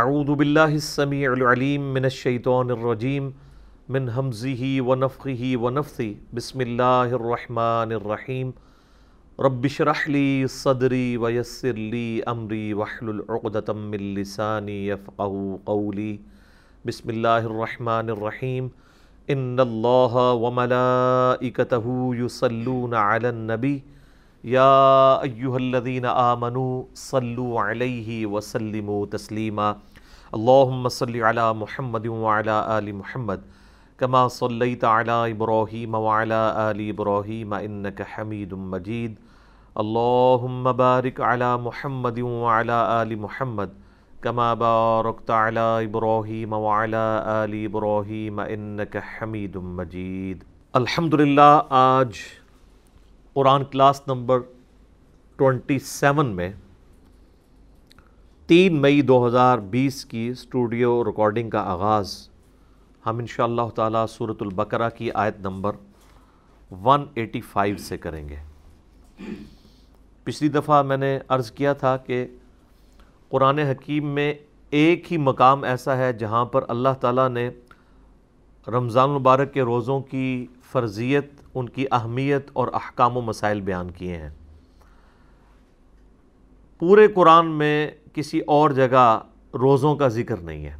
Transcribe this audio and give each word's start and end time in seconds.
اعوذ 0.00 0.30
باللہ 0.36 0.60
السمیع 0.74 1.30
العلیم 1.30 1.82
من 1.94 2.04
الشیطان 2.04 2.70
الرجیم 2.70 3.24
من 3.96 4.06
حمزه 4.12 4.68
ونفخه 4.90 5.50
ونفثه 5.64 6.36
بسم 6.38 6.62
اللہ 6.64 7.12
الرحمن 7.18 7.92
الرحیم 7.96 8.54
رب 9.46 9.66
شرح 9.74 10.00
لی 10.14 10.24
صدری 10.54 11.02
ویسر 11.24 11.82
لی 11.96 12.06
امری 12.34 12.62
وحلل 12.80 13.20
عقدة 13.28 13.76
من 13.82 14.08
لسانی 14.20 14.78
یفقه 14.86 15.60
قولی 15.66 16.10
بسم 16.84 17.14
اللہ 17.16 17.52
الرحمن 17.52 18.16
الرحیم 18.16 18.74
ان 19.28 19.66
اللہ 19.66 20.20
وملائکته 20.46 21.98
یصلون 22.22 23.02
علی 23.02 23.34
النبی 23.36 23.78
یا 24.44 25.18
ایہا 25.22 25.54
الذین 25.54 26.04
آمنوا 26.04 26.82
صلوا 26.94 27.70
علیہ 27.70 28.26
وسلموا 28.26 29.16
تسلیما۔ 29.16 29.72
اللہم 30.32 30.88
صلی 30.88 31.22
علی 31.22 31.40
محمد 31.56 32.06
وعلی 32.06 32.50
آل 32.50 32.92
محمد، 32.92 33.34
کما 33.96 34.28
صلیت 34.28 34.84
علی 34.84 35.30
ابراہیم 35.30 35.94
وعلی 35.94 36.34
آل 36.54 36.80
ابراہیم 36.88 37.52
انکا 37.52 38.04
حمید 38.18 38.52
مجید۔ 38.52 39.14
اللہم 39.74 40.68
بارک 40.76 41.20
علی 41.20 41.62
محمد 41.62 42.18
وعلی 42.18 42.72
آل 42.72 43.14
محمد، 43.14 43.80
کما 44.20 44.54
بارکت 44.54 45.30
علی 45.30 45.86
ابراہیم 45.86 46.52
وعلی 46.52 47.20
آل 47.24 47.66
ابراہیم 47.66 48.40
انکا 48.48 48.98
حمید 48.98 49.56
مجید۔ 49.56 50.44
الحمدللہ، 50.72 51.60
آج 51.68 52.10
Quran 53.34 53.64
class 53.64 54.02
number 54.06 54.40
twenty 55.36 55.78
seven 55.78 56.26
میں 56.26 56.52
تین 58.46 58.80
مئی 58.80 59.02
دو 59.02 59.26
ہزار 59.26 59.58
بیس 59.58 60.04
کی 60.04 60.28
اسٹوڈیو 60.28 61.04
ریکارڈنگ 61.04 61.50
کا 61.50 61.60
آغاز 61.60 62.28
ہم 63.06 63.18
انشاءاللہ 63.18 63.68
تعالی 63.74 63.98
سورة 64.10 64.34
البقرہ 64.40 64.88
کی 64.88 65.10
آیت 65.12 65.40
نمبر 65.40 65.76
ون 66.70 67.04
ایٹی 67.14 67.40
فائیو 67.40 67.76
سے 67.76 67.98
کریں 67.98 68.28
گے۔ 68.28 68.36
پچھلی 70.24 70.48
دفعہ 70.48 70.82
میں 70.82 70.96
نے 70.96 71.18
عرض 71.28 71.50
کیا 71.50 71.72
تھا 71.72 71.96
کہ 71.96 72.26
قرآن 73.28 73.58
حکیم 73.58 74.06
میں 74.06 74.34
ایک 74.70 75.12
ہی 75.12 75.16
مقام 75.16 75.64
ایسا 75.64 75.96
ہے 75.96 76.12
جہاں 76.12 76.44
پر 76.44 76.64
اللہ 76.68 77.00
تعالیٰ 77.00 77.28
نے 77.28 77.50
رمضان 78.66 79.10
مبارک 79.10 79.54
کے 79.54 79.62
روزوں 79.62 80.00
کی 80.00 80.46
فرضیت 80.72 81.41
ان 81.54 81.68
کی 81.68 81.84
اہمیت 81.92 82.50
اور 82.52 82.68
احکام 82.72 83.16
و 83.16 83.20
مسائل 83.20 83.60
بیان 83.60 83.90
کیے 83.90 84.16
ہیں۔ 84.16 84.30
پورے 86.78 87.08
قرآن 87.08 87.46
میں 87.46 87.90
کسی 88.14 88.40
اور 88.40 88.70
جگہ 88.70 89.20
روزوں 89.54 89.96
کا 89.96 90.08
ذکر 90.08 90.36
نہیں 90.36 90.64
ہے۔ 90.66 90.74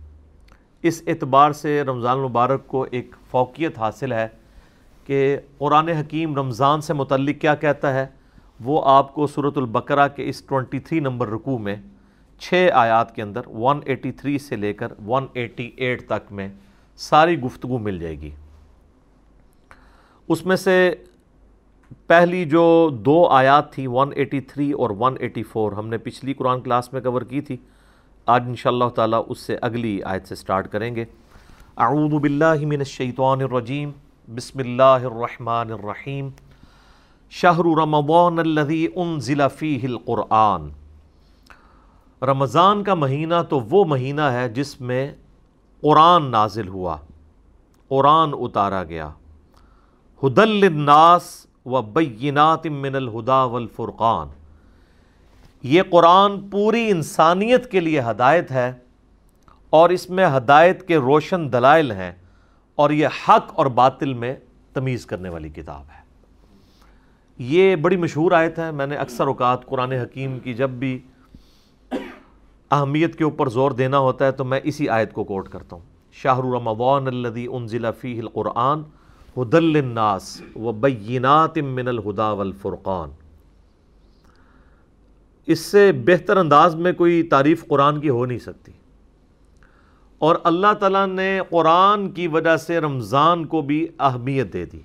اس 0.82 1.02
اعتبار 1.06 1.52
سے 1.52 1.82
رمضان 1.82 2.18
مبارک 2.18 2.66
کو 2.66 2.86
ایک 2.90 3.14
فوقیت 3.30 3.78
حاصل 3.78 4.12
ہے 4.12 4.28
کہ 5.06 5.36
قرآن 5.58 5.88
حکیم 5.88 6.36
رمضان 6.36 6.80
سے 6.80 6.92
متعلق 6.92 7.40
کیا 7.40 7.54
کہتا 7.54 7.94
ہے۔ 7.94 8.06
وہ 8.64 8.82
آپ 8.84 9.14
کو 9.14 9.26
صورت 9.26 9.58
البقرہ 9.58 10.08
کے 10.08 10.28
اس 10.28 10.42
23 10.42 11.00
نمبر 11.00 11.28
رکوع 11.28 11.58
میں 11.58 11.76
چھ 12.38 12.68
آیات 12.74 13.14
کے 13.14 13.22
اندر 13.22 13.40
183 13.46 14.38
سے 14.38 14.56
لے 14.56 14.72
کر 14.72 14.92
188 15.06 16.06
تک 16.06 16.32
میں 16.32 16.48
ساری 16.96 17.40
گفتگو 17.40 17.78
مل 17.78 17.98
جائے 17.98 18.20
گی۔ 18.20 18.30
اس 20.28 20.46
میں 20.46 20.56
سے 20.56 20.94
پہلی 22.06 22.44
جو 22.44 22.90
دو 22.92 23.28
آیات 23.28 23.72
تھی 23.72 23.86
183 23.86 24.72
اور 24.72 24.90
184 24.90 25.78
ہم 25.78 25.88
نے 25.88 25.98
پچھلی 25.98 26.32
قرآن 26.32 26.60
کلاس 26.60 26.92
میں 26.92 27.00
کور 27.00 27.22
کی 27.22 27.40
تھی۔ 27.40 27.56
آج 28.26 28.42
انشاءاللہ 28.46 28.88
تعالی 28.88 29.16
اس 29.28 29.38
سے 29.38 29.56
اگلی 29.62 30.02
آیت 30.02 30.26
سے 30.26 30.34
سٹارٹ 30.34 30.68
کریں 30.68 30.96
گے۔ 30.96 31.04
اعوذ 31.76 32.12
باللہ 32.20 32.54
من 32.60 32.78
الشیطان 32.78 33.42
الرجیم۔ 33.42 33.90
بسم 34.34 34.58
اللہ 34.58 34.82
الرحمن 34.82 35.72
الرحیم۔ 35.72 36.28
شہر 37.30 37.78
رمضان 37.80 38.38
الذي 38.38 38.86
انزل 38.96 39.42
فیہ 39.58 39.80
القرآن۔ 39.82 40.68
رمضان 42.22 42.84
کا 42.84 42.94
مہینہ 42.94 43.34
تو 43.48 43.60
وہ 43.60 43.84
مہینہ 43.84 44.20
ہے 44.20 44.48
جس 44.48 44.80
میں 44.80 45.14
قرآن 45.80 46.30
نازل 46.30 46.68
ہوا، 46.68 46.96
قرآن 47.88 48.30
اتارا 48.32 48.84
گیا۔ 48.84 49.10
ہدل 50.26 50.48
للناس 50.48 51.46
و 51.66 51.82
بینات 51.82 52.66
من 52.66 52.94
الہدا 52.94 53.44
والفرقان 53.44 54.28
یہ 55.62 55.82
قرآن 55.90 56.48
پوری 56.48 56.90
انسانیت 56.90 57.70
کے 57.70 57.80
لیے 57.80 58.00
ہدایت 58.00 58.50
ہے 58.50 58.72
اور 59.70 59.90
اس 59.90 60.10
میں 60.10 60.26
ہدایت 60.26 60.88
کے 60.88 60.96
روشن 60.96 61.52
دلائل 61.52 61.92
ہیں 61.92 62.12
اور 62.74 62.90
یہ 62.90 63.06
حق 63.06 63.52
اور 63.54 63.66
باطل 63.66 64.14
میں 64.14 64.34
تمیز 64.72 65.06
کرنے 65.06 65.28
والی 65.28 65.48
کتاب 65.48 65.82
ہے۔ 65.82 66.02
یہ 67.38 67.76
بڑی 67.76 67.96
مشہور 67.96 68.32
آیت 68.32 68.58
ہے۔ 68.58 68.70
میں 68.70 68.86
نے 68.86 68.96
اکثر 68.96 69.26
اوقات 69.26 69.66
قرآن 69.66 69.92
حکیم 69.92 70.38
کی 70.38 70.54
جب 70.54 70.70
بھی 70.70 70.98
اہمیت 72.70 73.16
کے 73.16 73.24
اوپر 73.24 73.48
زور 73.48 73.70
دینا 73.70 73.98
ہوتا 73.98 74.26
ہے 74.26 74.32
تو 74.32 74.44
میں 74.44 74.60
اسی 74.64 74.88
آیت 74.88 75.12
کو 75.12 75.24
کوٹ 75.24 75.48
کرتا 75.48 75.76
ہوں۔ 75.76 75.82
شاہ 76.12 76.38
رمضان 76.38 77.06
الذي 77.06 77.46
انزل 77.52 77.86
فیہ 78.00 78.20
القرآن 78.20 78.82
ہدل 79.36 79.64
للناس 79.64 80.42
و 80.56 80.72
بینات 80.72 81.58
من 81.58 81.88
الہدا 81.88 82.32
والفرقان 82.32 83.10
اس 85.46 85.60
سے 85.60 85.92
بہتر 85.92 86.36
انداز 86.36 86.74
میں 86.74 86.92
کوئی 86.92 87.22
تعریف 87.22 87.66
قرآن 87.66 88.00
کی 88.00 88.08
ہو 88.08 88.26
نہیں 88.26 88.38
سکتی۔ 88.38 88.72
اور 90.18 90.36
اللہ 90.44 90.72
تعالیٰ 90.80 91.06
نے 91.06 91.40
قرآن 91.50 92.10
کی 92.10 92.26
وجہ 92.26 92.56
سے 92.56 92.78
رمضان 92.78 93.44
کو 93.44 93.60
بھی 93.60 93.88
اہمیت 93.98 94.52
دے 94.52 94.64
دی۔ 94.64 94.80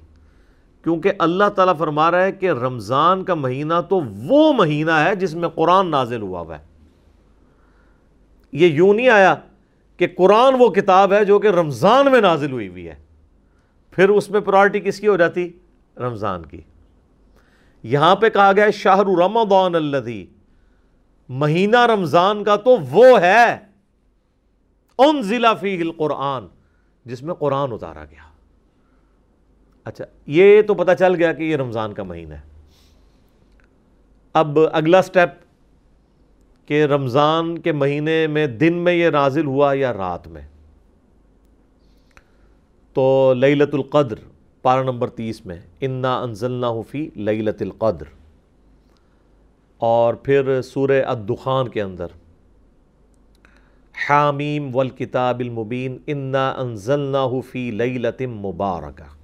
کیونکہ 0.84 1.12
اللہ 1.20 1.50
تعالیٰ 1.56 1.78
فرما 1.78 2.12
رہا 2.12 2.24
ہے 2.24 2.32
کہ 2.32 2.52
رمضان 2.52 3.24
کا 3.24 3.34
مہینہ 3.34 3.74
تو 3.90 4.02
وہ 4.02 4.54
مہینہ 4.54 4.92
ہے 4.92 5.16
جس 5.16 5.36
میں 5.36 5.50
قرآن 5.50 5.88
نازل 5.92 6.22
ہوا 6.22 6.42
ہوا 6.42 6.58
ہے۔ 6.58 6.64
یہ 8.52 8.68
یوں 8.68 8.94
نہیں 8.94 9.10
آیا 9.10 9.36
کہ 9.98 10.08
قرآن 10.18 10.54
وہ 10.60 10.70
کتاب 10.70 11.14
ہے 11.14 11.26
جو 11.26 11.40
کہ 11.40 11.48
رمضان 11.48 12.12
میں 12.12 12.22
نازل 12.22 12.52
ہوئی 12.52 12.68
ہوئی 12.68 12.88
ہے۔ 12.88 13.07
پھر 13.98 14.10
اس 14.10 14.30
میں 14.30 14.40
پرائرٹی 14.40 14.80
کس 14.80 15.00
کی 15.00 15.08
ہو 15.08 15.18
جاتی؟ 15.18 15.52
رمضان 15.98 16.46
کی۔ 16.46 16.62
یہاں 17.84 18.16
پہ 18.16 18.30
کہا 18.30 18.52
گیا 18.52 18.70
شاہ 18.70 19.00
رمضان 19.00 19.76
الذی۔ 19.76 20.26
مہینہ 21.30 21.86
رمضان 21.86 22.44
کا 22.44 22.56
تو 22.56 22.78
وہ 22.90 23.22
ہے۔ 23.22 23.58
ان 24.98 25.22
ضلع 25.22 25.54
فی 25.54 25.82
القرآن، 25.82 26.46
جس 27.06 27.24
میں 27.24 27.34
قرآن 27.34 27.72
اتارا 27.72 28.06
گیا۔ 28.06 28.32
اچھا 29.84 30.06
یہ 30.26 30.62
تو 30.62 30.74
پتہ 30.74 30.92
چل 31.00 31.16
گیا 31.16 31.34
کہ 31.34 31.44
یہ 31.44 31.56
رمضان 31.56 31.94
کا 31.94 32.04
مہینہ 32.04 32.34
ہے۔ 32.34 32.42
اب 34.34 34.60
اگلا 34.74 35.02
سٹیپ 35.02 35.30
کہ 36.68 36.86
رمضان 36.86 37.58
کے 37.58 37.72
مہینے 37.72 38.28
میں 38.28 38.48
دن 38.48 38.74
میں 38.74 38.94
یہ 38.94 39.10
نازل 39.10 39.46
ہوا 39.46 39.74
یا 39.74 39.94
رات 39.94 40.28
میں؟ 40.28 40.42
تو 42.98 43.34
لیلت 43.38 43.74
القدر، 43.74 44.16
پارہ 44.62 44.84
نمبر 44.84 45.10
تیس 45.10 45.46
میں، 45.46 45.56
انا 45.82 46.22
انزلنا 46.22 46.72
فی 46.92 47.10
لیلت 47.16 47.62
القدر۔ 47.62 48.06
اور 49.78 50.14
پھر 50.14 50.62
سورہ 50.62 51.04
الدخان 51.06 51.68
کے 51.68 51.82
اندر، 51.82 52.08
حامیم 54.10 54.76
والکتاب 54.76 55.40
المبین، 55.40 55.98
انا 56.08 56.52
انزلنا 56.52 57.26
فی 57.52 57.72
لیلت 57.72 58.22
مبارکہ۔ 58.22 59.16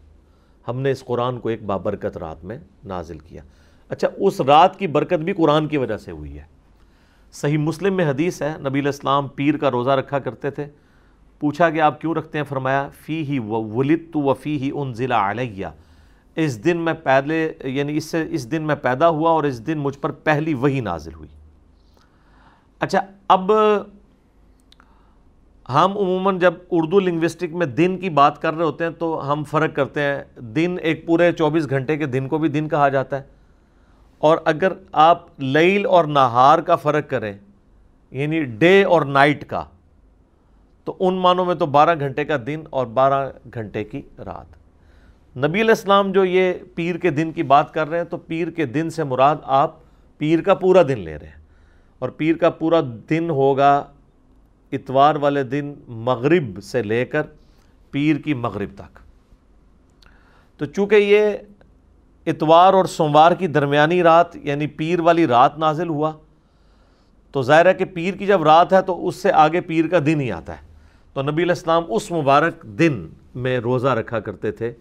ہم 0.68 0.82
نے 0.82 0.92
اس 0.92 1.06
قرآن 1.06 1.40
کو 1.40 1.50
ایک 1.50 1.64
بابرکت 1.64 2.18
رات 2.18 2.46
میں 2.46 2.58
نازل 2.86 3.20
کیا۔ 3.20 3.42
اچھا 3.90 4.08
اس 4.18 4.42
رات 4.42 4.80
کی 4.80 4.88
برکت 4.88 5.14
بھی 5.14 5.34
قرآن 5.34 5.68
کی 5.68 5.78
وجہ 5.78 5.98
سے 5.98 6.12
ہوئی 6.12 6.38
ہے۔ 6.38 6.44
صحیح 7.32 7.58
مسلم 7.58 7.96
میں 7.96 8.10
حدیث 8.10 8.42
ہے، 8.42 8.54
نبی 8.60 8.80
الاسلام 8.80 9.28
پیر 9.28 9.58
کا 9.58 9.72
روزہ 9.72 9.90
رکھا 9.90 10.20
کرتے 10.20 10.52
تھے۔ 10.52 10.66
پوچھا 11.44 11.70
کہ 11.70 11.82
آپ 11.82 12.02
کیوں 12.02 12.14
رکھتے 12.16 12.38
ہیں؟ 12.38 12.46
فرمایا 12.46 12.90
فی 13.02 13.24
ہی 13.24 13.40
ولدت 13.40 14.18
و 14.18 14.34
فی 14.34 14.58
ہی 14.58 14.72
ان 14.74 14.94
ضلع 14.94 15.32
علیہ۔ 15.32 15.66
اس 16.36 16.66
دن 16.66 16.78
میں 16.78 16.94
پہلے 16.94 17.54
یعنی 17.64 17.98
اس 17.98 18.06
سے، 18.06 18.26
اس 18.30 18.52
دن 18.52 18.62
میں 18.62 18.76
پیدا 18.76 19.10
ہوا 19.10 19.32
اور 19.32 19.44
اس 19.44 19.68
دن 19.68 19.78
مجھ 19.78 20.00
پر 20.00 20.12
پہلی 20.12 20.54
وہی 20.54 20.80
نازل 20.80 21.14
ہوئی۔ 21.14 21.30
اچھا 22.80 23.02
اب 23.28 23.52
ہم 25.70 25.98
عموماً 25.98 26.40
جب 26.40 26.54
اردو 26.72 27.00
لنگوسٹک 27.00 27.54
میں 27.54 27.66
دن 27.66 27.98
کی 27.98 28.10
بات 28.10 28.42
کر 28.42 28.54
رہے 28.54 28.66
ہوتے 28.66 28.84
ہیں 28.84 28.92
تو 28.92 29.32
ہم 29.32 29.44
فرق 29.44 29.76
کرتے 29.76 30.02
ہیں۔ 30.02 30.42
دن 30.42 30.76
ایک 30.82 31.08
پورے 31.08 31.32
چوبیس 31.32 31.70
گھنٹے 31.70 31.98
کے 31.98 32.06
دن 32.06 32.28
کو 32.28 32.38
بھی 32.38 32.50
دن 32.50 32.70
کہا 32.70 32.90
جاتا 32.90 33.18
ہے۔ 33.18 33.24
اور 34.20 34.38
اگر 34.46 34.74
آپ 34.92 35.26
لیل 35.38 35.86
اور 35.86 36.06
نہار 36.06 36.60
کا 36.60 36.76
فرق 36.76 37.10
کریں 37.10 37.34
یعنی 38.12 38.44
ڈے 38.44 38.84
اور 38.84 39.02
نائٹ 39.02 39.46
کا 39.46 39.66
تو 40.84 40.96
ان 41.00 41.14
معنوں 41.14 41.46
میں 41.46 41.56
تو 41.56 41.66
بارہ 41.66 42.00
گھنٹے 42.00 42.26
کا 42.26 42.38
دن 42.48 42.64
اور 42.70 42.88
بارہ 42.88 43.30
گھنٹے 43.54 43.84
کی 43.84 44.02
رات۔ 44.18 44.46
نبی 45.38 45.62
علیہ 45.62 45.70
السلام 45.70 46.12
جو 46.12 46.26
یہ 46.26 46.54
پیر 46.76 46.98
کے 46.98 47.10
دن 47.10 47.32
کی 47.32 47.44
بات 47.44 47.74
کر 47.74 47.90
رہے 47.90 47.98
ہیں 47.98 48.06
تو 48.06 48.18
پیر 48.18 48.50
کے 48.50 48.66
دن 48.66 48.90
سے 48.90 49.04
مراد 49.04 49.36
آپ 49.44 49.76
پیر 50.18 50.42
کا 50.42 50.54
پورا 50.54 50.84
دن 50.84 51.00
لے 51.00 51.20
رہے 51.20 51.28
ہیں۔ 51.28 51.44
اور 52.00 52.10
پیر 52.10 52.36
کا 52.36 52.50
پورا 52.50 52.82
دن 53.10 53.30
ہوگا 53.30 53.84
اتوار 54.72 55.16
والے 55.16 55.44
دن 55.44 55.74
مغرب 55.88 56.64
سے 56.64 56.84
لے 56.84 57.06
کر 57.06 57.22
پیر 57.92 58.16
کی 58.16 58.34
مغرب 58.34 58.70
تک۔ 58.76 59.00
تو 60.58 60.66
چونکہ 60.66 60.96
یہ 60.96 61.38
اتوار 62.26 62.74
اور 62.74 62.86
سوموار 62.86 63.32
کی 63.32 63.48
درمیانی 63.48 64.04
رات 64.04 64.36
یعنی 64.36 64.68
پیر 64.68 65.00
والی 65.00 65.28
رات 65.28 65.58
نازل 65.58 65.90
ہوا، 65.90 66.12
تو 67.32 67.42
ظاہر 67.42 67.66
ہے 67.66 67.74
کہ 67.74 67.86
پیر 67.86 68.14
کی 68.14 68.26
جب 68.26 68.44
رات 68.44 68.74
ہے 68.74 68.82
تو 68.82 69.08
اس 69.08 69.16
سے 69.16 69.32
آگے 69.32 69.62
پیر 69.62 69.88
کا 69.88 70.00
دن 70.06 70.22
ہی 70.22 70.32
آتا 70.32 70.54
ہے۔ 70.54 70.73
تو 71.14 71.22
نبی 71.22 71.44
علیہ 71.44 71.52
السلام 71.52 71.84
اس 71.88 72.12
مبارک 72.12 72.64
دن 72.80 73.08
میں 73.36 73.60
روزہ 73.60 73.88
رکھا 73.88 74.20
کرتے 74.20 74.52
تھے۔ 74.52 74.72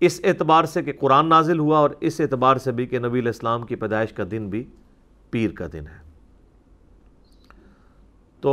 اس 0.00 0.20
اعتبار 0.24 0.64
سے 0.64 0.82
کہ 0.82 0.92
قرآن 1.00 1.28
نازل 1.28 1.58
ہوا 1.58 1.78
اور 1.78 1.90
اس 2.00 2.20
اعتبار 2.20 2.56
سے 2.56 2.72
بھی 2.72 2.86
کہ 2.86 2.98
نبی 2.98 3.18
علیہ 3.18 3.28
السلام 3.28 3.62
کی 3.62 3.76
پیدائش 3.76 4.12
کا 4.12 4.24
دن 4.30 4.48
بھی 4.48 4.64
پیر 5.30 5.50
کا 5.50 5.66
دن 5.72 5.86
ہے۔ 5.86 6.00
تو 8.40 8.52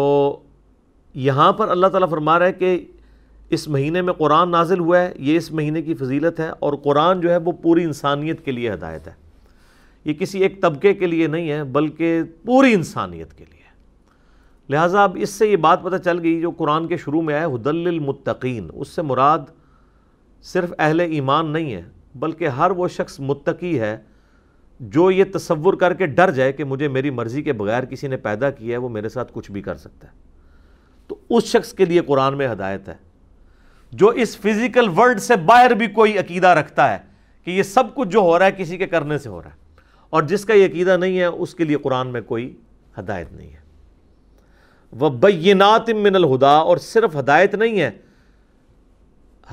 یہاں 1.14 1.52
پر 1.54 1.70
اللہ 1.70 1.88
تعالیٰ 1.88 2.10
فرما 2.10 2.40
رہا 2.40 2.46
ہے 2.46 2.54
کہ 2.54 2.86
اس 3.50 3.68
مہینے 3.68 4.02
میں 4.02 4.14
قرآن 4.14 4.52
نازل 4.52 4.80
ہوا 4.80 5.00
ہے، 5.00 5.14
یہ 5.16 5.38
اس 5.38 5.52
مہینے 5.52 5.82
کی 5.82 5.94
فضیلت 5.94 6.40
ہے 6.40 6.50
اور 6.60 6.74
قرآن 6.74 7.22
جو 7.22 7.32
ہے 7.32 7.38
وہ 7.38 7.52
پوری 7.52 7.84
انسانیت 7.84 8.46
کے 8.46 8.52
لیے 8.52 8.74
ہدایت 8.74 9.08
ہے۔ 9.08 9.14
یہ 10.06 10.14
کسی 10.14 10.40
ایک 10.40 10.62
طبقے 10.62 10.94
کے 10.94 11.08
لیے 11.08 11.28
نہیں 11.28 11.50
ہے، 11.50 11.64
بلکہ 11.64 12.22
پوری 12.46 12.74
انسانیت 12.74 13.34
کے 13.34 13.46
لیے۔ 13.50 13.59
لہٰذا 14.70 15.04
اب 15.04 15.18
اس 15.20 15.30
سے 15.30 15.48
یہ 15.48 15.56
بات 15.56 15.84
پتہ 15.84 15.96
چل 15.96 16.20
گئی 16.20 16.42
جو 16.42 16.52
قرآن 16.52 16.88
کے 16.88 16.98
شروع 16.98 17.22
میں 17.22 17.36
آئے 17.36 17.46
حدل 17.46 17.88
المتقین 17.88 18.70
اس 18.74 18.88
سے 18.88 19.02
مراد 19.02 19.40
صرف 20.42 20.74
اہل 20.80 21.00
ایمان 21.00 21.48
نہیں 21.48 21.74
ہے، 21.74 21.82
بلکہ 22.16 22.48
ہر 22.48 22.72
وہ 22.72 22.88
شخص 22.88 23.20
متقی 23.20 23.80
ہے 23.80 23.98
جو 24.80 25.12
یہ 25.12 25.24
تصور 25.34 25.74
کر 25.74 25.94
کے 25.94 26.06
ڈر 26.06 26.32
جائے 26.32 26.54
کہ 26.54 26.64
مجھے 26.64 26.88
میری 26.88 27.10
مرضی 27.10 27.44
کے 27.44 27.54
بغیر 27.54 27.86
کسی 27.86 28.08
نے 28.08 28.18
پیدا 28.18 28.50
کیا 28.52 28.72
ہے، 28.72 28.78
وہ 28.78 28.90
میرے 28.90 29.10
ساتھ 29.10 29.32
کچھ 29.34 29.52
بھی 29.52 29.62
کر 29.62 29.76
سکتا 29.76 30.08
ہے۔ 30.08 30.14
تو 31.08 31.16
اس 31.30 31.44
شخص 31.44 31.74
کے 31.74 31.86
لیے 31.86 32.00
قرآن 32.00 32.38
میں 32.38 32.48
ہدایت 32.48 32.90
ہے۔ 32.90 32.96
جو 33.92 34.08
اس 34.08 34.38
فزیکل 34.38 34.90
ورلڈ 34.98 35.20
سے 35.20 35.36
باہر 35.36 35.74
بھی 35.74 35.88
کوئی 35.88 36.18
عقیدہ 36.18 36.48
رکھتا 36.48 36.94
ہے 36.94 36.98
کہ 37.44 37.52
یہ 37.52 37.64
سب 37.64 37.84
کچھ 37.96 38.10
جو 38.10 38.20
ہو 38.20 38.40
رہا 38.40 38.46
ہے، 38.46 38.52
کسی 38.52 38.78
کے 38.78 38.88
کرنے 38.88 39.18
سے 39.18 39.30
ہو 39.30 39.44
رہا 39.44 39.50
ہے، 39.50 39.56
اور 40.10 40.24
جس 40.24 40.46
کا 40.46 40.54
یہ 40.54 40.66
عقیدہ 40.66 40.98
نہیں 40.98 41.20
ہے، 41.20 41.26
اس 41.26 41.56
کے 41.56 41.64
لیے 41.64 41.78
قرآن 41.78 42.08
میں 42.08 42.22
کوئی 42.22 42.56
ہدایت 43.00 43.32
نہیں 43.32 43.52
ہے۔ 43.52 43.59
وہ 44.92 45.10
بینات 45.10 45.90
من 45.90 46.16
الہدا 46.16 46.58
اور 46.58 46.78
صرف 46.78 47.16
ہدایت 47.16 47.56
نہیں 47.56 47.82
ہے، 47.82 47.92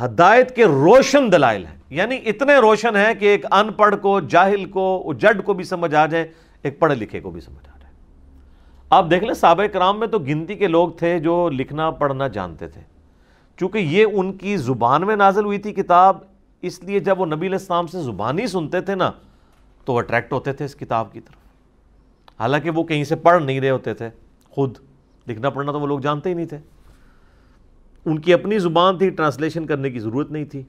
ہدایت 0.04 0.56
کے 0.56 0.64
روشن 0.64 1.32
دلائل 1.32 1.66
ہیں۔ 1.66 1.76
یعنی 1.90 2.18
اتنے 2.26 2.56
روشن 2.56 2.96
ہیں 2.96 3.14
کہ 3.14 3.24
ایک 3.24 3.52
ان 3.52 3.72
پڑھ 3.72 3.96
کو، 3.96 4.20
جاہل 4.20 4.64
کو 4.64 5.12
جڈ 5.18 5.44
کو 5.44 5.54
بھی 5.54 5.64
سمجھ 5.64 5.94
آ 5.94 6.06
جائے، 6.06 6.32
ایک 6.62 6.78
پڑھے 6.78 6.94
لکھے 6.94 7.20
کو 7.20 7.30
بھی 7.30 7.40
سمجھ 7.40 7.68
آ 7.68 7.78
جائے۔ 7.78 7.94
آپ 8.90 9.10
دیکھ 9.10 9.24
لیں، 9.24 9.34
صحابہ 9.34 9.66
کرام 9.66 9.98
میں 9.98 10.06
تو 10.06 10.18
گنتی 10.18 10.54
کے 10.54 10.66
لوگ 10.66 10.88
تھے 10.90 11.18
جو 11.18 11.48
لکھنا، 11.48 11.90
پڑھنا 11.90 12.28
جانتے 12.28 12.68
تھے۔ 12.68 12.80
چونکہ 13.56 13.78
یہ 13.78 14.06
ان 14.12 14.32
کی 14.32 14.56
زبان 14.56 15.06
میں 15.06 15.16
نازل 15.16 15.44
ہوئی 15.44 15.58
تھی 15.58 15.72
کتاب، 15.72 16.16
اس 16.62 16.82
لیے 16.82 17.00
جب 17.00 17.20
وہ 17.20 17.26
نبی 17.26 17.46
علیہ 17.46 17.58
السلام 17.58 17.86
سے 17.86 18.02
زبانی 18.02 18.46
سنتے 18.46 18.80
تھے 18.80 18.94
نا، 18.94 19.10
تو 19.84 19.92
وہ 19.92 19.98
اٹریکٹ 19.98 20.32
ہوتے 20.32 20.52
تھے 20.52 20.64
اس 20.64 20.76
کتاب 20.76 21.12
کی 21.12 21.20
طرف۔ 21.20 21.36
حالانکہ 22.40 22.70
وہ 22.70 22.84
کہیں 22.84 23.04
سے 23.04 23.16
پڑھ 23.16 23.42
نہیں 23.42 23.60
رہے 23.60 23.70
ہوتے 23.70 23.94
تھے، 23.94 24.08
خود۔ 24.50 24.78
لکھنا 25.28 25.50
پڑھنا 25.50 25.72
تو 25.72 25.80
وہ 25.80 25.86
لوگ 25.86 26.00
جانتے 26.00 26.28
ہی 26.28 26.34
نہیں 26.34 26.46
تھے۔ 26.46 26.58
ان 28.04 28.18
کی 28.18 28.32
اپنی 28.32 28.58
زبان 28.58 28.98
تھی، 28.98 29.10
ٹرانسلیشن 29.10 29.66
کرنے 29.66 29.90
کی 29.90 29.98
ضرورت 29.98 30.30
نہیں 30.30 30.44
تھی۔ 30.44 30.62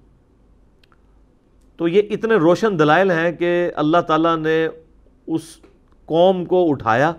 تو 1.78 1.88
یہ 1.88 2.02
اتنے 2.10 2.36
روشن 2.36 2.80
دلائل 2.80 3.12
ہیں 3.12 3.32
کہ 3.32 3.72
اللہ 3.76 3.98
تعالیٰ 3.98 4.38
نے 4.38 4.68
اس 5.28 5.58
قوم 6.06 6.46
کو 6.46 6.72
اٹھایا 6.72 7.14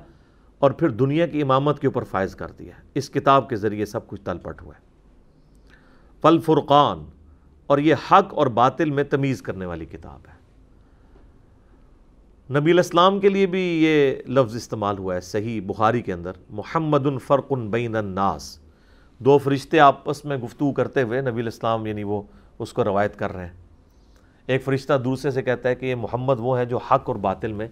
اور 0.59 0.71
پھر 0.71 0.89
دنیا 0.89 1.27
کی 1.27 1.43
امامت 1.43 1.81
کے 1.81 1.87
اوپر 1.87 2.05
فائز 2.05 2.35
کر 2.35 2.47
دیا۔ 2.49 2.73
اس 2.95 3.11
کتاب 3.11 3.49
کے 3.49 3.57
ذریعے 3.57 3.87
سب 3.87 4.07
کچھ 4.07 4.23
تل 4.23 4.39
پٹ 4.39 4.63
ہوا 4.63 4.75
ہے۔ 4.75 4.81
فل 6.23 6.39
فرقان 6.39 7.05
اور 7.67 7.79
یہ 7.79 7.95
حق 7.95 8.35
اور 8.35 8.47
باطل 8.47 8.91
میں 8.91 9.05
تمیز 9.05 9.43
کرنے 9.43 9.67
والی 9.67 9.85
کتاب 9.85 10.21
ہے۔ 10.29 10.38
نبی 12.51 12.71
الاسلام 12.71 13.21
کے 13.21 13.29
لیے 13.29 13.47
بھی 13.47 13.61
یہ 13.61 14.15
لفظ 14.29 14.57
استعمال 14.57 14.99
ہوا 14.99 15.15
ہے 15.15 15.21
صحیح 15.21 15.61
بخاری 15.67 16.03
کے 16.03 16.13
اندر، 16.13 16.33
محمد 16.51 17.07
الفرق 17.07 17.53
بین 17.53 17.97
الناس. 17.97 18.59
دو 19.19 19.39
فرشتے 19.39 19.81
آپس 19.81 20.25
میں 20.25 20.37
گفتگو 20.37 20.73
کرتے 20.73 21.03
ہوئے 21.03 21.21
نبی 21.21 21.41
الاسلام 21.41 21.87
یعنی 21.87 22.03
وہ 22.03 22.23
اس 22.59 22.73
کو 22.73 22.85
روایت 22.85 23.17
کر 23.19 23.33
رہے 23.33 23.47
ہیں۔ 23.47 23.53
ایک 24.47 24.65
فرشتہ 24.65 24.93
دوسرے 24.99 25.31
سے 25.31 25.43
کہتا 25.43 25.69
ہے 25.69 25.75
کہ 25.75 25.87
یہ 25.87 25.95
محمد 25.95 26.35
وہ 26.39 26.59
ہے 26.59 26.67
جو 26.67 26.77
حق 26.77 27.03
اور 27.05 27.17
باطل 27.17 27.53
میں 27.53 27.69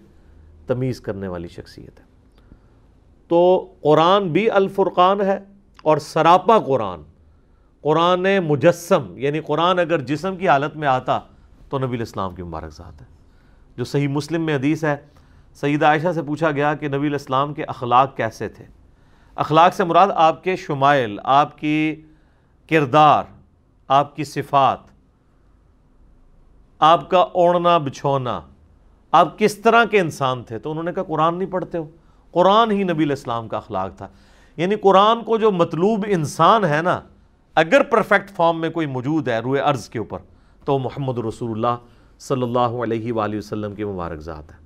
تمیز 0.67 1.01
کرنے 1.01 1.27
والی 1.27 1.47
شخصیت 1.47 1.99
ہے۔ 1.99 2.05
تو 3.27 3.67
قرآن 3.81 4.29
بھی 4.29 4.49
الفرقان 4.49 5.21
ہے 5.21 5.39
اور 5.83 5.97
سراپا 5.97 6.59
قرآن 6.59 7.01
قرآن 7.81 8.27
مجسم 8.43 9.17
یعنی 9.17 9.39
قرآن 9.39 9.79
اگر 9.79 9.99
جسم 9.99 10.35
کی 10.35 10.47
حالت 10.47 10.77
میں 10.77 10.87
آتا 10.87 11.19
تو 11.69 11.79
نبی 11.79 11.95
الاسلام 11.95 12.35
کی 12.35 12.43
مبارک 12.43 12.73
ذات 12.73 13.01
ہے۔ 13.01 13.16
جو 13.77 13.83
صحیح 13.83 14.07
مسلم 14.07 14.41
میں 14.41 14.55
حدیث 14.55 14.83
ہے، 14.83 14.97
سیدہ 15.53 15.85
عائشہ 15.85 16.07
سے 16.15 16.21
پوچھا 16.21 16.51
گیا 16.51 16.73
کہ 16.73 16.87
نبی 16.87 17.07
الاسلام 17.07 17.53
کے 17.53 17.63
اخلاق 17.63 18.17
کیسے 18.17 18.49
تھے۔ 18.49 18.65
اخلاق 19.35 19.73
سے 19.73 19.83
مراد 19.83 20.07
آپ 20.15 20.43
کے 20.43 20.55
شمائل، 20.55 21.19
آپ 21.23 21.57
کی 21.57 22.01
کردار، 22.69 23.23
آپ 23.87 24.15
کی 24.15 24.23
صفات، 24.23 24.79
آپ 26.79 27.09
کا 27.09 27.19
اوڑھنا، 27.19 27.77
بچھونا، 27.77 28.41
آپ 29.11 29.39
کس 29.39 29.57
طرح 29.57 29.85
کے 29.85 29.99
انسان 29.99 30.43
تھے؟ 30.43 30.59
تو 30.59 30.71
انہوں 30.71 30.83
نے 30.83 30.93
کہا، 30.93 31.03
قرآن 31.03 31.37
نہیں 31.37 31.51
پڑھتے 31.51 31.77
ہو۔ 31.77 31.89
قرآن 32.31 32.71
ہی 32.71 32.83
نبی 32.83 33.03
الاسلام 33.03 33.47
کا 33.47 33.57
اخلاق 33.57 33.97
تھا۔ 33.97 34.07
یعنی 34.57 34.75
قرآن 34.75 35.23
کو 35.23 35.37
جو 35.37 35.51
مطلوب 35.51 36.05
انسان 36.07 36.65
ہے 36.65 36.81
نا، 36.81 37.01
اگر 37.55 37.83
پرفیکٹ 37.83 38.31
فارم 38.31 38.61
میں 38.61 38.69
کوئی 38.69 38.87
موجود 38.87 39.27
ہے 39.27 39.39
روئے 39.39 39.61
عرض 39.61 39.89
کے 39.89 39.99
اوپر، 39.99 40.19
تو 40.65 40.79
محمد 40.79 41.17
رسول 41.17 41.51
اللہ 41.51 41.96
صلی 42.19 42.41
اللہ 42.41 42.59
علیہ 42.59 43.13
وآلہ 43.13 43.37
وسلم 43.37 43.75
کی 43.75 43.83
مبارک 43.83 44.19
ذات 44.19 44.51
ہے 44.51 44.57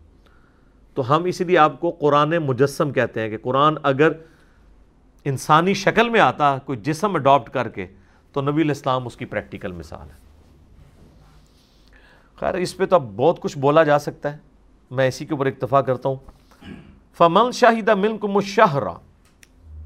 تو 0.94 1.16
ہم 1.16 1.24
اسی 1.24 1.44
لیے 1.44 1.58
آپ 1.58 1.80
کو 1.80 1.92
قرآن 1.92 2.38
مجسم 2.38 2.92
کہتے 2.92 3.22
ہیں 3.22 3.30
کہ 3.30 3.38
قرآن 3.38 3.76
اگر 3.84 4.12
انسانی 5.26 5.74
شکل 5.74 6.10
میں 6.10 6.20
آتا، 6.20 6.58
کوئی 6.66 6.80
جسم 6.80 7.16
اڈاپٹ 7.16 7.54
کر 7.54 7.70
کے، 7.70 7.88
تو 8.34 8.42
نبی 8.42 8.62
الاسلام 8.62 9.08
اس 9.08 9.16
کی 9.16 9.26
پریکٹیکل 9.26 9.72
مثال 9.72 10.10
ہے 10.10 10.16
خیر، 12.36 12.54
اس 12.54 12.78
پہ 12.78 12.86
تو 12.86 12.96
اب 12.96 13.16
بہت 13.16 13.40
کچھ 13.40 13.58
بولا 13.58 13.84
جا 13.84 14.00
سکتا 14.00 14.34
ہے۔ 14.34 14.38
میں 14.92 15.08
اسی 15.08 15.26
کے 15.26 15.34
اوپر 15.34 15.46
اکتفا 15.46 15.82
کرتا 15.82 16.10
ہوں۔ 16.10 16.16
فمن 17.18 17.52
شاہدہ 17.52 17.96
ملک 17.96 18.26
مشہرہ 18.26 18.94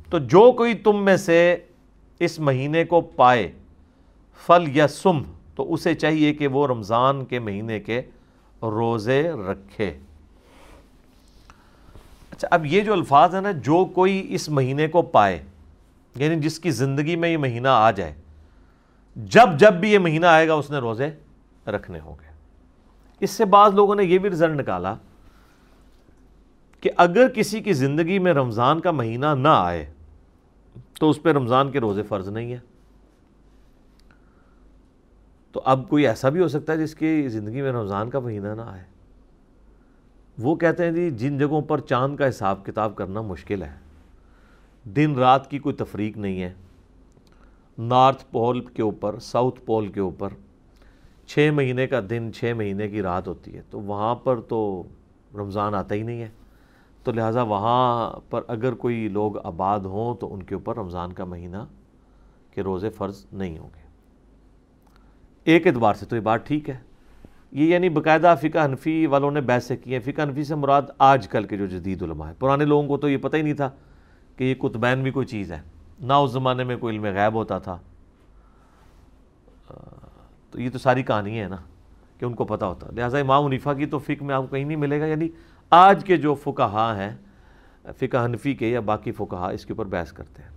تو 0.10 0.20
جو 0.20 0.52
کوئی 0.52 0.74
تم 0.74 1.06
میں 1.06 1.18
سے 1.18 1.58
اس 2.20 2.40
مہینے 2.40 2.86
کو 2.86 3.02
پائے 3.02 3.52
فل 4.46 4.64
یا 4.68 4.88
سم 4.88 5.22
تو 5.56 5.74
اسے 5.74 5.96
چاہیے 5.96 6.34
کہ 6.34 6.48
وہ 6.48 6.68
رمضان 6.68 7.26
کے 7.26 7.40
مہینے 7.40 7.80
کے 7.80 8.02
روزے 8.62 9.32
رکھے۔ 9.32 9.98
اچھا 12.32 12.48
اب 12.52 12.66
یہ 12.66 12.82
جو 12.82 12.94
الفاظ 12.94 13.36
ہیں 13.36 13.42
نا، 13.42 13.52
جو 13.52 13.86
کوئی 13.86 14.26
اس 14.30 14.50
مہینے 14.50 14.88
کو 14.88 15.02
پائے 15.02 15.44
یعنی 16.16 16.36
جس 16.36 16.60
کی 16.60 16.72
زندگی 16.72 17.16
میں 17.16 17.30
یہ 17.30 17.38
مہینہ 17.38 17.68
آ 17.68 17.92
جائے، 17.92 18.14
جب 19.16 19.58
جب 19.60 19.74
بھی 19.74 19.94
یہ 19.94 20.00
مہینہ 20.00 20.26
آئے 20.26 20.48
گا، 20.48 20.54
اس 20.54 20.72
نے 20.72 20.78
روزے 20.78 21.10
رکھنے 21.68 22.00
ہوں 22.00 22.16
گے۔ 22.22 22.34
اس 23.20 23.32
سے 23.32 23.46
بعض 23.46 23.74
لوگوں 23.74 23.96
نے 23.96 24.04
یہ 24.04 24.18
بھی 24.18 24.30
رزلٹ 24.30 24.60
نکالا 24.60 24.96
کہ 26.82 26.90
اگر 26.98 27.28
کسی 27.28 27.60
کی 27.60 27.74
زندگی 27.74 28.20
میں 28.20 28.34
رمضان 28.34 28.80
کا 28.80 28.92
مہینہ 28.92 29.26
نہ 29.26 29.48
آئے، 29.48 29.86
تو 31.00 31.10
اس 31.10 31.24
پہ 31.24 31.32
رمضان 31.32 31.72
کے 31.72 31.80
روزے 31.80 32.04
فرض 32.04 32.30
نہیں 32.30 32.52
ہیں۔ 32.52 32.75
تو 35.56 35.62
اب 35.66 35.90
کوئی 35.90 36.08
ایسا 36.08 36.30
بھی 36.30 36.42
ہو 36.42 36.48
سکتا 36.48 36.74
ہے 36.74 36.78
جس 36.78 36.96
کی 36.96 37.28
زندگی 37.28 37.62
میں 37.62 37.72
رمضان 37.72 38.10
کا 38.10 38.20
مہینہ 38.20 38.48
نہ 38.48 38.62
آئے؟ 38.62 38.84
وہ 40.38 40.56
کہتے 40.56 40.86
ہیں 40.86 40.92
جی 40.92 41.10
جن 41.10 41.38
جگہوں 41.38 41.62
پر 41.62 41.80
چاند 41.80 42.18
کا 42.18 42.30
حساب 42.30 42.66
کتاب 42.66 42.96
کرنا 42.96 43.22
مشکل 43.22 43.64
ہے، 43.64 43.76
دن 44.84 45.16
رات 45.16 45.50
کی 45.50 45.60
کوئی 45.60 45.76
تفریق 45.76 46.18
نہیں 46.18 46.42
ہے، 46.42 46.54
نارتھ 47.78 48.26
پول 48.32 48.60
کے 48.66 48.82
اوپر، 48.82 49.20
ساؤتھ 49.20 49.62
پول 49.66 49.88
کے 49.88 50.00
اوپر 50.00 50.30
چھ 51.28 51.50
مہینے 51.54 51.88
کا 51.88 52.00
دن، 52.10 52.30
چھ 52.36 52.54
مہینے 52.58 52.90
کی 52.90 53.02
رات 53.02 53.28
ہوتی 53.28 53.56
ہے، 53.56 53.62
تو 53.70 53.80
وہاں 53.80 54.16
پر 54.16 54.42
تو 54.42 54.84
رمضان 55.36 55.76
آتا 55.76 55.96
ہی 55.96 56.02
نہیں 56.02 56.22
ہے۔ 56.22 56.30
تو 57.04 57.12
لہٰذا 57.12 57.42
وہاں 57.42 58.20
پر 58.30 58.42
اگر 58.48 58.74
کوئی 58.74 59.08
لوگ 59.08 59.38
آباد 59.38 59.80
ہوں 59.80 60.16
تو 60.16 60.34
ان 60.34 60.44
کے 60.44 60.56
اوپر 60.56 60.78
رمضان 60.78 61.14
کا 61.14 61.26
مہینہ 61.26 61.64
کے 62.52 62.64
روزے 62.64 62.90
فرض 62.90 63.26
نہیں 63.34 63.58
ہوں 63.58 63.70
گے۔ 63.76 63.85
ایک 65.46 65.68
اعتبار 65.68 65.94
سے 65.94 66.06
تو 66.06 66.16
یہ 66.16 66.22
بات 66.22 66.48
ٹھیک 66.48 66.70
ہے۔ 66.70 66.78
یہ 67.52 67.66
یعنی 67.66 67.90
باقاعدہ 67.90 68.36
فقہ 68.42 68.66
حنفی 68.66 69.06
والوں 69.06 69.32
نے 69.32 69.42
بحث 69.42 69.72
کی 69.84 69.94
ہیں 69.94 70.00
فقہ 70.00 70.22
حنفی 70.22 70.44
سے 70.44 70.56
مراد 70.56 70.82
آج 70.98 71.28
کل 71.28 71.44
کے 71.44 71.58
جو 71.58 71.66
جدید 71.66 72.04
علماء 72.04 72.28
ہیں۔ 72.28 72.34
پرانے 72.40 72.66
لوگوں 72.66 72.88
کو 72.88 72.98
تو 72.98 73.10
یہ 73.10 73.18
پتہ 73.18 73.38
ہی 73.38 73.42
نہیں 73.42 73.54
تھا 73.54 73.70
کہ 74.36 74.44
یہ 74.44 74.56
کتبین 74.56 75.04
بھی 75.04 75.12
کوئی 75.12 75.26
چیز 75.26 75.52
ہے 75.52 75.62
نہ 76.00 76.14
اس 76.14 76.32
زمانے 76.32 76.64
میں 76.64 76.78
کوئی 76.78 76.96
علم 76.96 77.06
غیب 77.06 77.34
ہوتا 77.34 77.60
تھا۔ 77.60 77.78
تو 80.52 80.62
یہ 80.62 80.70
تو 80.70 80.78
ساری 80.78 81.04
کہانی 81.04 81.40
ہے 81.40 81.48
نا 81.48 81.56
کہ 82.20 82.26
ان 82.26 82.34
کو 82.34 82.46
پتہ 82.46 82.66
ہوتا۔ 82.66 82.88
لہٰذا 82.96 83.18
امام 83.18 83.46
عنیفہ 83.46 83.70
کی 83.70 83.86
تو 83.86 84.00
فقہ 84.00 84.24
میں 84.24 84.36
آپ 84.36 84.42
کو 84.42 84.48
کہیں 84.48 84.64
نہیں 84.64 84.78
ملے 84.78 85.00
گا۔ 85.00 85.06
یعنی 85.06 85.30
آج 85.70 86.06
کے 86.06 86.18
جو 86.18 86.34
فقہا 86.34 86.98
ہیں، 86.98 87.18
فقہ 88.00 88.26
حنفی 88.26 88.54
کے 88.54 88.70
یا 88.70 88.80
باقی 88.80 89.12
فقہا 89.12 89.50
اس 89.50 89.66
کے 89.66 89.74
اوپر 89.74 89.86
بحث 89.86 90.12
کرتے 90.12 90.42
ہیں۔ 90.44 90.50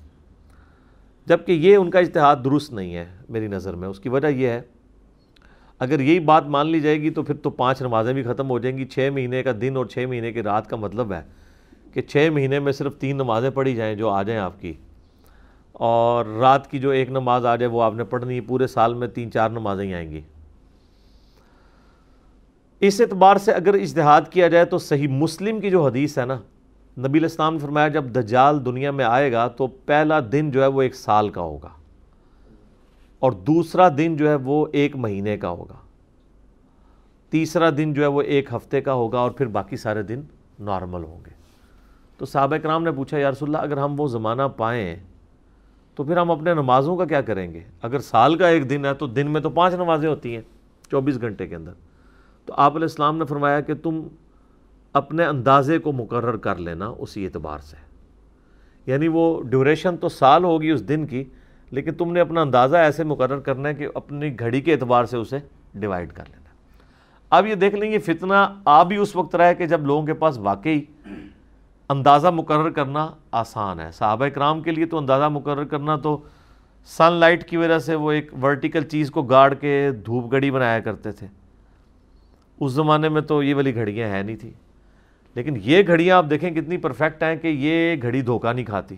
جبکہ 1.26 1.52
یہ 1.52 1.76
ان 1.76 1.90
کا 1.90 1.99
اجتہاد 1.99 2.37
درست 2.45 2.73
نہیں 2.73 2.95
ہے 2.95 3.07
میری 3.28 3.47
نظر 3.47 3.75
میں، 3.75 3.88
اس 3.88 4.00
کی 4.00 4.09
وجہ 4.09 4.26
یہ 4.26 4.49
ہے 4.49 4.61
اگر 5.78 6.00
یہی 6.00 6.20
بات 6.20 6.47
مان 6.47 6.66
لی 6.66 6.80
جائے 6.80 7.02
گی 7.02 7.11
تو 7.11 7.23
پھر 7.23 7.35
تو 7.35 7.50
پانچ 7.50 7.82
نمازیں 7.82 8.12
بھی 8.12 8.23
ختم 8.23 8.50
ہو 8.50 8.58
جائیں 8.58 8.78
گی، 8.78 8.85
چھ 8.85 9.08
مہینے 9.14 9.42
کا 9.42 9.52
دن 9.61 9.76
اور 9.76 9.87
چھ 9.87 10.04
مہینے 10.08 10.32
کی 10.32 10.42
رات 10.42 10.70
کا 10.70 10.76
مطلب 10.76 11.12
ہے 11.12 11.20
کہ 11.92 12.00
چھ 12.02 12.28
مہینے 12.32 12.58
میں 12.58 12.73
صرف 12.73 12.97
تین 12.97 13.16
نمازیں 13.16 13.50
پڑھی 13.50 13.75
جائیں 13.75 13.94
جو 13.94 14.08
آ 14.08 14.23
جائیں 14.23 14.40
آپ 14.40 14.61
کی۔ 14.61 14.73
اور 15.73 16.25
رات 16.26 16.70
کی 16.70 16.78
جو 16.78 16.90
ایک 16.90 17.11
نماز 17.11 17.47
آ 17.47 17.56
جائے 17.56 17.70
وہ 17.70 17.82
آپ 17.82 17.94
نے 17.94 18.04
پڑھنی 18.04 18.37
ہے، 18.37 18.40
پورے 18.40 18.66
سال 18.66 18.94
میں 18.94 19.08
تین 19.08 19.30
چار 19.30 19.50
نمازیں 19.50 19.85
ہی 19.85 19.94
آئیں 19.94 20.11
گی۔ 20.11 20.20
اس 22.80 23.00
اعتبار 23.00 23.37
سے 23.37 23.52
اگر 23.52 23.75
اجتہاد 23.75 24.23
کیا 24.30 24.49
جائے 24.49 24.64
تو 24.64 24.78
صحیح 24.78 25.08
مسلم 25.08 25.61
کی 25.61 25.70
جو 25.70 25.87
حدیث 25.87 26.18
ہے 26.18 26.26
نا، 26.26 26.38
نبی 26.99 27.18
الاسلام 27.18 27.52
نے 27.52 27.58
فرمایا 27.58 27.88
جب 27.88 28.04
دجال 28.04 28.64
دنیا 28.64 28.90
میں 28.90 29.04
آئے 29.04 29.32
گا 29.32 29.49
تو 29.49 29.66
پہلا 29.66 30.20
دن 30.32 30.50
جو 30.50 30.62
ہے 30.62 30.66
وہ 30.66 30.82
ایک 30.82 30.94
سال 30.94 31.28
کا 31.28 31.40
ہوگا۔ 31.40 31.68
اور 33.18 33.32
دوسرا 33.32 33.88
دن 33.98 34.16
جو 34.16 34.28
ہے 34.28 34.34
وہ 34.34 34.66
ایک 34.72 34.96
مہینے 34.96 35.37
کا 35.37 35.48
ہوگا۔ 35.48 35.75
تیسرا 37.30 37.70
دن 37.76 37.94
جو 37.94 38.02
ہے 38.02 38.06
وہ 38.06 38.22
ایک 38.22 38.54
ہفتے 38.54 38.80
کا 38.80 38.92
ہوگا 38.92 39.18
اور 39.18 39.30
پھر 39.30 39.46
باقی 39.46 39.76
سارے 39.76 40.02
دن 40.02 40.20
نارمل 40.60 41.04
ہوں 41.04 41.20
گے۔ 41.26 41.30
تو 42.16 42.26
صحابہ 42.26 42.56
کرام 42.56 42.82
نے 42.82 42.92
پوچھا، 42.92 43.18
یا 43.18 43.30
رسول 43.30 43.48
اللہ، 43.48 43.58
اگر 43.58 43.76
ہم 43.76 44.00
وہ 44.00 44.08
زمانہ 44.08 44.42
پائیں 44.56 44.96
تو 45.94 46.04
پھر 46.04 46.16
ہم 46.16 46.30
اپنے 46.30 46.54
نمازوں 46.54 46.96
کا 46.96 47.04
کیا 47.04 47.20
کریں 47.20 47.52
گے؟ 47.52 47.60
اگر 47.82 47.98
سال 47.98 48.34
کا 48.34 48.48
ایک 48.48 48.70
دن 48.70 48.84
ہے 48.84 48.94
تو 48.94 49.06
دن 49.06 49.30
میں 49.30 49.40
تو 49.40 49.50
پانچ 49.50 49.75
نمازیں 49.75 50.08
ہوتی 50.08 50.34
ہیں 50.34 50.42
چوبیس 50.90 51.20
گھنٹے 51.20 51.46
کے 51.46 51.54
اندر۔ 51.54 51.72
تو 52.44 52.54
آپ 52.56 52.72
علیہ 52.72 52.84
السلام 52.84 53.18
نے 53.18 53.25
فرمایا 53.25 53.60
کہ 53.60 53.75
تم 53.75 54.02
اپنے 54.92 55.25
اندازے 55.25 55.78
کو 55.78 55.92
مقرر 55.92 56.37
کر 56.37 56.56
لینا 56.56 56.87
اسی 56.98 57.25
اعتبار 57.25 57.58
سے۔ 57.58 57.76
یعنی 58.87 59.08
وہ 59.08 59.42
ڈیوریشن 59.42 59.96
تو 59.96 60.08
سال 60.08 60.44
ہوگی 60.44 60.70
اس 60.70 60.88
دن 60.88 61.06
کی 61.06 61.25
لیکن 61.70 61.94
تم 61.94 62.12
نے 62.12 62.20
اپنا 62.20 62.40
اندازہ 62.40 62.76
ایسے 62.76 63.04
مقرر 63.04 63.38
کرنا 63.38 63.68
ہے 63.68 63.75
کہ 63.75 63.88
اپنی 63.94 64.38
گھڑی 64.38 64.60
کے 64.60 64.72
اعتبار 64.72 65.04
سے 65.04 65.16
اسے 65.16 65.38
ڈیوائڈ 65.75 66.12
کر 66.12 66.25
لینا 66.28 66.48
اب 67.30 67.46
یہ 67.46 67.54
دیکھ 67.54 67.75
لیں 67.75 67.92
گے 67.92 67.98
فتنہ 67.98 68.34
آ 68.64 68.82
بھی 68.82 68.96
اس 68.96 69.16
وقت 69.16 69.37
رہا 69.37 69.48
ہے 69.48 69.54
کہ 69.54 69.66
جب 69.66 69.87
لوگوں 69.87 70.06
کے 70.06 70.14
پاس 70.14 70.38
واقعی 70.38 70.80
اندازہ 71.88 72.28
مقرر 72.28 72.70
کرنا 72.70 73.08
آسان 73.32 73.80
ہے۔ 73.80 73.90
صحابہ 73.92 74.25
اکرام 74.25 74.60
کے 74.62 74.70
لیے 74.70 74.87
تو 74.87 74.98
اندازہ 74.98 75.28
مقرر 75.28 75.64
کرنا 75.64 75.96
تو 75.96 76.16
سن 76.87 77.12
لائٹ 77.12 77.44
کی 77.44 77.56
وجہ 77.56 77.78
سے 77.78 77.94
وہ 77.94 78.12
ایک 78.12 78.32
ورٹیکل 78.42 78.84
چیز 78.84 79.10
کو 79.10 79.22
گاڑ 79.22 79.54
کے 79.54 79.90
دھوپ 80.06 80.30
گھڑی 80.30 80.50
بنایا 80.50 80.80
کرتے 80.80 81.12
تھے۔ 81.12 81.26
اس 82.60 82.72
زمانے 82.72 83.08
میں 83.08 83.22
تو 83.22 83.42
یہ 83.42 83.54
والی 83.54 83.75
گھڑیاں 83.75 84.08
ہیں 84.08 84.22
نہیں 84.22 84.37
تھی 84.37 84.52
لیکن 85.34 85.58
یہ 85.62 85.82
گھڑیاں 85.87 86.16
آپ 86.16 86.26
دیکھیں 86.30 86.50
کتنی 86.50 86.76
پرفیکٹ 86.76 87.22
ہیں 87.22 87.37
کہ 87.37 87.48
یہ 87.48 87.96
گھڑی 88.02 88.22
دھوکہ 88.22 88.52
نہیں 88.52 88.64
کھاتی۔ 88.64 88.96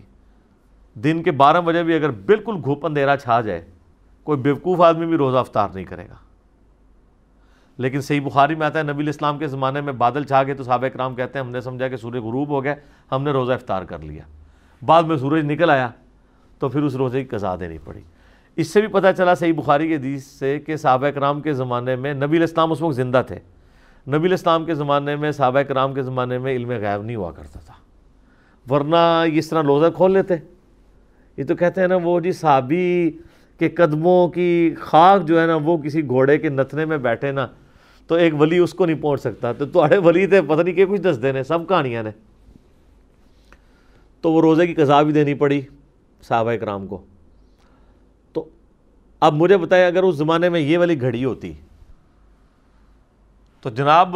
دن 0.93 1.23
کے 1.23 1.31
بارہ 1.31 1.61
بجے 1.61 1.83
بھی 1.83 1.95
اگر 1.95 2.09
بالکل 2.09 2.55
گھوپ 2.63 2.85
اندھیرا 2.85 3.17
چھا 3.17 3.41
جائے، 3.41 3.65
کوئی 4.23 4.39
بیوقوف 4.39 4.81
آدمی 4.81 5.05
بھی 5.05 5.17
روزہ 5.17 5.37
افطار 5.37 5.69
نہیں 5.73 5.85
کرے 5.85 6.03
گا۔ 6.09 6.15
لیکن 7.77 8.01
صحیح 8.01 8.21
بخاری 8.21 8.55
میں 8.55 8.67
آتا 8.67 8.79
ہے، 8.79 8.83
نبی 8.83 9.03
الاسلام 9.03 9.37
کے 9.37 9.47
زمانے 9.47 9.81
میں 9.81 9.93
بادل 9.93 10.23
چھا 10.23 10.43
گئے 10.43 10.53
تو 10.53 10.63
صحابہ 10.63 10.87
کرام 10.87 11.15
کہتے 11.15 11.39
ہیں، 11.39 11.45
ہم 11.45 11.51
نے 11.51 11.61
سمجھا 11.61 11.87
کہ 11.87 11.95
سورج 11.95 12.17
غروب 12.17 12.49
ہو 12.49 12.63
گیا، 12.63 12.75
ہم 13.11 13.23
نے 13.23 13.31
روزہ 13.31 13.53
افطار 13.53 13.83
کر 13.83 13.99
لیا۔ 13.99 14.23
بعد 14.85 15.03
میں 15.03 15.17
سورج 15.17 15.45
نکل 15.45 15.69
آیا 15.69 15.89
تو 16.59 16.69
پھر 16.69 16.83
اس 16.83 16.95
روزے 16.95 17.23
کی 17.23 17.29
قضا 17.29 17.55
دینی 17.55 17.77
پڑی۔ 17.77 18.01
اس 18.55 18.67
سے 18.67 18.79
بھی 18.79 18.87
پتہ 18.87 19.07
چلا 19.17 19.35
صحیح 19.35 19.53
بخاری 19.53 19.87
کے 19.87 19.95
حدیث 19.95 20.23
سے 20.23 20.59
کہ 20.59 20.75
صحابہ 20.75 21.07
کرام 21.07 21.41
کے 21.41 21.53
زمانے 21.53 21.95
میں 21.95 22.13
نبی 22.13 22.37
الاسلام 22.37 22.71
اس 22.71 22.81
وقت 22.81 22.95
زندہ 22.95 23.21
تھے۔ 23.27 23.39
نبی 24.07 24.27
الاسلام 24.27 24.65
کے 24.65 24.73
زمانے 24.73 25.15
میں 25.15 25.31
صحابہ 25.31 25.59
کرام 25.59 25.93
کے 25.93 26.01
زمانے 26.01 26.37
میں 26.37 26.55
علم 26.55 26.69
غیب 26.69 27.03
نہیں 27.03 27.15
ہوا 27.15 27.31
کرتا 27.31 27.59
تھا۔ 27.59 27.73
ورنہ 28.73 28.95
اس 29.33 29.49
طرح 29.49 29.63
روزہ 29.63 29.85
کھول 29.95 30.13
لیتے۔ 30.13 30.33
یہ 31.37 31.43
تو 31.43 31.55
کہتے 31.55 31.81
ہیں 31.81 31.87
نا 31.87 31.95
وہ 32.03 32.19
جی 32.19 32.31
صحابی 32.31 33.11
کے 33.59 33.69
قدموں 33.69 34.27
کی 34.27 34.75
خاک 34.79 35.27
جو 35.27 35.41
ہے 35.41 35.45
نا 35.47 35.55
وہ 35.55 35.77
کسی 35.77 36.07
گھوڑے 36.07 36.37
کے 36.37 36.49
نتنے 36.49 36.85
میں 36.85 36.97
بیٹھے 36.97 37.31
نا، 37.31 37.47
تو 38.07 38.15
ایک 38.15 38.33
ولی 38.39 38.57
اس 38.57 38.73
کو 38.73 38.85
نہیں 38.85 39.01
پہنچ 39.01 39.21
سکتا۔ 39.21 39.51
تو 39.53 39.65
تھوڑے 39.65 39.97
ولی 39.97 40.25
تھے 40.27 40.41
پتہ 40.41 40.61
نہیں 40.61 40.75
کہ 40.75 40.85
کچھ 40.85 41.01
دس 41.01 41.19
دینے 41.21 41.43
سب 41.43 41.67
کہانیاں 41.69 42.03
نے۔ 42.03 42.09
تو 44.21 44.31
وہ 44.31 44.41
روزے 44.41 44.67
کی 44.67 44.73
قضا 44.73 45.01
بھی 45.01 45.13
دینی 45.13 45.33
پڑی 45.33 45.61
صحابہ 46.21 46.51
اکرام 46.51 46.87
کو۔ 46.87 47.01
تو 48.33 48.45
اب 49.19 49.33
مجھے 49.33 49.57
بتائیں، 49.57 49.85
اگر 49.85 50.03
اس 50.03 50.15
زمانے 50.15 50.49
میں 50.49 50.59
یہ 50.59 50.77
والی 50.77 51.01
گھڑی 51.01 51.25
ہوتی، 51.25 51.53
تو 53.61 53.69
جناب 53.69 54.15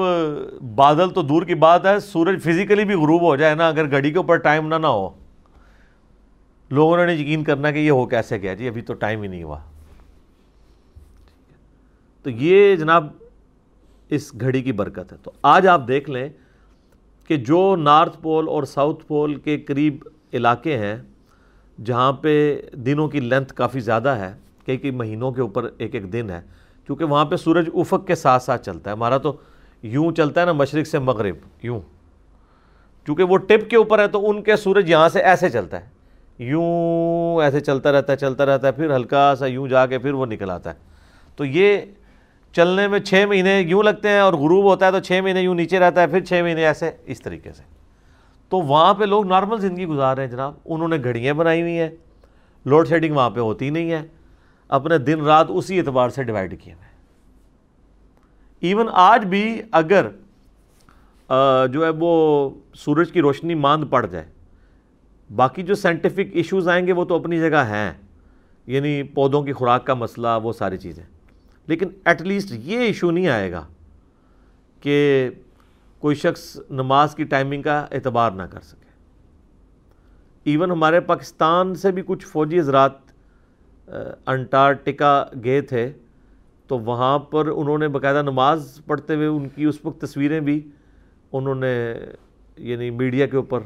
بادل 0.76 1.10
تو 1.10 1.22
دور 1.22 1.44
کی 1.44 1.56
بات 1.56 1.86
ہے، 1.86 2.00
سورج 2.00 2.42
فزیکلی 2.44 2.86
بھی 2.86 2.96
غروب 2.96 3.22
ہو 3.22 3.36
جائے 3.36 3.56
نا، 3.56 3.68
اگر 3.68 3.90
گھڑی 3.92 4.12
کے 4.12 4.18
اوپر 4.18 4.36
ٹائم 4.38 4.68
نہ 4.68 4.76
نہ 4.76 4.88
ہو۔ 4.88 5.10
لوگوں 6.70 7.06
نے 7.06 7.14
یقین 7.14 7.44
کرنا 7.44 7.72
کہ 7.72 7.78
یہ 7.78 7.92
ہو 7.92 8.06
کیسے 8.06 8.38
گیا؟ 8.38 8.54
جی 8.54 8.68
ابھی 8.68 8.82
تو 8.82 8.94
ٹائم 8.94 9.22
ہی 9.22 9.28
نہیں 9.28 9.44
ہوا۔ 9.44 9.60
تو 12.24 12.30
یہ 12.30 12.76
جناب 12.76 13.08
اس 14.10 14.34
گھڑی 14.42 14.62
کی 14.62 14.72
برکت 14.72 15.12
ہے۔ 15.12 15.18
تو 15.24 15.32
آج 15.42 15.68
آپ 15.68 15.88
دیکھ 15.88 16.10
لیں 16.10 16.30
کہ 17.28 17.38
جو 17.38 17.76
نارتھ 17.76 18.18
پول 18.22 18.48
اور 18.48 18.64
ساؤتھ 18.64 19.06
پول 19.06 19.36
کے 19.36 19.58
قریب 19.58 20.08
علاقے 20.34 20.78
ہیں، 20.78 20.96
جہاں 21.86 22.14
پہ 22.14 22.62
دنوں 22.74 23.08
کی 23.08 23.20
لینتھ 23.20 23.54
کافی 23.54 23.80
زیادہ 23.80 24.10
ہے، 24.10 24.34
کئی 24.66 24.78
کئی 24.78 24.92
مہینوں 24.92 25.32
کے 25.32 25.42
اوپر 25.42 25.70
ایک 25.78 25.96
ایک 25.96 26.14
دن 26.14 26.30
ہے، 26.30 26.42
کیونکہ 26.86 27.06
وہاں 27.06 27.26
پہ 27.26 27.36
سورج 27.36 27.70
افق 27.74 28.08
کے 28.08 28.16
ساتھ 28.16 28.44
ساتھ 28.44 28.66
چلتا 28.66 28.90
ہے۔ 28.90 28.96
ہمارا 28.96 29.18
تو 29.18 29.38
یوں 29.82 30.12
چلتا 30.12 30.42
ہے 30.42 30.46
نا، 30.46 30.52
مشرق 30.52 30.88
سے 30.88 31.00
مغرب، 31.00 31.36
یوں۔ 31.64 31.80
چونکہ 33.08 33.24
وہ 33.24 33.38
ٹپ 33.38 33.70
کے 33.70 33.76
اوپر 33.76 34.00
ہے 34.00 34.08
تو 34.08 34.30
ان 34.30 34.44
کے 34.44 34.56
سورج 34.56 34.90
یہاں 34.90 35.10
سے 35.10 35.20
ایسے 35.22 35.50
چلتا 35.50 35.82
ہے۔ 35.82 35.95
یوں 36.40 37.42
ایسے 37.42 37.60
چلتا 37.60 37.92
رہتا 37.92 38.14
ہے، 38.14 38.18
چلتا 38.18 38.46
رہتا 38.46 38.68
ہے، 38.68 38.72
پھر 38.72 38.96
ہلکا 38.96 39.36
سا 39.36 39.46
یوں 39.46 39.68
جا 39.68 39.86
کے 39.86 40.00
پھر 40.00 40.14
وہ 40.14 40.26
نکل 40.26 40.50
آتا 40.50 40.70
ہے۔ 40.70 40.76
تو 41.36 41.46
یہ 41.46 41.78
چلنے 42.54 42.88
میں 42.88 43.00
چھ 43.00 43.26
مہینے 43.30 43.60
یوں 43.60 43.84
لگتے 43.84 44.10
ہیں 44.10 44.20
اور 44.20 44.34
غروب 44.34 44.66
ہوتا 44.66 44.86
ہے 44.86 44.92
تو 44.92 45.00
چھ 45.00 45.20
مہینے 45.24 45.42
یوں 45.42 45.56
نیچے 45.56 45.80
رہتا 45.80 46.02
ہے، 46.02 46.08
پھر 46.08 46.24
چھ 46.24 46.42
مہینے 46.44 46.66
ایسے 46.66 46.92
اس 47.06 47.22
طریقے 47.22 47.52
سے۔ 47.52 47.64
تو 48.50 48.58
وہاں 48.62 48.94
پہ 48.94 49.04
لوگ 49.04 49.28
نارمل 49.28 49.58
زندگی 49.58 49.86
گزار 49.86 50.16
رہے 50.16 50.24
ہیں 50.24 50.32
جناب۔ 50.32 50.54
انہوں 50.66 50.88
نے 50.88 50.98
گھڑیاں 51.04 51.34
بنائی 51.34 51.62
ہوئی 51.62 51.80
ہیں۔ 51.80 51.90
لوڈ 52.66 52.88
شیڈنگ 52.88 53.16
وہاں 53.16 53.30
پہ 53.30 53.40
ہوتی 53.40 53.70
نہیں 53.70 53.92
ہے۔ 53.92 54.02
اپنے 54.68 54.98
دن 54.98 55.22
رات 55.22 55.46
اسی 55.50 55.80
اعتبار 55.80 56.10
سے 56.10 56.24
ڈیوائڈ 56.24 56.62
کیے 56.62 56.74
ہوئے 56.74 56.86
ایون 58.68 58.88
آج 58.92 59.26
بھی 59.26 59.62
اگر 59.72 60.08
جو 61.72 61.86
ہے 61.86 61.90
وہ 62.00 62.50
سورج 62.74 63.12
کی 63.12 63.22
روشنی 63.22 63.56
ماند 63.56 63.84
پڑ 63.90 64.06
جائے 64.06 64.26
باقی 65.36 65.64
جو 65.64 65.76
سائنٹیفک 65.76 66.20
ایشوز 66.32 66.68
آئیں 66.68 66.88
گے 66.88 66.94
وہ 66.94 67.06
تو 67.06 67.16
اپنی 67.16 67.40
جگہ 67.40 67.64
ہیں۔ 67.70 67.94
یعنی 68.68 69.04
پودوں 69.04 69.44
کی 69.44 69.54
خوراک 69.54 69.86
کا 69.86 69.94
مسئلہ، 69.94 70.28
وہ 70.44 70.54
ساری 70.54 70.78
چیزیں۔ 70.78 71.04
لیکن 71.68 71.88
ایٹ 72.06 72.22
لیسٹ 72.22 72.52
یہ 72.52 72.78
ایشو 72.78 73.12
نہیں 73.12 73.28
آئے 73.28 73.52
گا 73.52 73.68
کہ 74.80 75.30
کوئی 76.00 76.16
شخص 76.16 76.58
نماز 76.70 77.16
کی 77.16 77.24
ٹائمنگ 77.24 77.62
کا 77.62 77.86
اعتبار 77.92 78.32
نہ 78.32 78.44
کر 78.44 78.60
سکے۔ 78.60 78.86
ایون 80.44 80.72
ہمارے 80.72 81.00
پاکستان 81.00 81.76
سے 81.76 81.92
بھی 81.92 82.04
کچھ 82.06 82.26
فوجی 82.26 82.60
حضرات 82.60 82.92
انٹارکٹیکا 84.26 85.26
گئے 85.44 85.62
تھے، 85.62 85.92
تو 86.68 86.80
وہاں 86.80 87.20
پر 87.20 87.48
انہوں 87.48 87.78
نے 87.78 87.88
باقاعدہ 87.88 88.22
نماز 88.22 88.82
پڑھتے 88.86 89.16
ہوئے 89.16 89.28
ان 89.28 89.50
کی 89.50 89.66
اس 89.66 89.78
وقت 89.84 90.02
تصویریں 90.02 90.40
بھی 90.40 90.70
انہوں 91.32 91.56
نے 91.56 91.94
یعنی 92.58 92.90
میڈیا 92.90 93.26
کے 93.26 93.38
اوپر 93.38 93.60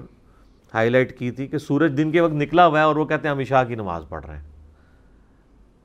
ہائی 0.74 0.90
لائٹ 0.90 1.20
کی 1.20 1.32
تھی 1.32 1.48
کہ 1.48 1.58
سورج 1.58 1.98
دن 1.98 2.12
کے 2.12 2.22
وقت 2.22 2.34
نکلا 2.34 2.68
ہوا 2.68 2.80
ہے 2.80 2.84
اور 2.84 2.96
وہ 2.96 3.06
کہتے 3.06 3.28
ہیں 3.28 3.36
ہم 3.36 3.42
عشاء 3.42 3.64
کی 3.64 3.76
نماز 3.76 4.04
پڑھ 4.10 4.26
رہے 4.26 4.38
ہیں۔ 4.38 4.44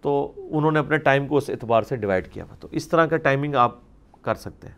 تو 0.01 0.33
انہوں 0.37 0.73
نے 0.73 0.79
اپنے 0.79 0.97
ٹائم 0.97 1.27
کو 1.27 1.37
اس 1.37 1.51
اعتبار 1.51 1.83
سے 1.83 1.97
ڈیوائڈ 1.97 2.29
کیا 2.29 2.45
ہوا۔ 2.45 2.57
تو 2.61 2.69
اس 2.71 2.89
طرح 2.89 3.07
کا 3.07 3.17
ٹائمنگ 3.17 3.55
آپ 3.55 3.79
کر 4.23 4.35
سکتے 4.35 4.67
ہیں۔ 4.69 4.75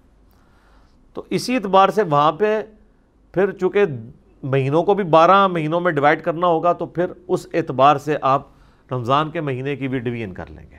تو 1.15 1.23
اسی 1.31 1.55
اعتبار 1.55 1.89
سے 1.89 2.03
وہاں 2.03 2.33
پہ 2.33 2.63
پھر 3.33 3.51
چونکہ 3.51 3.85
مہینوں 4.43 4.83
کو 4.83 4.95
بھی 4.95 5.05
بارہ 5.05 5.49
مہینوں 5.49 5.81
میں 5.81 5.93
ڈیوائڈ 5.93 6.23
کرنا 6.23 6.47
ہوگا 6.47 6.73
تو 6.73 6.87
پھر 6.87 7.07
اس 7.29 7.47
اعتبار 7.55 7.97
سے 7.97 8.17
آپ 8.23 8.43
رمضان 8.93 9.31
کے 9.31 9.41
مہینے 9.41 9.77
کی 9.77 9.89
بھی 9.89 9.99
ڈویژن 9.99 10.35
کر 10.35 10.45
لیں 10.51 10.71
گے۔ 10.71 10.77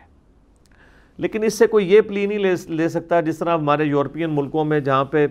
لیکن 1.18 1.44
اس 1.44 1.54
سے 1.54 1.68
کوئی 1.68 1.94
یہ 1.94 2.02
پلی 2.02 2.26
نہیں 2.26 2.40
لے 2.40 2.54
لے 2.68 2.90
سکتا 2.90 3.22
جس 3.22 3.38
طرح 3.38 3.58
ہمارے 3.58 3.84
یورپین 3.84 4.30
ملکوں 4.30 4.66
میں 4.66 4.80
جہاں 4.80 5.06
پہ 5.06 5.28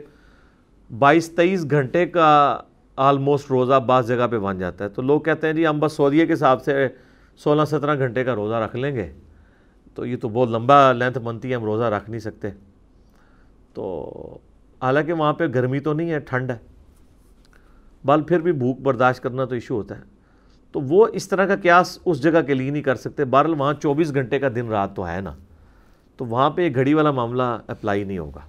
بائیس 0.99 1.29
تیئیس 1.29 1.67
گھنٹے 1.71 2.07
کا 2.07 2.61
آلموسٹ 2.97 3.51
روزہ 3.51 3.81
بعض 3.87 4.09
جگہ 4.09 4.27
پہ 4.31 4.39
بن 4.39 4.59
جاتا 4.59 4.85
ہے۔ 4.85 4.89
تو 4.89 5.03
لوگ 5.03 5.21
کہتے 5.21 5.47
ہیں 5.47 5.55
جی 5.55 5.67
ہم 5.67 5.81
بس 5.81 5.93
سعودیہ 5.93 6.27
کے 6.27 6.33
حساب 6.33 6.63
سے 6.63 6.89
سولہ 7.37 7.65
سترہ 7.65 7.99
گھنٹے 7.99 8.25
کا 8.25 8.35
روزہ 8.35 8.55
رکھ 8.55 8.77
لیں 8.77 8.97
گے۔ 8.97 9.13
تو 9.95 10.07
یہ 10.07 10.17
تو 10.17 10.29
بہت 10.29 10.49
لمبا 10.49 10.93
لینتھ 10.93 11.19
بنتی 11.19 11.51
ہے، 11.51 11.55
ہم 11.55 11.65
روزہ 11.65 11.85
رکھ 11.85 12.11
نہیں 12.11 12.21
سکتے۔ 12.21 12.49
تو 13.75 14.11
حالانکہ 14.83 15.13
وہاں 15.13 15.33
پہ 15.33 15.47
گرمی 15.47 15.81
تو 15.81 15.93
نہیں 15.93 16.11
ہے، 16.11 16.19
ٹھنڈ 16.19 16.51
ہے۔ 16.51 16.57
بال 18.05 18.23
پھر 18.23 18.41
بھی 18.41 18.53
بھوک 18.53 18.81
برداشت 18.81 19.23
کرنا 19.23 19.45
تو 19.45 19.55
ایشو 19.55 19.75
ہوتا 19.75 19.99
ہے۔ 19.99 20.03
تو 20.73 20.81
وہ 20.81 21.07
اس 21.13 21.29
طرح 21.29 21.47
کا 21.47 21.57
قیاس 21.57 21.99
اس 22.05 22.23
جگہ 22.23 22.43
کے 22.47 22.55
لیے 22.55 22.71
نہیں 22.71 22.83
کر 22.83 22.95
سکتے۔ 22.95 23.25
بہرحال 23.25 23.55
وہاں 23.59 23.75
چوبیس 23.75 24.15
گھنٹے 24.15 24.39
کا 24.39 24.49
دن 24.55 24.69
رات 24.69 24.97
تو 24.97 25.09
ہے 25.09 25.21
نا۔ 25.21 25.33
تو 26.17 26.25
وہاں 26.25 26.51
پہ 26.51 26.63
یہ 26.63 26.75
گھڑی 26.75 26.95
والا 26.95 27.11
معاملہ 27.11 27.59
اپلائی 27.67 28.05
نہیں 28.05 28.19
ہوگا۔ 28.19 28.41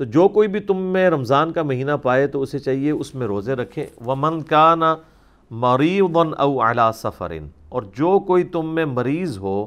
تو 0.00 0.04
جو 0.04 0.28
کوئی 0.28 0.48
بھی 0.48 0.60
تم 0.60 0.76
میں 0.76 1.10
رمضان 1.10 1.52
کا 1.52 1.62
مہینہ 1.62 1.90
پائے 2.02 2.26
تو 2.26 2.42
اسے 2.42 2.58
چاہیے 2.58 2.90
اس 2.90 3.14
میں 3.14 3.26
روزے 3.26 3.54
رکھیں۔ 3.54 3.86
ومن 4.06 4.42
کا 4.42 4.74
نا 4.74 4.96
او 6.38 6.62
اعلیٰ 6.62 6.92
سفرن 6.92 7.48
اور 7.68 7.82
جو 7.82 8.18
کوئی 8.18 8.44
تم 8.44 8.74
میں 8.74 8.84
مریض 8.84 9.38
ہو 9.38 9.66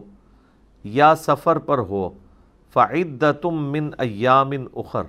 یا 0.84 1.16
سفر 1.16 1.58
پر 1.58 1.78
ہو، 1.78 2.10
فعدتم 2.74 3.72
من 3.72 3.90
ایامن 3.98 4.66
اخر 4.76 5.04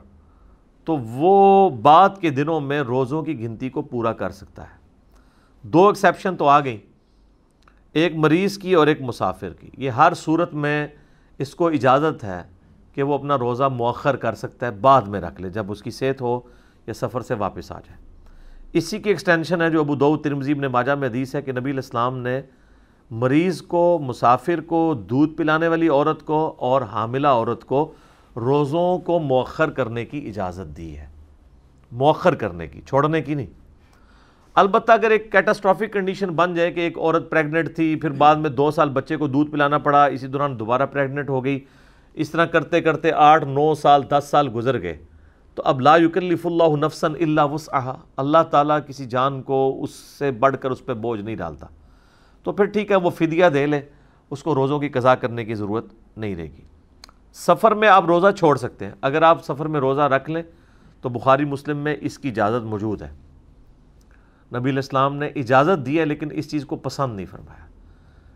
تو 0.84 0.96
وہ 0.96 1.70
بعد 1.70 2.10
کے 2.20 2.30
دنوں 2.30 2.60
میں 2.60 2.82
روزوں 2.82 3.22
کی 3.22 3.40
گنتی 3.40 3.68
کو 3.68 3.82
پورا 3.82 4.12
کر 4.12 4.30
سکتا 4.30 4.62
ہے۔ 4.62 4.78
دو 5.62 5.86
ایکسیپشن 5.86 6.36
تو 6.36 6.48
آ 6.48 6.60
گئیں۔ 6.60 6.78
ایک 7.92 8.16
مریض 8.16 8.58
کی 8.58 8.74
اور 8.74 8.86
ایک 8.86 9.02
مسافر 9.02 9.52
کی۔ 9.52 9.70
یہ 9.78 9.90
ہر 9.90 10.14
صورت 10.14 10.54
میں 10.54 10.86
اس 11.38 11.54
کو 11.54 11.68
اجازت 11.68 12.24
ہے 12.24 12.53
کہ 12.94 13.02
وہ 13.02 13.14
اپنا 13.14 13.38
روزہ 13.38 13.64
مؤخر 13.64 14.16
کر 14.16 14.34
سکتا 14.34 14.66
ہے، 14.66 14.70
بعد 14.70 15.02
میں 15.02 15.20
رکھ 15.20 15.40
لے، 15.40 15.50
جب 15.50 15.70
اس 15.70 15.82
کی 15.82 15.90
صحت 15.90 16.20
ہو 16.20 16.40
یا 16.86 16.94
سفر 16.94 17.20
سے 17.20 17.34
واپس 17.34 17.72
آ 17.72 17.80
جائے۔ 17.80 17.98
اسی 18.72 18.98
کی 18.98 19.10
ایکسٹینشن 19.10 19.62
ہے 19.62 19.70
جو 19.70 19.80
ابو 19.80 19.94
دو 19.94 20.16
ترمزیب 20.16 20.60
نے 20.60 20.68
ماجہ 20.68 20.92
میں 20.92 21.08
حدیث 21.08 21.34
ہے 21.34 21.42
کہ 21.42 21.52
نبی 21.52 21.70
الاسلام 21.70 22.18
نے 22.18 22.40
مریض 23.10 23.62
کو، 23.62 23.98
مسافر 24.02 24.60
کو، 24.60 24.94
دودھ 24.94 25.34
پلانے 25.34 25.68
والی 25.68 25.88
عورت 25.88 26.26
کو 26.26 26.54
اور 26.58 26.82
حاملہ 26.82 27.28
عورت 27.28 27.64
کو 27.64 27.92
روزوں 28.36 28.98
کو 28.98 29.18
مؤخر 29.18 29.70
کرنے 29.70 30.04
کی 30.04 30.28
اجازت 30.28 30.76
دی 30.76 30.98
ہے۔ 30.98 31.06
مؤخر 31.92 32.34
کرنے 32.34 32.66
کی، 32.66 32.80
چھوڑنے 32.80 33.22
کی 33.22 33.34
نہیں۔ 33.34 33.46
البتہ 34.54 34.92
اگر 34.92 35.10
ایک 35.10 35.32
کیٹاسٹرافک 35.32 35.92
کنڈیشن 35.92 36.28
بن 36.28 36.54
جائے 36.54 36.72
کہ 36.72 36.80
ایک 36.80 36.98
عورت 36.98 37.30
پریگنٹ 37.30 37.76
تھی، 37.76 37.96
پھر 37.96 38.10
بعد 38.10 38.36
میں 38.36 38.50
دو 38.50 38.70
سال 38.70 38.88
بچے 38.88 39.16
کو 39.16 39.26
دودھ 39.26 39.50
پلانا 39.50 39.78
پڑا، 39.78 40.04
اسی 40.04 40.26
دوران 40.26 40.58
دوبارہ 40.58 40.86
پریگنٹ 40.86 41.28
ہو 41.28 41.44
گئی 41.44 41.64
اس 42.14 42.30
طرح 42.30 42.44
کرتے 42.44 42.80
کرتے 42.80 43.12
آٹھ، 43.12 43.44
نو 43.44 43.74
سال، 43.74 44.02
دس 44.08 44.24
سال 44.30 44.48
گزر 44.54 44.82
گئے۔ 44.82 44.98
تو 45.54 45.62
اب 45.64 45.80
لا 45.80 45.96
یکلف 45.96 46.46
اللہ 46.46 46.76
نفسا 46.76 47.06
الا 47.06 47.44
وسعها 47.44 47.98
اللہ 48.16 48.38
تعالیٰ 48.50 48.78
کسی 48.86 49.04
جان 49.04 49.42
کو 49.42 49.82
اس 49.82 49.90
سے 49.90 50.30
بڑھ 50.30 50.56
کر 50.60 50.70
اس 50.70 50.86
پہ 50.86 50.94
بوجھ 50.94 51.20
نہیں 51.20 51.36
ڈالتا۔ 51.36 51.66
تو 52.42 52.52
پھر 52.52 52.64
ٹھیک 52.64 52.90
ہے، 52.90 52.96
وہ 52.96 53.10
فدیہ 53.10 53.46
دے 53.54 53.66
لے 53.66 53.80
اس 54.30 54.42
کو 54.42 54.54
روزوں 54.54 54.78
کی 54.78 54.88
قضا 54.88 55.14
کرنے 55.14 55.44
کی 55.44 55.54
ضرورت 55.54 55.86
نہیں 56.16 56.36
رہے 56.36 56.44
گی۔ 56.44 56.62
سفر 57.32 57.74
میں 57.74 57.88
آپ 57.88 58.04
روزہ 58.04 58.26
چھوڑ 58.38 58.56
سکتے 58.56 58.84
ہیں۔ 58.84 58.92
اگر 59.00 59.22
آپ 59.22 59.44
سفر 59.44 59.66
میں 59.66 59.80
روزہ 59.80 60.00
رکھ 60.00 60.30
لیں 60.30 60.42
تو 61.00 61.08
بخاری 61.08 61.44
مسلم 61.44 61.76
میں 61.76 61.96
اس 62.00 62.18
کی 62.18 62.28
اجازت 62.28 62.64
موجود 62.64 63.02
ہے۔ 63.02 63.12
نبی 64.54 64.70
الاسلام 64.70 65.16
نے 65.16 65.26
اجازت 65.26 65.86
دی 65.86 66.00
ہے، 66.00 66.04
لیکن 66.04 66.28
اس 66.32 66.50
چیز 66.50 66.64
کو 66.64 66.76
پسند 66.76 67.16
نہیں 67.16 67.26
فرمایا۔ 67.26 67.63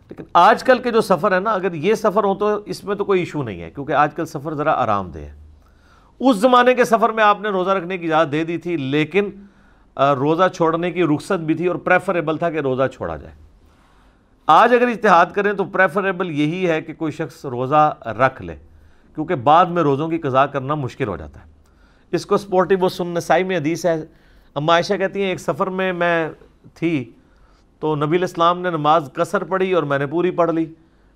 لیکن 0.09 0.23
آج 0.33 0.63
کل 0.63 0.77
کے 0.77 0.91
جو 0.91 1.01
سفر 1.01 1.31
ہے 1.31 1.39
نا، 1.39 1.51
اگر 1.51 1.73
یہ 1.73 1.93
سفر 1.93 2.23
ہو 2.23 2.33
تو 2.35 2.47
اس 2.65 2.83
میں 2.83 2.95
تو 2.95 3.05
کوئی 3.05 3.19
ایشو 3.19 3.43
نہیں 3.43 3.61
ہے، 3.61 3.69
کیونکہ 3.71 3.93
آج 3.93 4.13
کل 4.15 4.25
سفر 4.25 4.53
ذرا 4.53 4.71
آرام 4.73 5.09
دہ 5.11 5.19
ہے۔ 5.19 5.33
اس 6.19 6.37
زمانے 6.37 6.73
کے 6.73 6.85
سفر 6.85 7.09
میں 7.09 7.23
آپ 7.23 7.41
نے 7.41 7.49
روزہ 7.49 7.69
رکھنے 7.69 7.97
کی 7.97 8.05
اجازت 8.05 8.31
دے 8.31 8.43
دی 8.43 8.57
تھی، 8.57 8.77
لیکن 8.77 9.29
روزہ 10.19 10.47
چھوڑنے 10.55 10.91
کی 10.91 11.03
رخصت 11.03 11.39
بھی 11.39 11.53
تھی 11.53 11.67
اور 11.67 11.75
پریفریبل 11.75 12.37
تھا 12.37 12.49
کہ 12.49 12.59
روزہ 12.59 12.87
چھوڑا 12.93 13.15
جائے۔ 13.15 13.35
آج 14.47 14.73
اگر 14.73 14.87
اتحاد 14.87 15.25
کریں 15.33 15.53
تو 15.53 15.63
پریفریبل 15.63 16.31
یہی 16.31 16.67
ہے 16.69 16.81
کہ 16.81 16.93
کوئی 16.93 17.11
شخص 17.11 17.45
روزہ 17.45 17.93
رکھ 18.19 18.41
لے، 18.41 18.55
کیونکہ 19.15 19.35
بعد 19.35 19.65
میں 19.65 19.83
روزوں 19.83 20.07
کی 20.07 20.17
قضا 20.17 20.45
کرنا 20.45 20.75
مشکل 20.75 21.07
ہو 21.07 21.17
جاتا 21.17 21.39
ہے۔ 21.39 21.45
اس 22.11 22.25
کو 22.25 22.37
سپورٹیو 22.37 22.79
و 22.81 22.89
سن 22.89 23.07
نسائی 23.07 23.43
میں 23.43 23.57
حدیث 23.57 23.85
ہے۔ 23.85 24.03
عائشہ 24.55 24.93
کہتی 24.93 25.21
ہیں، 25.21 25.29
ایک 25.29 25.39
سفر 25.39 25.67
میں 25.67 25.91
میں 25.93 26.29
تھی 26.73 27.11
تو 27.79 27.95
نبی 27.95 28.17
الاسلام 28.17 28.61
نے 28.61 28.69
نماز 28.69 29.09
قصر 29.13 29.43
پڑھی 29.43 29.73
اور 29.73 29.83
میں 29.83 29.99
نے 29.99 30.05
پوری 30.07 30.31
پڑھ 30.31 30.51
لی۔ 30.51 30.65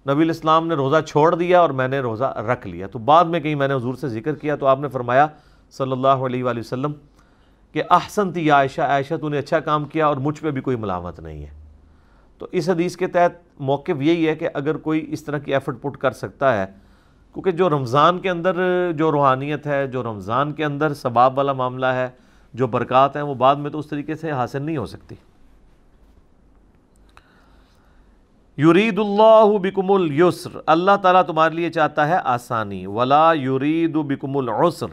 نبی 0.10 0.24
الاسلام 0.24 0.68
نے 0.68 0.76
روزہ 0.76 1.02
چھوڑ 1.08 1.36
دیا 1.36 1.60
اور 1.60 1.70
میں 1.70 1.88
نے 1.88 2.00
روزہ 2.00 2.24
رکھ 2.24 2.68
لیا۔ 2.68 2.88
تو 2.88 3.00
بعد 3.00 3.26
میں 3.26 3.40
کہیں 3.40 3.56
میں 3.56 3.68
نے 3.68 3.74
حضور 3.74 3.96
سے 3.96 4.08
ذکر 4.08 4.36
کیا 4.36 4.56
تو 4.56 4.66
آپ 4.66 4.80
نے 4.80 4.88
فرمایا 4.88 5.28
صلی 5.72 5.92
اللہ 5.92 6.08
علیہ 6.08 6.44
وآلہ 6.44 6.60
وسلم 6.60 6.92
کہ 7.74 7.84
احسن 7.90 8.32
تھی 8.32 8.52
عائشہ 8.52 8.82
عائشہ 8.82 9.14
تو 9.22 9.30
نے 9.30 9.38
اچھا 9.38 9.60
کام 9.60 9.86
کیا 9.86 10.08
اور 10.08 10.18
مجھ 10.18 10.42
پہ 10.42 10.52
بھی 10.52 10.62
کوئی 10.62 10.78
ملامت 10.78 11.20
نہیں 11.20 11.42
ہے۔ 11.42 11.50
تو 12.38 12.48
اس 12.52 12.70
حدیث 12.70 12.98
کے 12.98 13.08
تحت 13.08 13.62
موقف 13.62 14.02
یہی 14.02 14.28
ہے 14.28 14.36
کہ 14.36 14.50
اگر 14.54 14.78
کوئی 14.78 15.06
اس 15.10 15.24
طرح 15.24 15.38
کی 15.38 15.54
ایفرٹ 15.54 15.82
پٹ 15.82 15.98
کر 15.98 16.12
سکتا 16.12 16.62
ہے، 16.62 16.66
کیونکہ 17.34 17.52
جو 17.52 17.70
رمضان 17.70 18.20
کے 18.20 18.30
اندر 18.30 18.56
جو 18.92 19.12
روحانیت 19.12 19.68
ہے، 19.68 19.88
جو 19.88 20.04
رمضان 20.04 20.52
کے 20.52 20.66
اندر 20.66 20.94
ثباب 20.94 21.38
والا 21.38 21.54
معاملہ 21.54 21.86
ہے، 21.86 22.10
جو 22.54 22.68
برکات 22.68 23.16
ہیں، 23.16 23.24
وہ 23.24 23.34
بعد 23.34 23.56
میں 23.56 23.72
تو 23.72 23.80
اس 23.80 23.88
طریقے 23.88 24.16
سے 24.16 24.32
حاصل 24.32 24.62
نہیں 24.62 24.78
ہو 24.78 24.86
سکتی۔ 24.86 25.16
یرید 28.58 29.00
اللہ 29.00 29.58
بکم 29.58 29.92
السر 29.92 30.58
اللہ 30.66 30.92
تعالیٰ 31.02 31.24
تمہارے 31.24 31.56
لیے 31.56 31.70
چاہتا 31.72 32.08
ہے 32.08 32.18
آسانی، 32.24 32.86
ولا 32.86 33.34
یرید 33.34 33.96
بکم 33.96 34.38
العسر 34.38 34.86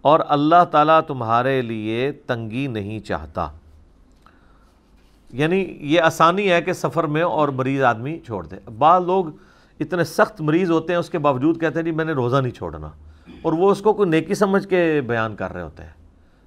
اور 0.00 0.20
اللہ 0.28 0.64
تعالیٰ 0.70 1.00
تمہارے 1.00 1.62
لیے 1.62 2.12
تنگی 2.12 2.66
نہیں 2.66 3.00
چاہتا۔ 3.00 3.48
یعنی 5.32 5.78
یہ 5.80 6.00
آسانی 6.00 6.52
ہے 6.52 6.62
کہ 6.62 6.72
سفر 6.72 7.04
میں 7.04 7.22
اور 7.22 7.48
مریض 7.48 7.82
آدمی 7.82 8.18
چھوڑ 8.18 8.46
دے۔ 8.46 8.56
بعض 8.78 9.04
لوگ 9.04 9.24
اتنے 9.80 10.04
سخت 10.04 10.40
مریض 10.40 10.70
ہوتے 10.70 10.92
ہیں، 10.92 11.00
اس 11.00 11.10
کے 11.10 11.18
باوجود 11.18 11.60
کہتے 11.60 11.78
ہیں 11.78 11.84
جی 11.84 11.90
میں 11.90 12.04
نے 12.04 12.12
روزہ 12.12 12.36
نہیں 12.36 12.52
چھوڑنا۔ 12.52 12.90
اور 13.42 13.52
وہ 13.52 13.70
اس 13.70 13.80
کو 13.80 13.92
کوئی 13.92 14.08
نیکی 14.08 14.34
سمجھ 14.34 14.68
کے 14.68 15.00
بیان 15.06 15.36
کر 15.36 15.52
رہے 15.52 15.62
ہوتے 15.62 15.82
ہیں۔ 15.82 15.90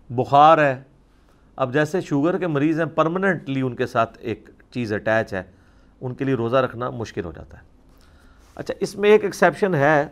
بخار 0.10 0.58
ہے۔ 0.58 0.84
اب 1.56 1.74
جیسے 1.74 2.02
شوگر 2.02 2.38
کے 2.38 2.48
مریض 2.48 2.80
ہیں 2.80 2.88
پرماننٹلی 2.88 3.62
ان 3.62 3.76
کے 3.76 3.88
ساتھ 3.88 4.18
ایک 4.22 4.50
چیز 4.72 4.94
اٹیچ 4.94 5.34
ہے۔ 5.34 5.57
ان 6.02 6.14
کے 6.14 6.26
لیے 6.26 6.36
روزہ 6.36 6.56
رکھنا 6.56 6.90
مشکل 6.90 7.26
ہو 7.26 7.32
جاتا 7.32 7.58
ہے۔ 7.58 7.64
اچھا 8.56 8.74
اس 8.80 8.96
میں 8.96 9.10
ایک 9.10 9.24
ایکسیپشن 9.24 9.76
ہے، 9.76 10.08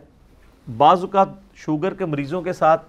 بعض 0.76 1.00
اوقات 1.00 1.28
شوگر 1.54 1.94
کے 1.94 2.06
مریضوں 2.06 2.42
کے 2.42 2.52
ساتھ 2.52 2.82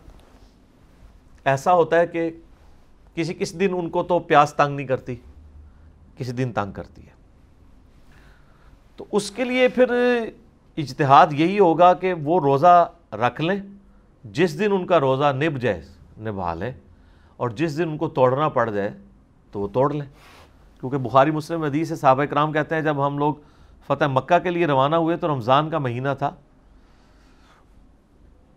ایسا 1.45 1.73
ہوتا 1.73 1.99
ہے 1.99 2.07
کہ 2.07 2.29
کسی 3.15 3.33
کس 3.33 3.59
دن 3.59 3.69
ان 3.73 3.89
کو 3.89 4.03
تو 4.03 4.19
پیاس 4.19 4.53
تنگ 4.53 4.75
نہیں 4.75 4.87
کرتی، 4.87 5.15
کسی 6.17 6.31
دن 6.31 6.51
تنگ 6.55 6.71
کرتی 6.71 7.01
ہے۔ 7.01 7.11
تو 8.95 9.05
اس 9.11 9.31
کے 9.31 9.43
لیے 9.43 9.67
پھر 9.67 9.91
اجتہاد 10.77 11.27
یہی 11.31 11.59
ہوگا 11.59 11.93
کہ 11.93 12.13
وہ 12.13 12.39
روزہ 12.39 12.89
رکھ 13.13 13.41
لیں، 13.41 13.59
جس 14.23 14.59
دن 14.59 14.71
ان 14.71 14.85
کا 14.85 14.99
روزہ 14.99 15.33
نب 15.35 15.61
جائے 15.61 15.81
نبھا 16.17 16.53
لیں 16.53 16.71
اور 17.37 17.49
جس 17.49 17.77
دن 17.77 17.83
ان 17.83 17.97
کو 17.97 18.07
توڑنا 18.07 18.49
پڑ 18.49 18.69
جائے 18.69 18.89
تو 19.51 19.59
وہ 19.59 19.67
توڑ 19.67 19.93
لیں۔ 19.93 20.05
کیونکہ 20.79 20.97
بخاری 20.97 21.31
مسلم 21.31 21.63
حدیث 21.63 21.93
صحابہ 21.93 22.25
کرام 22.25 22.51
کہتے 22.51 22.75
ہیں 22.75 22.81
جب 22.81 23.07
ہم 23.07 23.17
لوگ 23.17 23.35
فتح 23.87 24.05
مکہ 24.05 24.39
کے 24.39 24.49
لیے 24.49 24.67
روانہ 24.67 24.95
ہوئے 24.95 25.17
تو 25.17 25.27
رمضان 25.27 25.69
کا 25.69 25.77
مہینہ 25.77 26.09
تھا، 26.17 26.31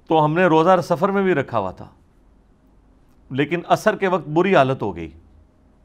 تو 0.09 0.25
ہم 0.25 0.35
نے 0.35 0.47
روزہ 0.47 0.81
سفر 0.83 1.09
میں 1.09 1.23
بھی 1.23 1.35
رکھا 1.35 1.59
ہوا 1.59 1.71
تھا۔ 1.71 1.87
لیکن 3.31 3.61
اثر 3.69 3.97
کے 3.97 4.09
وقت 4.09 4.29
بری 4.29 4.57
حالت 4.57 4.83
ہو 4.83 4.97
گئی 4.97 5.11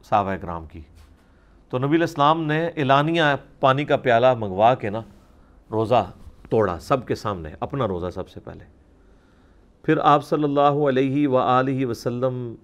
صحابہ 0.09 0.35
کرام 0.35 0.65
کی۔ 0.65 0.81
تو 1.69 1.77
نبی 1.77 1.95
الاسلام 1.95 2.43
نے 2.43 2.67
اعلانیہ 2.67 3.23
پانی 3.59 3.85
کا 3.85 3.97
پیالہ 3.97 4.33
منگوا 4.33 4.75
کے 4.75 4.89
نا 4.89 5.01
روزہ 5.71 6.11
توڑا 6.49 6.79
سب 6.79 7.07
کے 7.07 7.15
سامنے، 7.15 7.49
اپنا 7.59 7.87
روزہ 7.87 8.09
سب 8.09 8.29
سے 8.29 8.39
پہلے۔ 8.39 8.65
پھر 9.83 9.97
آپ 9.97 10.25
صلی 10.25 10.43
اللہ 10.43 10.87
علیہ 10.89 11.27
و 11.27 11.39
وسلم 11.89 12.55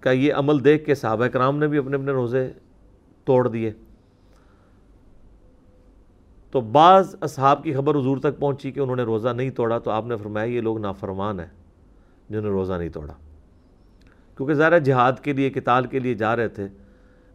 کا 0.00 0.10
یہ 0.10 0.34
عمل 0.34 0.64
دیکھ 0.64 0.84
کے 0.84 0.94
صحابہ 0.94 1.26
کرام 1.26 1.58
نے 1.58 1.66
بھی 1.66 1.78
اپنے 1.78 1.96
اپنے 1.96 2.12
روزے 2.12 2.52
توڑ 3.24 3.48
دیے۔ 3.48 3.72
تو 6.50 6.60
بعض 6.60 7.16
اصحاب 7.20 7.64
کی 7.64 7.74
خبر 7.74 7.94
حضور 7.94 8.18
تک 8.18 8.38
پہنچی 8.38 8.72
کہ 8.72 8.80
انہوں 8.80 8.96
نے 8.96 9.02
روزہ 9.02 9.28
نہیں 9.28 9.50
توڑا، 9.50 9.78
تو 9.78 9.90
آپ 9.90 10.04
نے 10.06 10.16
فرمایا 10.16 10.46
یہ 10.46 10.60
لوگ 10.60 10.78
نافرمان 10.78 11.40
ہیں 11.40 11.46
جنہوں 12.28 12.42
نے 12.42 12.48
روزہ 12.48 12.72
نہیں 12.72 12.88
توڑا۔ 12.88 13.12
کیونکہ 14.36 14.54
ظاہر 14.54 14.78
جہاد 14.78 15.12
کے 15.22 15.32
لیے 15.32 15.50
کتال 15.50 15.86
کے 15.86 15.98
لیے 15.98 16.14
جا 16.14 16.36
رہے 16.36 16.48
تھے۔ 16.48 16.66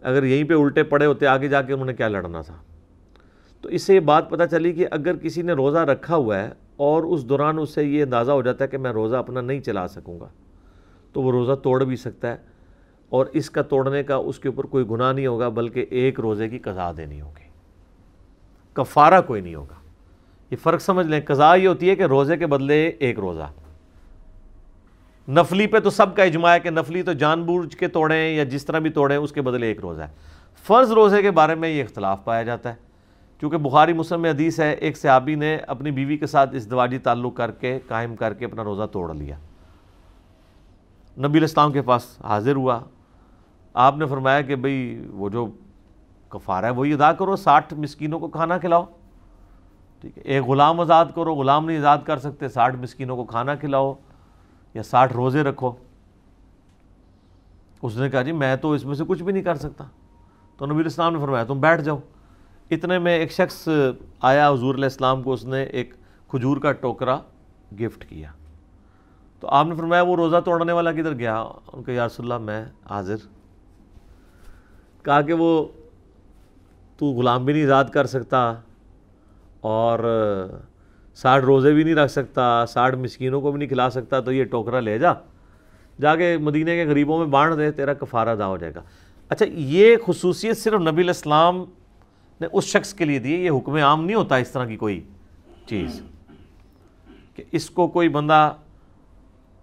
اگر 0.02 0.23
یہیں 0.23 0.43
پہ 0.43 0.54
الٹے 0.54 0.84
پڑے 0.84 1.06
ہوتے، 1.06 1.28
آگے 1.28 1.47
جا 1.47 1.62
کے 1.62 1.73
انہوں 1.73 1.86
نے 1.86 1.93
کیا 1.93 2.08
لڑنا 2.08 2.41
تھا؟ 2.41 2.56
تو 3.62 3.69
اس 3.69 3.82
سے 3.82 3.95
یہ 3.95 4.00
بات 4.00 4.30
پتہ 4.30 4.43
چلی 4.52 4.73
کہ 4.73 4.88
اگر 4.91 5.15
کسی 5.15 5.41
نے 5.41 5.54
روزہ 5.54 5.78
رکھا 5.78 6.15
ہوا 6.15 6.39
ہے 6.39 6.50
اور 6.76 7.04
اس 7.04 7.30
دوران 7.30 7.60
اس 7.60 7.69
سے 7.69 7.84
یہ 7.84 8.04
اندازہ 8.04 8.32
ہو 8.32 8.41
جاتا 8.41 8.63
ہے 8.63 8.69
کہ 8.69 8.78
میں 8.78 8.91
روزہ 8.91 9.15
اپنا 9.15 9.41
نہیں 9.41 9.60
چلا 9.60 9.88
سکوں 9.88 10.19
گا 10.19 10.28
تو 11.17 11.23
وہ 11.23 11.32
روزہ 11.32 11.53
توڑ 11.53 11.84
بھی 11.84 11.95
سکتا 11.95 12.32
ہے 12.32 12.38
اور 13.10 13.25
اس 13.25 13.49
کا 13.49 13.62
توڑنے 13.62 14.03
کا 14.03 14.15
اس 14.15 14.39
کے 14.39 14.47
اوپر 14.47 14.63
کوئی 14.63 14.86
گناہ 14.91 15.13
نہیں 15.13 15.27
ہوگا، 15.27 15.49
بلکہ 15.49 15.86
ایک 15.89 16.19
روزے 16.19 16.49
کی 16.49 16.60
قضا 16.60 16.91
دینی 16.97 17.21
ہوگی۔ 17.21 17.43
کفارہ 18.73 19.21
کوئی 19.21 19.41
نہیں 19.41 19.56
ہوگا۔ 19.56 19.75
یہ 20.51 20.58
فرق 20.63 20.82
سمجھ 20.82 21.08
لیں، 21.08 21.21
قضا 21.25 21.56
یہ 21.56 21.67
ہوتی 21.67 21.89
ہے 21.89 21.95
کہ 21.95 22.03
روزے 22.03 22.38
کے 22.38 22.47
بدلے 22.47 22.88
ایک 22.88 23.19
روزہ۔ 23.19 23.51
نفلی 25.32 25.67
پہ 25.67 25.80
تو 25.80 25.89
سب 25.89 26.15
کا 26.15 26.23
اجماع 26.23 26.53
ہے 26.53 26.60
کہ 26.60 26.69
نفلی 26.69 27.03
تو 27.03 27.13
جان 27.13 27.43
بوجھ 27.43 27.77
کے 27.77 27.88
توڑیں 27.88 28.36
یا 28.36 28.43
جس 28.43 28.65
طرح 28.65 28.80
بھی 28.80 28.89
توڑیں، 28.89 29.17
اس 29.17 29.32
کے 29.32 29.41
بدلے 29.41 29.67
ایک 29.67 29.80
روزہ 29.80 30.01
ہے۔ 30.01 30.10
فرض 30.67 30.91
روزے 30.91 31.21
کے 31.21 31.32
بارے 31.32 31.56
میں 31.56 31.69
یہ 31.69 31.84
اختلاف 31.84 32.23
پایا 32.23 32.43
جاتا 32.43 32.69
ہے۔ 32.69 32.75
کیونکہ 33.39 33.58
بخاری 33.58 33.93
مسلم 33.93 34.21
میں 34.21 34.30
حدیث 34.30 34.60
ہے، 34.60 34.73
ایک 34.73 34.97
صحابی 34.97 35.36
نے 35.36 35.58
اپنی 35.67 35.91
بیوی 35.91 36.17
کے 36.17 36.27
ساتھ 36.27 36.56
اس 36.56 36.71
دواجی 36.71 36.97
تعلق 36.97 37.36
کر 37.36 37.51
کے، 37.51 37.80
قائم 37.88 38.15
کر 38.15 38.34
کے 38.34 38.45
اپنا 38.45 38.63
روزہ 38.63 38.84
توڑ 38.91 39.15
لیا۔ 39.15 39.36
نبی 41.17 41.38
الاسلام 41.38 41.71
کے 41.71 41.82
پاس 41.82 42.21
حاضر 42.23 42.56
ہوا۔ 42.56 42.80
آپ 43.73 43.97
نے 43.97 44.06
فرمایا 44.06 44.41
کہ 44.41 44.56
بھئی 44.56 45.08
وہ 45.13 45.30
جو 45.30 45.47
کفارہ 46.30 46.65
ہے 46.65 46.69
وہی 46.69 46.93
ادا 46.93 47.13
کرو، 47.13 47.36
ساٹھ 47.36 47.73
مسکینوں 47.73 48.19
کو 48.19 48.27
کھانا 48.27 48.58
کھلاؤ۔ 48.58 48.86
ٹھیک 50.01 50.17
ہے، 50.17 50.23
ایک 50.23 50.43
غلام 50.43 50.80
آزاد 50.80 51.06
کرو، 51.15 51.36
غلام 51.36 51.65
نہیں 51.65 51.77
آزاد 51.77 51.97
کر 52.03 52.17
سکتے، 52.17 52.47
ساٹھ 52.47 52.75
مسکینوں 52.75 53.15
کو 53.15 53.23
کھانا 53.23 53.56
کھلاؤ 53.56 53.93
یا 54.73 54.84
ساٹھ 54.84 55.13
روزے 55.13 55.43
رکھو۔ 55.43 55.71
اس 57.82 57.97
نے 57.97 58.10
کہا 58.10 58.21
جی 58.21 58.32
میں 58.32 58.56
تو 58.56 58.71
اس 58.71 58.86
میں 58.86 58.95
سے 58.95 59.03
کچھ 59.08 59.23
بھی 59.23 59.34
نہیں 59.34 59.43
کر 59.43 59.56
سکتا۔ 59.56 59.84
تو 60.58 60.65
نبی 60.65 60.80
الاسلام 60.80 61.13
نے 61.13 61.19
فرمایا، 61.19 61.43
تم 61.43 61.60
بیٹھ 61.60 61.82
جاؤ۔ 61.82 61.99
اتنے 62.71 62.99
میں 62.99 63.17
ایک 63.17 63.32
شخص 63.32 63.69
آیا، 64.21 64.49
حضور 64.49 64.75
علیہ 64.75 64.84
السلام 64.84 65.23
کو 65.23 65.34
اس 65.34 65.45
نے 65.45 65.63
ایک 65.63 65.93
کھجور 66.27 66.58
کا 66.58 66.71
ٹوکرا 66.71 67.19
گفٹ 67.80 68.06
کیا۔ 68.06 68.32
تو 69.39 69.47
آپ 69.47 69.65
نے 69.65 69.76
فرمایا 69.76 70.02
وہ 70.02 70.15
روزہ 70.15 70.36
توڑنے 70.45 70.71
والا 70.71 70.91
کدھر 70.91 71.13
گیا؟ 71.13 71.41
ان 71.73 71.84
کا 71.84 71.91
یا 71.91 72.06
رسول 72.06 72.32
اللہ، 72.32 72.45
میں 72.45 72.65
حاضر۔ 72.89 73.15
کہا 75.04 75.21
کہ 75.21 75.34
وہ 75.34 75.65
تو 76.97 77.06
غلام 77.06 77.45
بھی 77.45 77.54
نہیں 77.54 77.63
آزاد 77.63 77.86
کر 77.86 78.06
سکتا 78.06 78.56
اور 79.62 80.00
ساٹھ 81.15 81.45
روزے 81.45 81.71
بھی 81.71 81.84
نہیں 81.84 81.95
رکھ 81.95 82.12
سکتا 82.12 82.65
ساٹھ 82.65 82.95
مسکینوں 82.95 83.41
کو 83.41 83.52
بھی 83.52 83.60
نہیں 83.60 83.69
کھلا 83.69 83.89
سکتا، 83.89 84.19
تو 84.19 84.32
یہ 84.32 84.43
ٹوکرا 84.43 84.80
لے 84.80 85.00
جا۔ 85.00 85.13
جا 86.02 86.15
کے 86.15 86.38
مدینہ 86.38 86.69
کے 86.69 86.86
غریبوں 86.88 87.19
میں 87.19 87.28
بانٹ 87.28 87.58
دے، 87.58 87.71
تیرا 87.71 87.93
کفارہ 87.93 88.30
ادا 88.30 88.47
ہو 88.47 88.58
جائے 88.58 88.76
گا۔ 88.76 88.82
اچھا 89.30 89.45
یہ 89.50 89.95
خصوصیت 90.06 90.58
صرف 90.58 90.82
نبی 90.82 91.04
الاسلام 91.04 91.63
نے 92.41 92.47
اس 92.54 92.63
شخص 92.63 92.93
کے 92.93 93.06
لیے 93.06 93.19
دی، 93.19 93.36
یہ 93.36 93.52
حکم 93.52 93.76
عام 93.76 94.06
نہیں 94.06 94.15
ہوتا 94.15 94.36
اس 94.36 94.52
طرح 94.52 94.65
کی 94.65 94.78
کوئی 94.78 95.02
چیز۔ 95.65 96.02
کہ 97.36 97.43
اس 97.52 97.69
کو 97.69 97.88
کوئی 97.88 98.10
بندہ 98.10 98.54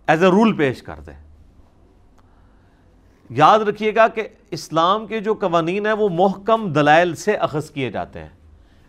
ایز 0.06 0.22
اے 0.22 0.30
رول 0.30 0.56
پیش 0.56 0.82
کر 0.82 1.00
دے 1.06 1.12
یاد 3.30 3.58
رکھیے 3.58 3.94
گا 3.94 4.08
کہ 4.08 4.28
اسلام 4.50 5.06
کے 5.06 5.20
جو 5.20 5.34
قوانین 5.34 5.86
ہیں 5.86 5.92
وہ 5.92 6.08
محکم 6.08 6.72
دلائل 6.72 7.14
سے 7.14 7.34
اخذ 7.36 7.70
کیے 7.70 7.90
جاتے 7.90 8.20
ہیں۔ 8.20 8.28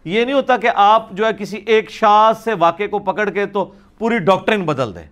یہ 0.06 0.25
نہیں 0.25 0.36
ہوتا 0.36 0.58
کہ 0.58 0.69
آپ 0.75 1.12
جو 1.12 1.25
ہے 1.25 1.32
کسی 1.34 1.58
ایک 1.58 1.89
شاہ 1.91 2.32
سے 2.43 2.54
واقعے 2.54 2.88
کو 2.88 2.99
پکڑ 2.99 3.30
کے 3.30 3.45
تو 3.45 3.71
پوری 3.97 4.19
ڈاکٹرین 4.19 4.65
بدل 4.65 4.95
دیں۔ 4.95 5.08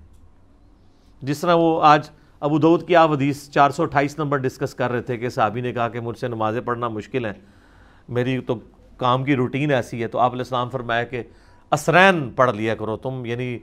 جس 1.21 1.39
طرح 1.39 1.53
وہ 1.53 1.83
آج 1.83 2.09
ابو 2.39 2.57
دعود 2.59 2.87
کی 2.87 2.95
آپ 2.95 3.11
حدیث 3.11 3.49
چار 3.49 3.69
سو 3.69 3.83
اٹھائیس 3.83 4.17
نمبر 4.19 4.37
ڈسکس 4.37 4.73
کر 4.75 4.91
رہے 4.91 5.01
تھے 5.01 5.17
کہ 5.17 5.29
صحابی 5.29 5.61
نے 5.61 5.73
کہا 5.73 5.87
کہ 5.89 5.99
مجھ 5.99 6.17
سے 6.19 6.27
نمازیں 6.27 6.61
پڑھنا 6.61 6.87
مشکل 6.87 7.25
ہیں، 7.25 7.33
میری 8.09 8.39
تو 8.39 8.55
کام 8.97 9.23
کی 9.23 9.35
روٹین 9.35 9.71
ایسی 9.71 10.01
ہے۔ 10.03 10.07
تو 10.07 10.19
آپ 10.19 10.31
علیہ 10.31 10.41
السلام 10.41 10.69
فرمایا 10.69 11.03
کہ 11.03 11.23
اسرین 11.71 12.29
پڑھ 12.29 12.55
لیا 12.55 12.75
کرو 12.75 12.97
تم 12.97 13.25
یعنی 13.25 13.59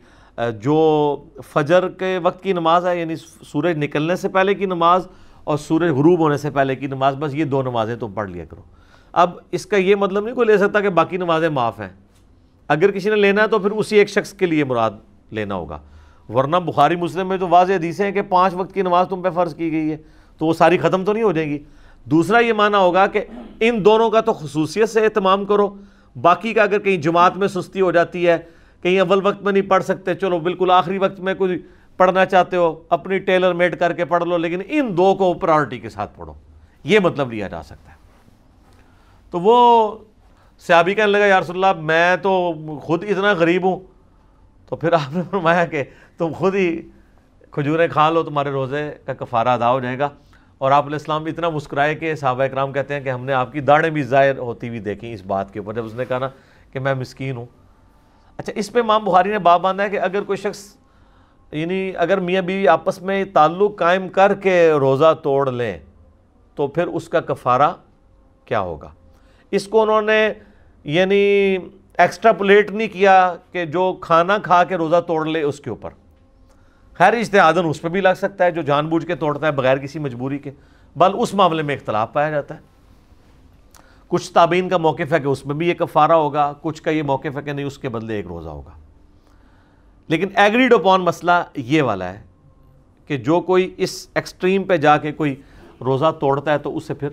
جو 0.62 1.16
فجر 1.52 1.88
کے 1.88 2.18
وقت 2.22 2.42
کی 2.42 2.52
نماز 2.52 2.86
ہے 2.86 3.00
یعنی 3.00 3.16
سورج 3.16 3.76
نکلنے 3.76 4.16
سے 4.16 4.28
پہلے 4.28 4.54
کی 4.54 4.66
نماز 4.66 5.08
اور 5.44 5.58
سورج 5.58 5.90
غروب 5.90 6.18
ہونے 6.18 6.36
سے 6.36 6.50
پہلے 6.50 6.76
کی 6.76 6.86
نماز، 6.86 7.16
بس 7.18 7.34
یہ 7.34 7.44
دو 7.44 7.62
نمازیں 7.62 7.96
تم 7.96 8.12
پڑھ 8.12 8.30
لیا 8.30 8.44
کرو۔ 8.44 8.62
اب 9.12 9.30
اس 9.50 9.66
کا 9.66 9.76
یہ 9.76 9.94
مطلب 9.96 10.24
نہیں، 10.24 10.34
کوئی 10.34 10.46
لے 10.46 10.58
سکتا 10.58 10.80
کہ 10.80 10.88
باقی 10.88 11.16
نمازیں 11.16 11.48
معاف 11.48 11.80
ہیں۔ 11.80 11.88
اگر 12.68 12.90
کسی 12.90 13.10
نے 13.10 13.16
لینا 13.16 13.42
ہے 13.42 13.48
تو 13.48 13.58
پھر 13.58 13.70
اسی 13.70 13.96
ایک 13.96 14.08
شخص 14.08 14.32
کے 14.32 14.46
لیے 14.46 14.64
مراد 14.64 14.90
لینا 15.30 15.54
ہوگا۔ 15.54 15.78
ورنہ 16.28 16.56
بخاری 16.56 16.96
مسلم 16.96 17.28
میں 17.28 17.36
تو 17.36 17.48
واضح 17.48 17.72
حدیثیں 17.72 18.04
ہیں 18.04 18.12
کہ 18.12 18.22
پانچ 18.22 18.54
وقت 18.54 18.74
کی 18.74 18.82
نماز 18.82 19.06
تم 19.08 19.22
پہ 19.22 19.30
فرض 19.30 19.54
کی 19.54 19.72
گئی 19.72 19.90
ہے، 19.90 19.96
تو 20.38 20.46
وہ 20.46 20.52
ساری 20.52 20.78
ختم 20.78 21.04
تو 21.04 21.12
نہیں 21.12 21.24
ہو 21.24 21.32
جائیں 21.32 21.50
گی۔ 21.50 21.58
دوسرا 22.04 22.38
یہ 22.38 22.52
معنی 22.52 22.76
ہوگا 22.76 23.06
کہ 23.06 23.20
ان 23.60 23.84
دونوں 23.84 24.10
کا 24.10 24.20
تو 24.20 24.32
خصوصیت 24.32 24.88
سے 24.88 25.04
اہتمام 25.04 25.44
کرو۔ 25.44 25.68
باقی 26.22 26.52
کا 26.54 26.62
اگر 26.62 26.78
کہیں 26.78 26.96
جماعت 26.96 27.36
میں 27.36 27.48
سستی 27.48 27.80
ہو 27.80 27.90
جاتی 27.92 28.28
ہے 28.28 28.38
کہیں 28.82 29.00
اول 29.00 29.26
وقت 29.26 29.42
میں 29.42 29.52
نہیں 29.52 29.62
پڑھ 29.62 29.84
سکتے، 29.84 30.14
چلو 30.14 30.38
بالکل 30.38 30.70
آخری 30.70 30.98
وقت 30.98 31.20
میں 31.20 31.34
کوئی 31.34 31.58
پڑھنا 31.96 32.26
چاہتے 32.26 32.56
ہو، 32.56 32.82
اپنی 32.88 33.18
ٹیلر 33.18 33.52
میڈ 33.52 33.78
کر 33.78 33.92
کے 33.92 34.04
پڑھ 34.04 34.24
لو، 34.24 34.36
لیکن 34.36 34.60
ان 34.68 34.96
دو 34.96 35.14
کو 35.14 35.34
پرائرٹی 35.34 35.78
کے 35.78 35.88
ساتھ 35.88 36.10
پڑھو۔ 36.16 36.32
یہ 36.84 36.98
مطلب 36.98 37.32
لیا 37.32 37.48
جا 37.48 37.62
سکتا 37.62 37.90
ہے۔ 37.90 37.96
تو 39.30 39.40
وہ 39.40 39.98
سیابی 40.58 40.94
کہنے 40.94 41.12
لگا، 41.12 41.26
یا 41.26 41.40
رسول 41.40 41.64
اللہ، 41.64 41.82
میں 41.82 42.16
تو 42.16 42.52
خود 42.82 43.04
اتنا 43.08 43.32
غریب 43.32 43.64
ہوں۔ 43.64 43.80
تو 44.68 44.76
پھر 44.76 44.92
آپ 44.92 45.16
نے 45.16 45.22
فرمایا 45.30 45.64
کہ 45.64 45.82
تم 46.18 46.32
خود 46.32 46.54
ہی 46.54 46.82
کھجوریں 47.50 47.88
کھا 47.88 48.10
لو، 48.10 48.22
تمہارے 48.22 48.50
روزے 48.50 48.90
کا 49.06 49.12
کفارہ 49.14 49.48
ادا 49.48 49.70
ہو 49.70 49.80
جائے 49.80 49.98
گا۔ 49.98 50.08
اور 50.58 50.70
آپ 50.70 50.84
علیہ 50.84 50.94
السلام 50.94 51.24
اتنا 51.24 51.48
مسکرائے 51.48 51.94
کہ 51.94 52.14
صحابہ 52.14 52.42
اکرام 52.42 52.72
کہتے 52.72 52.94
ہیں 52.94 53.00
کہ 53.00 53.08
ہم 53.08 53.24
نے 53.24 53.32
آپ 53.32 53.52
کی 53.52 53.60
داڑھیں 53.60 53.90
بھی 53.90 54.02
ظاہر 54.02 54.38
ہوتی 54.38 54.68
ہوئی 54.68 54.80
دیکھیں 54.80 55.14
اس 55.14 55.22
بات 55.22 55.52
کے 55.52 55.58
اوپر۔ 55.58 55.72
جب 55.72 55.84
اس 55.84 55.94
نے 55.94 56.04
کہا 56.04 56.18
نا 56.18 56.28
کہ 56.72 56.78
میں 56.78 56.94
مسکین 56.94 57.36
ہوں 57.36 57.46
اچھا 58.40 58.52
اس 58.56 58.72
پہ 58.72 58.78
امام 58.78 59.04
بخاری 59.04 59.30
نے 59.30 59.38
باب 59.38 59.60
باندھا 59.60 59.84
ہے 59.84 59.90
کہ 59.90 60.00
اگر 60.00 60.22
کوئی 60.22 60.36
شخص 60.36 60.76
یعنی 61.52 61.92
اگر 61.96 62.20
میاں 62.20 62.42
بیوی 62.42 62.68
آپس 62.68 63.02
میں 63.02 63.24
تعلق 63.24 63.78
قائم 63.78 64.08
کر 64.08 64.34
کے 64.34 64.72
روزہ 64.72 65.14
توڑ 65.22 65.52
لیں، 65.52 65.78
تو 66.54 66.66
پھر 66.66 66.86
اس 66.86 67.08
کا 67.08 67.20
کفارہ 67.20 67.70
کیا 68.44 68.60
ہوگا؟ 68.60 68.90
اس 69.50 69.68
کو 69.68 69.82
انہوں 69.82 70.02
نے 70.02 70.32
یعنی 70.84 71.58
ایکسٹرا 71.98 72.32
پلیٹ 72.32 72.70
نہیں 72.70 72.88
کیا 72.88 73.34
کہ 73.52 73.64
جو 73.66 73.98
کھانا 74.00 74.38
کھا 74.38 74.64
کے 74.64 74.76
روزہ 74.76 75.00
توڑ 75.06 75.26
لے 75.26 75.42
اس 75.42 75.60
کے 75.60 75.70
اوپر۔ 75.70 75.90
خیر 76.94 77.12
اشتہادن 77.12 77.64
اس 77.64 77.82
پہ 77.82 77.88
بھی 77.88 78.00
لگ 78.00 78.16
سکتا 78.16 78.44
ہے، 78.44 78.50
جو 78.50 78.62
جان 78.62 78.88
بوجھ 78.88 79.06
کے 79.06 79.14
توڑتا 79.14 79.46
ہے 79.46 79.52
بغیر 79.52 79.76
کسی 79.76 79.98
مجبوری 79.98 80.38
کے، 80.38 80.50
بل 80.96 81.10
اس 81.14 81.34
معاملے 81.34 81.62
میں 81.62 81.74
اختلاف 81.74 82.12
پایا 82.12 82.30
جاتا 82.30 82.54
ہے۔ 82.54 82.69
کچھ 84.10 84.32
تابعین 84.32 84.68
کا 84.68 84.76
موقف 84.76 85.12
ہے 85.12 85.20
کہ 85.20 85.26
اس 85.26 85.46
میں 85.46 85.54
بھی 85.54 85.68
یہ 85.68 85.74
کفارہ 85.74 86.12
ہوگا، 86.12 86.52
کچھ 86.62 86.82
کا 86.82 86.90
یہ 86.90 87.02
موقف 87.02 87.36
ہے 87.36 87.42
کہ 87.42 87.52
نہیں، 87.52 87.66
اس 87.66 87.78
کے 87.78 87.88
بدلے 87.88 88.14
ایک 88.14 88.26
روزہ 88.26 88.48
ہوگا۔ 88.48 88.70
لیکن 90.08 90.28
ایگریڈ 90.34 90.72
اپون 90.72 91.00
مسئلہ 91.00 91.32
یہ 91.56 91.82
والا 91.82 92.12
ہے 92.12 92.22
کہ 93.06 93.16
جو 93.16 93.40
کوئی 93.40 93.74
اس 93.76 94.08
ایکسٹریم 94.14 94.62
پہ 94.62 94.76
جا 94.76 94.96
کے 94.96 95.12
کوئی 95.12 95.34
روزہ 95.80 96.10
توڑتا 96.20 96.52
ہے 96.52 96.58
تو 96.58 96.76
اسے 96.76 96.94
پھر 96.94 97.08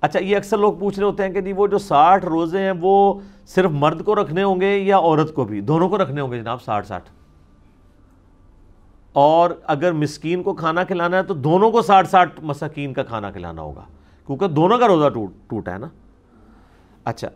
اچھا 0.00 0.18
یہ 0.18 0.36
اکثر 0.36 0.58
لوگ 0.58 0.74
پوچھ 0.74 0.98
رہے 0.98 1.06
ہوتے 1.06 1.22
ہیں 1.22 1.30
کہ 1.30 1.40
جی 1.40 1.52
وہ 1.52 1.66
جو 1.66 1.78
ساٹھ 1.78 2.24
روزے 2.24 2.58
ہیں، 2.58 2.72
وہ 2.80 3.20
صرف 3.46 3.70
مرد 3.70 4.04
کو 4.04 4.14
رکھنے 4.14 4.42
ہوں 4.42 4.60
گے 4.60 4.78
یا 4.78 4.98
عورت 4.98 5.34
کو 5.34 5.44
بھی؟ 5.44 5.60
دونوں 5.60 5.88
کو 5.88 5.98
رکھنے 5.98 6.20
ہوں 6.20 6.32
گے 6.32 6.40
جناب، 6.40 6.62
ساٹھ 6.62 6.86
ساٹھ۔ 6.86 7.10
اور 9.12 9.50
اگر 9.64 9.92
مسکین 9.92 10.42
کو 10.42 10.54
کھانا 10.54 10.84
کھلانا 10.84 11.16
ہے 11.16 11.22
تو 11.22 11.34
دونوں 11.34 11.70
کو 11.70 11.82
ساٹھ 11.82 12.08
ساٹھ 12.08 12.40
مسکین 12.42 12.92
کا 12.92 13.02
کھانا 13.02 13.30
کھلانا 13.30 13.62
ہوگا، 13.62 13.84
کیونکہ 14.26 14.46
دونوں 14.46 14.78
کا 14.78 14.88
روزہ 14.88 15.08
ٹوٹ، 15.08 15.30
ٹوٹا 15.48 15.72
ہے 15.72 15.78
نا۔ 15.78 15.88
اچھا۔ 17.04 17.28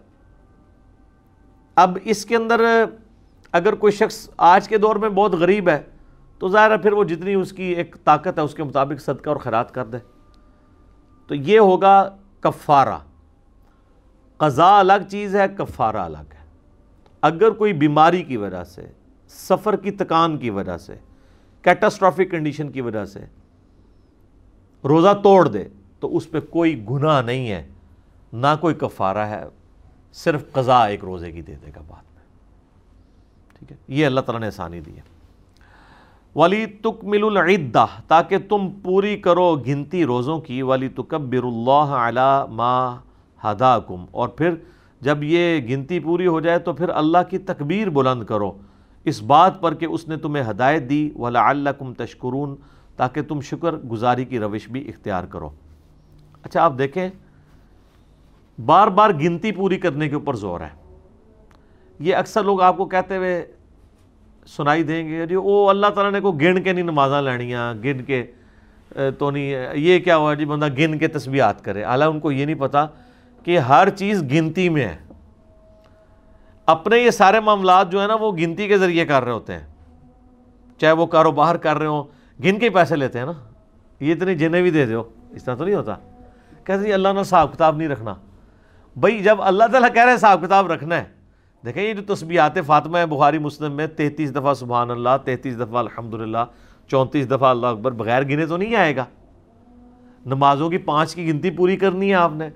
اب 1.74 1.98
اس 2.04 2.24
کے 2.24 2.36
اندر 2.36 2.84
اگر 3.52 3.74
کوئی 3.74 3.92
شخص 3.92 4.30
آج 4.36 4.68
کے 4.68 4.78
دور 4.78 4.96
میں 4.96 5.08
بہت 5.08 5.32
غریب 5.32 5.68
ہے، 5.68 5.82
تو 6.38 6.48
ظاہر 6.48 6.70
ہے 6.70 6.78
پھر 6.78 6.92
وہ 6.92 7.04
جتنی 7.04 7.34
اس 7.34 7.52
کی 7.52 7.62
ایک 7.62 7.96
طاقت 8.04 8.38
ہے، 8.38 8.40
اس 8.40 8.54
کے 8.54 8.62
مطابق 8.62 9.00
صدقہ 9.00 9.28
اور 9.28 9.36
خیرات 9.36 9.74
کر 9.74 9.84
دے۔ 9.84 9.98
تو 11.26 11.34
یہ 11.34 11.58
ہوگا 11.58 12.16
کفارہ۔ 12.40 12.98
قضا 14.36 14.78
الگ 14.78 15.08
چیز 15.10 15.36
ہے، 15.36 15.46
کفارہ 15.58 15.96
الگ 15.96 16.32
ہے۔ 16.32 16.44
اگر 17.22 17.50
کوئی 17.50 17.72
بیماری 17.72 18.22
کی 18.22 18.36
وجہ 18.36 18.64
سے، 18.64 18.92
سفر 19.28 19.76
کی 19.76 19.90
تکان 19.90 20.38
کی 20.38 20.50
وجہ 20.50 20.76
سے 20.76 20.96
کیٹاسٹرافک 21.62 22.30
کنڈیشن 22.30 22.70
کی 22.72 22.80
وجہ 22.80 23.04
سے 23.04 23.20
روزہ 24.84 25.14
توڑ 25.22 25.48
دے، 25.48 25.64
تو 26.00 26.16
اس 26.16 26.30
پہ 26.30 26.40
کوئی 26.40 26.86
گناہ 26.90 27.22
نہیں 27.22 27.50
ہے، 27.50 27.68
نہ 28.32 28.46
کوئی 28.60 28.74
کفارہ 28.74 29.18
ہے۔ 29.18 29.44
صرف 30.12 30.52
قضا 30.52 30.84
ایک 30.84 31.04
روزے 31.04 31.32
کی 31.32 31.42
دے 31.42 31.54
دے 31.66 31.70
گا 31.76 31.80
بعد 31.88 32.02
میں۔ 32.14 32.22
ٹھیک 33.58 33.72
ہے؟ 33.72 33.76
یہ 33.88 34.06
اللہ 34.06 34.20
تعالیٰ 34.20 34.40
نے 34.40 34.46
آسانی 34.46 34.80
دی 34.80 34.96
ہے۔ 34.96 35.18
ولی 36.36 36.66
تک 36.66 37.04
مل 37.04 37.24
العدہ 37.24 37.86
تاکہ 38.08 38.38
تم 38.48 38.68
پوری 38.82 39.16
کرو 39.16 39.56
گنتی 39.56 40.04
روزوں 40.04 40.40
کی۔ 40.40 40.62
ولی 40.62 40.88
تکبر 40.88 41.42
اللہ 41.42 41.94
علی 41.94 42.54
ما 42.54 42.96
ہداکم۔ 43.44 44.04
اور 44.10 44.28
پھر 44.28 44.54
جب 45.00 45.18
یہ 45.22 45.60
گنتی 45.68 46.00
پوری 46.00 46.26
ہو 46.26 46.40
جائے 46.40 46.58
تو 46.58 46.72
پھر 46.72 46.88
اللہ 46.88 47.18
کی 47.30 47.38
تکبیر 47.38 47.90
بلند 47.90 48.24
کرو۔ 48.24 48.52
اس 49.04 49.22
بات 49.22 49.60
پر 49.60 49.74
کہ 49.74 49.84
اس 49.84 50.08
نے 50.08 50.16
تمہیں 50.16 50.44
ہدایت 50.50 50.90
دی۔ 50.90 51.10
وَلَعَلَّكُمْ 51.16 51.96
تَشْكُرُونَ 51.96 52.52
تاکہ 52.96 53.22
تم 53.22 53.40
شکر 53.40 53.72
گزاری 53.72 54.24
کی 54.24 54.38
روش 54.38 54.68
بھی 54.68 54.88
اختیار 54.88 55.24
کرو۔ 55.24 55.50
اچھا 56.42 56.62
آپ 56.62 56.72
دیکھیں 56.78 57.08
بار 58.66 58.88
بار 58.88 59.10
گنتی 59.10 59.52
پوری 59.52 59.78
کرنے 59.78 60.08
کے 60.08 60.14
اوپر 60.14 60.34
زور 60.34 60.60
ہے۔ 60.60 60.68
یہ 61.98 62.16
اکثر 62.16 62.42
لوگ 62.42 62.60
آپ 62.60 62.76
کو 62.76 62.84
کہتے 62.84 63.16
ہوئے 63.16 63.46
سنائی 64.46 64.82
دیں 64.82 65.08
گے 65.08 65.26
جی 65.26 65.34
او 65.34 65.68
اللہ 65.70 65.86
تعالیٰ 65.86 66.12
نے 66.12 66.20
کو 66.20 66.32
گن 66.32 66.62
کے 66.62 66.72
نہیں 66.72 66.84
نمازاں 66.84 67.22
لینیاں، 67.22 67.74
گن 67.74 68.04
کے 68.04 68.26
تو 69.18 69.30
نہیں، 69.30 69.74
یہ 69.74 69.98
کیا 69.98 70.16
ہوا 70.16 70.34
جی 70.34 70.44
بندہ 70.44 70.68
گن 70.68 70.98
کے 70.98 71.08
تسبیحات 71.08 71.64
کرے۔ 71.64 71.84
اعلیٰ 71.84 72.08
ان 72.08 72.20
کو 72.20 72.32
یہ 72.32 72.44
نہیں 72.44 72.56
پتا 72.56 72.86
کہ 73.44 73.58
ہر 73.58 73.88
چیز 73.90 74.22
گنتی 74.22 74.68
میں 74.68 74.88
ہے۔ 74.88 74.96
اپنے 76.66 76.98
یہ 76.98 77.10
سارے 77.10 77.40
معاملات 77.40 77.92
جو 77.92 78.00
ہیں 78.00 78.08
نا 78.08 78.14
وہ 78.14 78.32
گنتی 78.32 78.68
کے 78.68 78.78
ذریعے 78.78 79.06
کر 79.06 79.22
رہے 79.22 79.32
ہوتے 79.32 79.52
ہیں۔ 79.52 79.66
چاہے 80.78 80.92
وہ 80.92 81.06
کاروبار 81.06 81.54
کر 81.54 81.76
رہے 81.76 81.86
ہوں، 81.86 82.04
گن 82.42 82.58
کے 82.58 82.70
پیسے 82.70 82.96
لیتے 82.96 83.18
ہیں 83.18 83.26
نا۔ 83.26 83.32
یہ 84.00 84.14
اتنی 84.14 84.34
جنہیں 84.34 84.62
بھی 84.62 84.70
دے 84.70 84.86
دو، 84.86 85.02
اس 85.30 85.44
طرح 85.44 85.54
تو 85.54 85.64
نہیں 85.64 85.74
ہوتا۔ 85.74 85.94
کہتے 86.64 86.82
جی 86.82 86.92
اللہ 86.92 87.08
نے 87.14 87.24
صاحب 87.24 87.54
کتاب 87.54 87.76
نہیں 87.76 87.88
رکھنا۔ 87.88 88.14
بھائی، 88.96 89.22
جب 89.22 89.42
اللہ 89.42 89.64
تعالیٰ 89.72 89.92
کہہ 89.94 90.02
رہے 90.02 90.10
ہیں 90.10 90.18
صاحب 90.18 90.44
کتاب 90.46 90.72
رکھنا 90.72 90.96
ہے، 90.96 91.04
دیکھیں 91.64 91.82
یہ 91.82 91.94
جو 91.94 92.14
تسبیحات 92.14 92.58
فاطمہ 92.66 92.98
ہے 92.98 93.06
بخاری 93.06 93.38
مسلم 93.38 93.72
میں 93.72 93.86
تینتیس 93.86 94.32
دفعہ 94.32 94.54
سبحان 94.54 94.90
اللہ، 94.90 95.08
تینتیس 95.24 95.56
دفعہ 95.56 95.76
الحمد 95.76 96.14
للہ 96.14 96.38
چونتیس 96.88 97.30
دفعہ 97.30 97.44
اللہ 97.44 97.66
اکبر، 97.66 97.92
بغیر 97.92 98.22
گنے 98.22 98.46
تو 98.46 98.56
نہیں 98.56 98.76
آئے 98.76 98.96
گا۔ 98.96 99.04
نمازوں 100.26 100.70
کی 100.70 100.78
پانچ 100.78 101.14
کی 101.14 101.28
گنتی 101.28 101.50
پوری 101.50 101.76
کرنی 101.76 102.10
ہے 102.10 102.14
آپ 102.14 102.32
نے۔ 102.32 102.48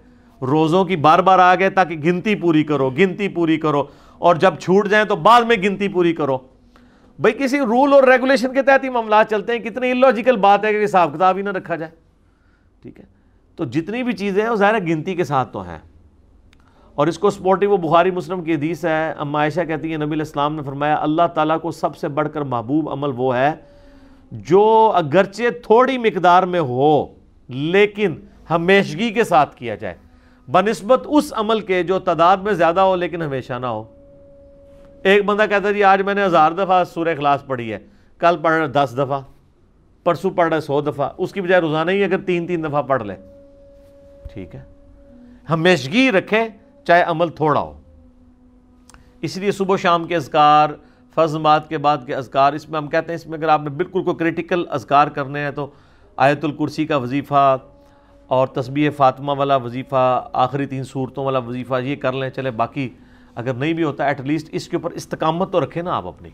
روزوں 0.43 0.85
کی 0.85 0.97
بار 0.97 1.19
بار 1.19 1.39
آ 1.39 1.55
گئے 1.55 1.71
تاکہ 1.71 1.95
گنتی 1.95 2.35
پوری 2.35 2.65
کرو، 2.65 2.91
گنتی 2.91 3.29
پوری 3.29 3.57
کرو۔ 3.57 3.85
اور 4.19 4.35
جب 4.35 4.55
چھوٹ 4.61 4.89
جائیں 4.89 5.05
تو 5.05 5.17
بعد 5.17 5.43
میں 5.43 5.57
گنتی 5.57 5.89
پوری 5.89 6.13
کرو۔ 6.13 6.39
بھائی، 7.19 7.35
کسی 7.35 7.59
رول 7.59 7.93
اور 7.93 8.03
ریگولیشن 8.03 8.55
کے 8.55 8.63
تحت 8.63 8.85
ہی 8.85 8.89
معاملات 8.89 9.31
چلتے 9.31 9.53
ہیں۔ 9.53 9.59
کتنی 9.59 9.91
انلوجیکل 9.91 10.37
بات 10.37 10.65
ہے 10.65 10.73
کہ 10.73 10.85
حساب 10.85 11.15
کتاب 11.15 11.37
ہی 11.37 11.43
نہ 11.43 11.49
رکھا 11.49 11.77
جائے۔ 11.77 11.93
ٹھیک 12.83 13.01
ہے؟ 13.01 13.05
تو 13.57 13.65
جتنی 13.65 14.03
بھی 14.03 14.13
چیزیں 14.13 14.43
ہیں، 14.43 14.51
وہ 14.51 14.57
ظاہر 14.57 14.79
گنتی 14.79 15.15
کے 15.15 15.25
ساتھ 15.25 15.53
تو 15.53 15.63
ہیں۔ 15.63 15.79
اور 16.95 17.07
اس 17.07 17.19
کو 17.19 17.31
سپورٹی 17.31 17.67
وہ 17.67 17.77
بخاری 17.77 18.11
مسلم 18.11 18.45
کی 18.45 18.55
حدیث 18.55 18.85
ہے، 18.85 19.13
اما 19.19 19.39
عائشہ 19.39 19.61
کہتی 19.61 19.91
ہیں، 19.91 19.99
نبی 19.99 20.15
الاسلام 20.15 20.55
نے 20.55 20.63
فرمایا، 20.63 20.97
اللہ 21.01 21.23
تعالیٰ 21.35 21.61
کو 21.61 21.71
سب 21.71 21.97
سے 21.97 22.09
بڑھ 22.09 22.29
کر 22.33 22.41
محبوب 22.41 22.91
عمل 22.91 23.11
وہ 23.17 23.37
ہے 23.37 23.53
جو 24.33 24.93
اگرچہ 24.95 25.43
تھوڑی 25.63 25.99
مقدار 25.99 26.43
میں 26.43 26.61
ہو 26.61 27.07
لیکن 27.49 28.15
ہمیشگی 28.51 29.11
کے 29.11 29.25
ساتھ 29.25 29.57
کیا 29.57 29.75
جائے۔ 29.75 29.95
بنسبت 30.51 31.03
اس 31.05 31.33
عمل 31.37 31.61
کے 31.61 31.83
جو 31.83 31.99
تعداد 31.99 32.37
میں 32.37 32.53
زیادہ 32.53 32.81
ہو 32.81 32.97
لیکن 32.97 33.23
ہمیشہ 33.23 33.53
نہ 33.53 33.67
ہو۔ 33.67 33.85
ایک 35.03 35.25
بندہ 35.25 35.45
کہتا 35.51 35.69
ہے 35.69 35.75
جی 35.75 35.85
آج 35.85 36.03
میں 36.03 36.15
نے 36.15 36.25
ہزار 36.25 36.53
دفعہ 36.53 36.85
سورہ 36.85 37.09
اخلاص 37.09 37.47
پڑھی 37.47 37.73
ہے، 37.73 37.79
کل 38.19 38.37
پڑھ 38.43 38.53
رہا 38.53 38.85
دس 38.85 38.93
دفعہ، 38.95 39.21
پرسوں 40.05 40.31
پڑھ 40.31 40.49
رہا 40.49 40.61
سو 40.61 40.81
دفعہ، 40.81 41.09
اس 41.19 41.33
کی 41.33 41.41
بجائے 41.41 41.61
روزانہ 41.61 41.91
ہی 41.91 42.05
اگر 42.05 42.19
تین 42.19 42.47
تین 42.47 42.65
دفعہ 42.65 42.83
پڑھ 42.83 43.03
لے۔ 43.03 43.15
ٹھیک 44.35 44.55
ہے۔ 44.55 44.61
ہمیشگی 45.51 46.11
رکھے 46.11 46.49
چاہے 46.85 47.03
عمل 47.03 47.29
تھوڑا 47.29 47.61
ہو۔ 47.61 47.81
اس 49.21 49.37
لیے 49.37 49.53
صبح 49.53 49.75
و 49.75 49.77
شام 49.77 50.05
کے 50.05 50.17
اذکار 50.17 50.71
فضمات 51.15 51.69
کے 51.69 51.79
بعد 51.79 51.99
کے 52.07 52.15
اذکار، 52.15 52.53
اس 52.53 52.69
میں 52.69 52.81
ہم 52.81 52.89
کہتے 52.89 53.07
ہیں، 53.09 53.15
اس 53.15 53.27
میں 53.27 53.39
اگر 53.39 53.49
آپ 53.49 53.63
نے 53.63 53.71
بالکل 53.71 54.03
کوئی 54.03 54.17
کریٹیکل 54.17 54.65
اذکار 54.71 55.07
کرنے 55.07 55.41
ہیں 55.41 55.51
تو 55.51 55.71
آیت 56.17 56.45
الکرسی 56.45 56.87
کا 56.87 56.97
وظیفہ 56.97 57.57
اور 58.27 58.47
تسبیح 58.47 58.91
فاطمہ 58.97 59.33
والا 59.33 59.57
وظیفہ، 59.57 60.29
آخری 60.33 60.67
تین 60.67 60.85
صورتوں 60.85 61.25
والا 61.25 61.39
وظیفہ 61.39 61.75
یہ 61.83 61.97
کر 61.97 62.13
لیں 62.13 62.31
چلے 62.31 62.51
باقی 62.51 62.89
اگر 63.35 63.55
نہیں 63.55 63.73
بھی 63.73 63.85
ہوتا 63.85 64.05
ایٹ 64.05 64.21
لیسٹ 64.21 64.49
اس 64.53 64.69
کے 64.69 64.77
اوپر 64.77 64.91
استقامت 64.91 65.53
تو 65.53 65.65
رکھیں 65.65 65.83
نا 65.83 65.97
آپ 65.97 66.07
اپنی۔ 66.07 66.29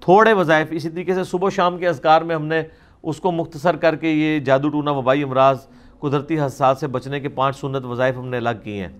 تھوڑے 0.00 0.32
وظائف، 0.32 0.68
اسی 0.70 0.88
طریقے 0.88 1.14
سے 1.14 1.24
صبح 1.24 1.46
و 1.46 1.50
شام 1.50 1.78
کے 1.78 1.88
اذکار 1.88 2.22
میں 2.22 2.34
ہم 2.34 2.46
نے 2.46 2.62
اس 3.02 3.20
کو 3.20 3.32
مختصر 3.32 3.76
کر 3.76 3.96
کے 3.96 4.08
یہ 4.08 4.38
جادو 4.38 4.68
ٹونا 4.68 4.90
وبائی 4.90 5.22
امراض، 5.22 5.66
قدرتی 6.00 6.40
حساس 6.40 6.80
سے 6.80 6.86
بچنے 6.86 7.20
کے 7.20 7.28
پانچ 7.28 7.56
سنت 7.56 7.84
وظائف 7.84 8.16
ہم 8.16 8.26
نے 8.26 8.36
الگ 8.36 8.62
کیے 8.64 8.86
ہیں۔ 8.86 8.98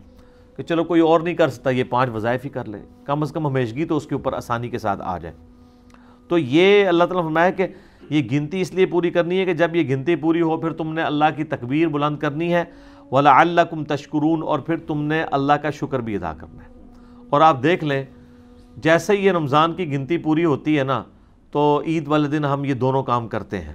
کہ 0.56 0.62
چلو 0.62 0.84
کوئی 0.84 1.00
اور 1.00 1.20
نہیں 1.20 1.34
کر 1.34 1.48
سکتا، 1.48 1.70
یہ 1.70 1.84
پانچ 1.84 2.10
وظائف 2.10 2.44
ہی 2.44 2.50
کر 2.50 2.64
لے۔ 2.64 2.78
کم 3.04 3.22
از 3.22 3.32
کم 3.32 3.46
ہمیشگی 3.46 3.84
تو 3.84 3.96
اس 3.96 4.06
کے 4.06 4.14
اوپر 4.14 4.32
آسانی 4.32 4.68
کے 4.68 4.78
ساتھ 4.78 5.00
آ 5.04 5.18
جائے۔ 5.18 5.34
تو 6.28 6.38
یہ 6.38 6.88
اللہ 6.88 7.04
تعالیٰ 7.04 7.24
فرمایا 7.24 7.50
کہ 7.50 7.66
یہ 8.10 8.22
گنتی 8.32 8.60
اس 8.60 8.74
لیے 8.74 8.86
پوری 8.86 9.10
کرنی 9.10 9.38
ہے 9.38 9.44
کہ 9.44 9.54
جب 9.54 9.76
یہ 9.76 9.96
گنتی 9.96 10.16
پوری 10.16 10.40
ہو، 10.40 10.56
پھر 10.56 10.72
تم 10.72 10.92
نے 10.92 11.02
اللہ 11.02 11.24
کی 11.36 11.44
تکبیر 11.44 11.88
بلند 11.88 12.16
کرنی 12.18 12.54
ہے۔ 12.54 12.64
ولا 13.12 13.40
اللہ 13.40 13.60
کم 13.60 13.84
تشکرون 13.84 14.42
اور 14.42 14.58
پھر 14.58 14.76
تم 14.76 15.02
نے 15.02 15.22
اللہ 15.22 15.52
کا 15.52 15.70
شکر 15.70 16.00
بھی 16.00 16.16
ادا 16.16 16.34
کرنا 16.38 16.62
ہے۔ 16.62 16.82
اور 17.30 17.40
آپ 17.40 17.62
دیکھ 17.62 17.84
لیں، 17.84 18.04
جیسے 18.76 19.16
یہ 19.16 19.32
رمضان 19.32 19.72
کی 19.72 19.92
گنتی 19.92 20.18
پوری 20.18 20.44
ہوتی 20.44 20.78
ہے 20.78 20.84
نا، 20.84 21.02
تو 21.50 21.82
عید 21.86 22.08
والے 22.08 22.28
دن 22.28 22.44
ہم 22.44 22.64
یہ 22.64 22.74
دونوں 22.74 23.02
کام 23.02 23.28
کرتے 23.28 23.58
ہیں۔ 23.58 23.74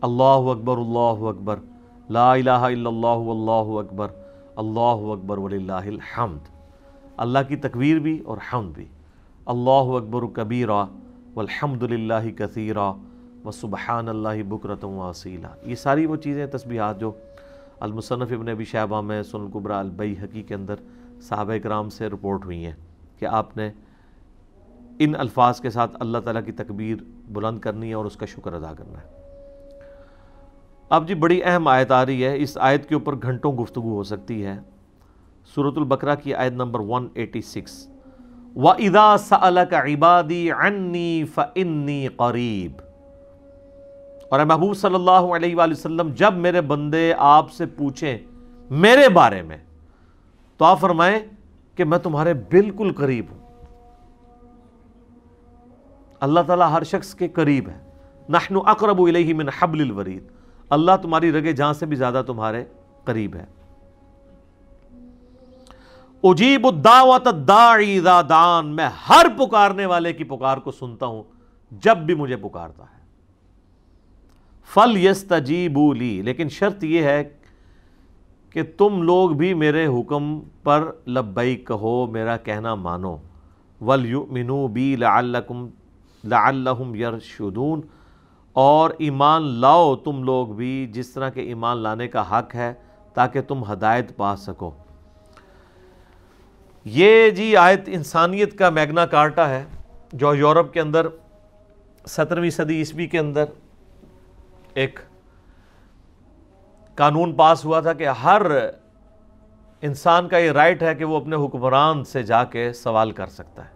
اللہ 0.00 0.22
اکبر 0.22 0.76
اللہ 0.76 1.28
اکبر، 1.28 1.56
لا 2.10 2.32
الہ 2.32 2.50
الا 2.50 2.88
اللہ 2.88 3.30
اللہ 3.30 3.78
اکبر۔ 3.78 4.08
اللہ 4.56 5.10
اکبر 5.12 5.38
وللہ 5.38 5.72
الحمد۔ 5.72 6.48
اللہ 7.16 7.38
کی 7.48 7.56
تکبیر 7.56 7.98
بھی 7.98 8.20
اور 8.20 8.38
حمد 8.52 8.72
بھی۔ 8.74 8.84
اللہ 9.46 9.70
اکبر 9.70 10.22
کبیرہ 10.32 10.84
والحمد 11.34 11.82
للہ 11.82 12.30
کثیرہ 12.36 12.92
و 13.44 13.50
سبحان 13.50 14.08
اللہ 14.08 14.42
بکرتم 14.48 14.88
واسیلہ 14.88 15.46
یہ 15.62 15.74
ساری 15.74 16.06
وہ 16.06 16.16
چیزیں 16.16 16.46
تسبیحات 16.46 17.00
جو 17.00 17.12
المصنف 17.80 18.32
ابن 18.32 18.48
ابی 18.48 18.64
شہبہ 18.64 19.00
میں 19.00 19.22
سن 19.22 19.40
القبرہ 19.40 19.72
البئی 19.72 20.14
حقی 20.22 20.42
کے 20.42 20.54
اندر 20.54 20.74
صحابہ 21.20 21.52
اکرام 21.52 21.90
سے 21.90 22.06
رپورٹ 22.06 22.44
ہوئی 22.44 22.64
ہیں 22.64 22.72
کہ 23.18 23.26
آپ 23.26 23.56
نے 23.56 23.70
ان 24.98 25.14
الفاظ 25.18 25.60
کے 25.60 25.70
ساتھ 25.70 25.96
اللہ 26.00 26.18
تعالیٰ 26.18 26.44
کی 26.44 26.52
تکبیر 26.52 26.96
بلند 27.28 27.58
کرنی 27.58 27.88
ہے 27.88 27.94
اور 27.94 28.04
اس 28.04 28.16
کا 28.16 28.26
شکر 28.26 28.52
ادا 28.52 28.72
کرنا 28.72 28.98
ہے۔ 28.98 29.15
اب 30.90 31.08
جی 31.08 31.14
بڑی 31.14 31.40
اہم 31.44 31.68
آیت 31.68 31.90
آ 31.90 32.06
رہی 32.06 32.24
ہے، 32.24 32.38
اس 32.38 32.58
آیت 32.60 32.88
کے 32.88 32.94
اوپر 32.94 33.14
گھنٹوں 33.14 33.52
گفتگو 33.52 33.94
ہو 33.94 34.02
سکتی 34.02 34.46
ہے۔ 34.46 34.58
صورت 35.54 35.74
البقرہ 35.76 36.14
کی 36.14 36.34
آیت 36.34 36.52
نمبر 36.52 36.80
186 36.80 37.88
وَإِذَا 38.56 39.16
سَأَلَكَ 39.18 39.76
عِبَادِي 39.76 40.50
عَنِّي 40.50 41.24
فَإِنِّي 41.24 42.08
قَرِيب۔ 42.08 42.72
اور 44.30 44.38
اے 44.38 44.44
محبوب 44.44 44.76
صلی 44.76 44.94
اللہ 44.94 45.10
علیہ 45.10 45.56
وآلہ 45.56 45.72
وسلم، 45.72 46.08
جب 46.08 46.32
میرے 46.32 46.60
بندے 46.60 47.14
آپ 47.18 47.52
سے 47.52 47.66
پوچھیں 47.66 48.18
میرے 48.70 49.08
بارے 49.08 49.42
میں، 49.42 49.58
تو 50.56 50.64
آپ 50.64 50.80
فرمائیں 50.80 51.18
کہ 51.76 51.84
میں 51.84 51.98
تمہارے 51.98 52.34
بالکل 52.34 52.92
قریب 52.96 53.26
ہوں۔ 53.30 53.64
اللہ 56.20 56.40
تعالیٰ 56.46 56.70
ہر 56.70 56.82
شخص 56.82 57.14
کے 57.14 57.28
قریب 57.28 57.68
ہے۔ 57.68 57.78
نحن 58.28 58.56
اقرب 58.66 59.02
الیہ 59.02 59.34
من 59.34 59.48
حبل 59.58 59.80
الورید۔ 59.80 60.35
اللہ 60.70 60.92
تمہاری 61.02 61.32
رگے 61.32 61.52
جہاں 61.52 61.72
سے 61.72 61.86
بھی 61.86 61.96
زیادہ 61.96 62.22
تمہارے 62.26 62.64
قریب 63.04 63.36
ہے۔ 63.36 63.44
اجیب 66.22 66.66
الدعوت 66.66 67.26
الداعی 67.26 67.98
اذا 67.98 68.22
دان، 68.28 68.66
میں 68.66 68.88
ہر 69.08 69.26
پکارنے 69.38 69.86
والے 69.86 70.12
کی 70.12 70.24
پکار 70.24 70.58
کو 70.58 70.70
سنتا 70.70 71.06
ہوں 71.06 71.22
جب 71.70 71.96
بھی 71.96 72.14
مجھے 72.14 72.36
پکارتا 72.36 72.84
ہے۔ 72.84 72.96
فل 74.74 74.96
یستجیبو 74.96 75.92
لی، 75.92 76.22
لیکن 76.22 76.48
شرط 76.48 76.84
یہ 76.84 77.02
ہے 77.02 77.24
کہ 78.50 78.62
تم 78.78 79.02
لوگ 79.02 79.30
بھی 79.30 79.54
میرے 79.54 79.86
حکم 79.86 80.40
پر 80.62 80.90
لبئی 81.06 81.56
کہو، 81.56 82.06
میرا 82.06 82.36
کہنا 82.36 82.74
مانو۔ 82.74 83.16
ولیؤمنو 83.80 84.68
بی 84.68 84.96
لعلکم 84.96 85.68
لعلہم 86.24 86.94
یرشدون۔ 86.94 87.80
اور 88.56 88.90
ایمان 88.98 89.42
لاؤ 89.42 89.96
تم 89.96 90.22
لوگ 90.22 90.46
بھی 90.46 90.86
جس 90.92 91.10
طرح 91.10 91.28
کے 91.28 91.40
ایمان 91.40 91.78
لانے 91.78 92.08
کا 92.08 92.38
حق 92.38 92.54
ہے، 92.54 92.74
تاکہ 93.14 93.42
تم 93.42 93.72
ہدایت 93.72 94.16
پا 94.16 94.36
سکو۔ 94.36 94.70
یہ 96.84 97.30
جی 97.30 97.56
آیت 97.56 97.80
انسانیت 97.86 98.58
کا 98.58 98.70
میگنا 98.70 99.06
کارٹا 99.06 99.48
ہے، 99.48 99.64
جو 100.12 100.34
یورپ 100.34 100.72
کے 100.72 100.80
اندر 100.80 101.06
سترویں 102.06 102.50
صدی 102.50 102.76
عیسوی 102.76 103.06
کے 103.06 103.18
اندر 103.18 103.44
ایک 104.74 105.00
قانون 106.94 107.32
پاس 107.32 107.64
ہوا 107.64 107.80
تھا 107.80 107.92
کہ 107.92 108.08
ہر 108.08 108.42
انسان 109.82 110.28
کا 110.28 110.38
یہ 110.38 110.50
رائٹ 110.50 110.82
ہے 110.82 110.94
کہ 110.94 111.04
وہ 111.04 111.20
اپنے 111.20 111.36
حکمران 111.36 112.04
سے 112.04 112.22
جا 112.22 112.44
کے 112.44 112.72
سوال 112.72 113.10
کر 113.10 113.26
سکتا 113.26 113.64
ہے۔ 113.64 113.74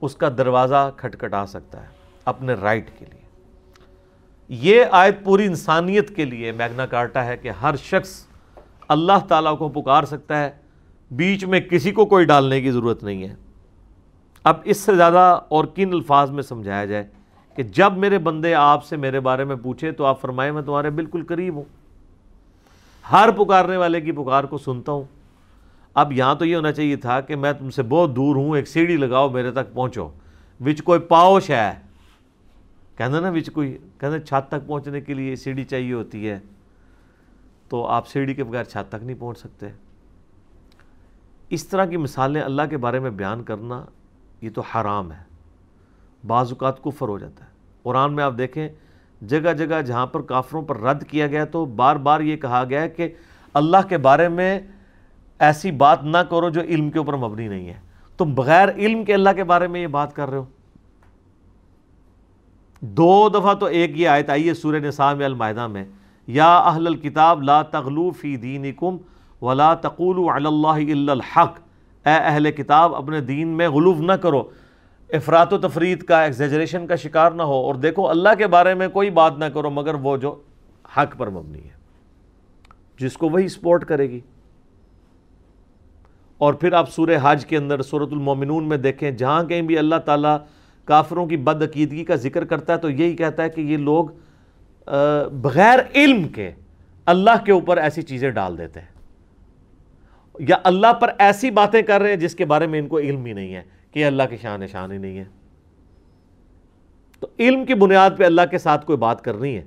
اس 0.00 0.16
کا 0.16 0.28
دروازہ 0.28 0.90
کھٹکھٹا 0.96 1.46
سکتا 1.46 1.82
ہے۔ 1.82 1.95
اپنے 2.26 2.54
رائٹ 2.54 2.90
کے 2.98 3.04
لیے۔ 3.04 3.20
یہ 4.48 4.84
آیت 4.90 5.24
پوری 5.24 5.44
انسانیت 5.44 6.16
کے 6.16 6.24
لیے 6.24 6.52
میگنا 6.52 6.86
کارٹا 6.86 7.24
ہے 7.24 7.36
کہ 7.36 7.48
ہر 7.48 7.76
شخص 7.76 8.26
اللہ 8.88 9.26
تعالیٰ 9.28 9.58
کو 9.58 9.68
پکار 9.68 10.02
سکتا 10.02 10.44
ہے، 10.44 10.50
بیچ 11.10 11.44
میں 11.44 11.60
کسی 11.60 11.90
کو 11.90 12.06
کوئی 12.06 12.24
ڈالنے 12.24 12.60
کی 12.60 12.70
ضرورت 12.70 13.04
نہیں 13.04 13.28
ہے۔ 13.28 13.34
اب 14.44 14.56
اس 14.64 14.76
سے 14.76 14.96
زیادہ 14.96 15.40
اور 15.48 15.64
کن 15.64 15.92
الفاظ 15.92 16.30
میں 16.30 16.42
سمجھایا 16.42 16.84
جائے 16.84 17.04
کہ 17.54 17.62
جب 17.62 17.92
میرے 17.92 18.18
بندے 18.18 18.54
آپ 18.54 18.84
سے 18.84 18.96
میرے 18.96 19.20
بارے 19.20 19.44
میں 19.44 19.56
پوچھے 19.56 19.90
تو 19.90 20.04
آپ 20.04 20.20
فرمائے 20.20 20.52
میں 20.52 20.62
تمہارے 20.62 20.90
بالکل 20.90 21.24
قریب 21.28 21.54
ہوں۔ 21.54 21.64
ہر 23.12 23.30
پکارنے 23.30 23.76
والے 23.76 24.00
کی 24.00 24.12
پکار 24.12 24.44
کو 24.44 24.58
سنتا 24.58 24.92
ہوں۔ 24.92 25.04
اب 25.94 26.12
یہاں 26.12 26.34
تو 26.34 26.44
یہ 26.44 26.56
ہونا 26.56 26.72
چاہیے 26.72 26.96
تھا 26.96 27.20
کہ 27.20 27.36
میں 27.36 27.52
تم 27.52 27.70
سے 27.70 27.82
بہت 27.82 28.16
دور 28.16 28.36
ہوں، 28.36 28.56
ایک 28.56 28.68
سیڑھی 28.68 28.96
لگاؤ، 28.96 29.28
میرے 29.28 29.50
تک 29.50 29.74
پہنچو۔ 29.74 30.08
وچ 30.60 30.82
کوئی 30.82 31.00
پاؤش 31.00 31.50
ہے؟ 31.50 31.85
کہنا 32.96 33.20
نا 33.20 33.30
وچ 33.30 33.50
کوئی 33.50 33.78
کہنا 33.98 34.18
چھت 34.18 34.50
تک 34.50 34.66
پہنچنے 34.66 35.00
کے 35.00 35.14
لیے 35.14 35.36
سیڑھی 35.36 35.64
چاہیے 35.64 35.92
ہوتی 35.92 36.28
ہے، 36.28 36.38
تو 37.68 37.86
آپ 37.86 38.08
سیڑھی 38.08 38.34
کے 38.34 38.44
بغیر 38.44 38.64
چھت 38.64 38.88
تک 38.88 39.04
نہیں 39.04 39.16
پہنچ 39.18 39.38
سکتے۔ 39.38 39.66
اس 41.50 41.68
طرح 41.68 41.84
کی 41.84 41.96
مثالیں 41.96 42.42
اللہ 42.42 42.62
کے 42.70 42.76
بارے 42.76 42.98
میں 42.98 43.10
بیان 43.10 43.44
کرنا 43.44 43.84
یہ 44.40 44.50
تو 44.54 44.60
حرام 44.60 45.12
ہے۔ 45.12 45.22
بعض 46.26 46.48
اوقات 46.50 46.82
کفر 46.82 47.08
ہو 47.08 47.18
جاتا 47.18 47.44
ہے۔ 47.44 47.50
قرآن 47.82 48.12
میں 48.12 48.24
آپ 48.24 48.32
دیکھیں، 48.38 48.68
جگہ 49.26 49.52
جگہ 49.52 49.82
جہاں 49.82 50.06
پر 50.06 50.22
کافروں 50.22 50.62
پر 50.62 50.80
رد 50.80 51.04
کیا 51.04 51.26
گیا 51.26 51.44
تو 51.44 51.64
بار 51.64 51.96
بار 51.96 52.20
یہ 52.20 52.36
کہا 52.36 52.64
گیا 52.68 52.82
ہے 52.82 52.88
کہ 52.88 53.08
اللہ 53.54 53.76
کے 53.88 53.98
بارے 53.98 54.28
میں 54.28 54.60
ایسی 55.38 55.70
بات 55.70 56.04
نہ 56.04 56.18
کرو 56.18 56.50
جو 56.50 56.60
علم 56.60 56.90
کے 56.90 56.98
اوپر 56.98 57.16
مبنی 57.16 57.48
نہیں 57.48 57.68
ہے۔ 57.68 57.80
تم 58.18 58.34
بغیر 58.34 58.68
علم 58.68 59.04
کے 59.04 59.14
اللہ 59.14 59.30
کے 59.36 59.44
بارے 59.44 59.66
میں 59.66 59.80
یہ 59.80 59.86
بات 59.86 60.16
کر 60.16 60.28
رہے 60.28 60.38
ہو۔ 60.38 60.44
دو 62.86 63.28
دفعہ 63.28 63.54
تو 63.54 63.66
ایک 63.66 63.98
یہ 63.98 64.08
آیت 64.08 64.30
آئی 64.30 64.48
ہے 64.48 64.54
سورہ 64.54 64.76
نساء 64.76 65.12
میں 65.12 65.24
المائدہ 65.24 65.66
میں، 65.66 65.84
یا 66.26 66.58
اہل 66.58 66.86
الکتاب 66.86 67.42
لا 67.42 67.62
تغلو 67.62 68.10
فی 68.10 68.36
دینکم 68.36 68.96
ولا 69.42 69.74
تقولوا 69.74 70.36
علی 70.36 70.46
اللہ 70.46 70.92
الا 70.92 71.12
الحق۔ 71.12 71.58
اے 72.06 72.12
اہل 72.12 72.50
کتاب، 72.50 72.94
اپنے 72.94 73.20
دین 73.20 73.48
میں 73.48 73.68
غلوف 73.68 74.00
نہ 74.00 74.12
کرو۔ 74.12 74.42
افراد 75.10 75.52
و 75.52 75.58
تفرید 75.58 76.02
کا 76.02 76.22
ایگزیجریشن 76.22 76.86
کا 76.86 76.96
شکار 76.96 77.30
نہ 77.30 77.42
ہو۔ 77.42 77.54
اور 77.54 77.74
دیکھو، 77.74 78.08
اللہ 78.08 78.28
کے 78.38 78.46
بارے 78.46 78.74
میں 78.74 78.88
کوئی 78.88 79.10
بات 79.10 79.38
نہ 79.38 79.44
کرو، 79.44 79.70
مگر 79.70 79.94
وہ 79.94 80.16
جو 80.16 80.34
حق 80.96 81.18
پر 81.18 81.30
مبنی 81.30 81.64
ہے، 81.64 81.74
جس 83.00 83.16
کو 83.16 83.28
وہی 83.28 83.48
سپورٹ 83.48 83.84
کرے 83.84 84.10
گی۔ 84.10 84.20
اور 86.38 86.54
پھر 86.54 86.72
آپ 86.72 86.90
سورہ 86.90 87.18
حج 87.22 87.46
کے 87.46 87.56
اندر 87.56 87.82
صورت 87.82 88.08
المومنون 88.12 88.68
میں 88.68 88.76
دیکھیں، 88.76 89.10
جہاں 89.10 89.44
کہیں 89.44 89.62
بھی 89.62 89.78
اللہ 89.78 89.96
تعالیٰ 90.04 90.36
کافروں 90.86 91.26
کی 91.26 91.36
بد 91.36 91.62
عقیدگی 91.62 92.04
کا 92.04 92.14
ذکر 92.14 92.44
کرتا 92.44 92.72
ہے 92.72 92.78
تو 92.78 92.90
یہی 92.90 93.16
کہتا 93.16 93.42
ہے 93.42 93.50
کہ 93.50 93.60
یہ 93.60 93.76
لوگ 93.76 94.04
بغیر 95.32 95.78
علم 95.94 96.28
کے 96.28 96.50
اللہ 97.06 97.44
کے 97.44 97.52
اوپر 97.52 97.76
ایسی 97.76 98.02
چیزیں 98.02 98.30
ڈال 98.30 98.58
دیتے 98.58 98.80
ہیں۔ 98.80 98.96
یا 100.38 100.56
اللہ 100.64 100.92
پر 100.92 101.10
ایسی 101.18 101.50
باتیں 101.50 101.82
کر 101.82 102.00
رہے 102.00 102.08
ہیں 102.08 102.16
جس 102.16 102.34
کے 102.34 102.44
بارے 102.44 102.66
میں 102.66 102.78
ان 102.78 102.88
کو 102.88 102.98
علم 102.98 103.24
ہی 103.24 103.32
نہیں 103.32 103.54
ہے 103.54 103.62
کہ 103.90 104.04
اللہ 104.04 104.22
کی 104.30 104.36
شان 104.42 104.66
شان 104.66 104.92
ہی 104.92 104.98
نہیں 104.98 105.18
ہے۔ 105.18 105.24
تو 107.20 107.26
علم 107.38 107.64
کی 107.64 107.74
بنیاد 107.74 108.10
پہ 108.18 108.24
اللہ 108.24 108.42
کے 108.50 108.58
ساتھ 108.58 108.86
کوئی 108.86 108.98
بات 108.98 109.24
کرنی 109.24 109.56
ہے۔ 109.56 109.64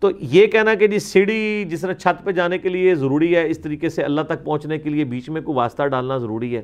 تو 0.00 0.10
یہ 0.20 0.46
کہنا 0.46 0.74
کہ 0.74 0.86
جی 0.86 0.98
سیڑھی 0.98 1.64
جس 1.68 1.84
نے 1.84 1.94
چھت 1.94 2.24
پہ 2.24 2.30
جانے 2.32 2.58
کے 2.58 2.68
لیے 2.68 2.94
ضروری 2.94 3.36
ہے، 3.36 3.50
اس 3.50 3.58
طریقے 3.58 3.88
سے 3.88 4.02
اللہ 4.02 4.20
تک 4.20 4.44
پہنچنے 4.44 4.78
کے 4.78 4.90
لیے 4.90 5.04
بیچ 5.04 5.30
میں 5.30 5.42
کوئی 5.42 5.56
واسطہ 5.56 5.82
ڈالنا 5.82 6.18
ضروری 6.18 6.56
ہے۔ 6.56 6.62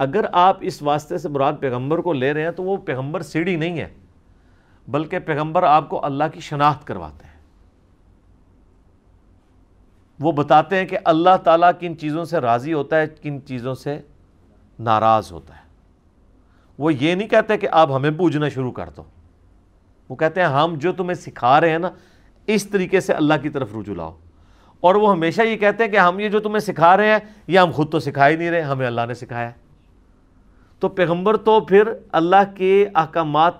اگر 0.00 0.24
آپ 0.32 0.56
اس 0.60 0.82
واسطے 0.82 1.18
سے 1.18 1.28
مراد 1.28 1.52
پیغمبر 1.60 1.98
کو 1.98 2.12
لے 2.12 2.32
رہے 2.32 2.42
ہیں 2.42 2.50
تو 2.50 2.62
وہ 2.62 2.76
پیغمبر 2.76 3.22
سیڑھی 3.22 3.56
نہیں 3.56 3.78
ہے، 3.78 3.88
بلکہ 4.88 5.18
پیغمبر 5.18 5.62
آپ 5.62 5.88
کو 5.88 6.04
اللہ 6.04 6.24
کی 6.34 6.40
شناخت 6.40 6.86
کرواتے 6.86 7.26
ہیں۔ 7.26 7.40
وہ 10.20 10.32
بتاتے 10.32 10.76
ہیں 10.76 10.86
کہ 10.86 10.98
اللہ 11.04 11.36
تعالیٰ 11.44 11.70
کن 11.80 11.98
چیزوں 11.98 12.24
سے 12.24 12.38
راضی 12.38 12.72
ہوتا 12.72 13.00
ہے، 13.00 13.06
کن 13.06 13.46
چیزوں 13.46 13.74
سے 13.74 14.00
ناراض 14.78 15.32
ہوتا 15.32 15.56
ہے۔ 15.56 15.62
وہ 16.78 16.94
یہ 16.94 17.14
نہیں 17.14 17.28
کہتے 17.28 17.58
کہ 17.58 17.68
آپ 17.72 17.90
ہمیں 17.90 18.10
پوجنا 18.10 18.48
شروع 18.48 18.72
کر 18.72 18.90
دو۔ 18.96 19.02
وہ 20.08 20.16
کہتے 20.16 20.40
ہیں 20.40 20.48
ہم 20.48 20.74
جو 20.78 20.92
تمہیں 20.92 21.14
سکھا 21.14 21.60
رہے 21.60 21.70
ہیں 21.70 21.78
نا، 21.78 21.90
اس 22.46 22.68
طریقے 22.68 23.00
سے 23.00 23.12
اللہ 23.12 23.34
کی 23.42 23.48
طرف 23.48 23.68
رجوع 23.80 23.94
لاؤ۔ 23.94 24.16
اور 24.80 24.94
وہ 24.94 25.10
ہمیشہ 25.10 25.42
یہ 25.42 25.56
کہتے 25.56 25.84
ہیں 25.84 25.90
کہ 25.90 25.96
ہم 25.96 26.20
یہ 26.20 26.28
جو 26.28 26.40
تمہیں 26.40 26.60
سکھا 26.60 26.96
رہے 26.96 27.10
ہیں، 27.10 27.18
یہ 27.46 27.58
ہم 27.58 27.70
خود 27.70 27.92
تو 27.92 28.00
سکھا 28.00 28.28
ہی 28.28 28.36
نہیں 28.36 28.50
رہے، 28.50 28.60
ہمیں 28.60 28.86
اللہ 28.86 29.00
نے 29.08 29.14
سکھایا۔ 29.14 29.48
ہے 29.48 29.69
تو 30.80 30.88
پیغمبر 30.88 31.36
تو 31.36 31.60
پھر 31.60 31.82
اللہ 32.12 32.56
کے 32.56 32.88
احکامات 32.94 33.52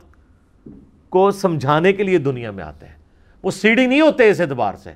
کو 1.09 1.31
سمجھانے 1.31 1.93
کے 1.93 2.03
لیے 2.03 2.19
دنیا 2.19 2.51
میں 2.51 2.65
آتے 2.65 2.87
ہیں۔ 2.87 2.95
وہ 3.43 3.51
سیڑھی 3.51 3.87
نہیں 3.87 4.01
ہوتے 4.01 4.31
اس 4.31 4.41
اعتبار 4.41 4.75
سے۔ 4.75 4.93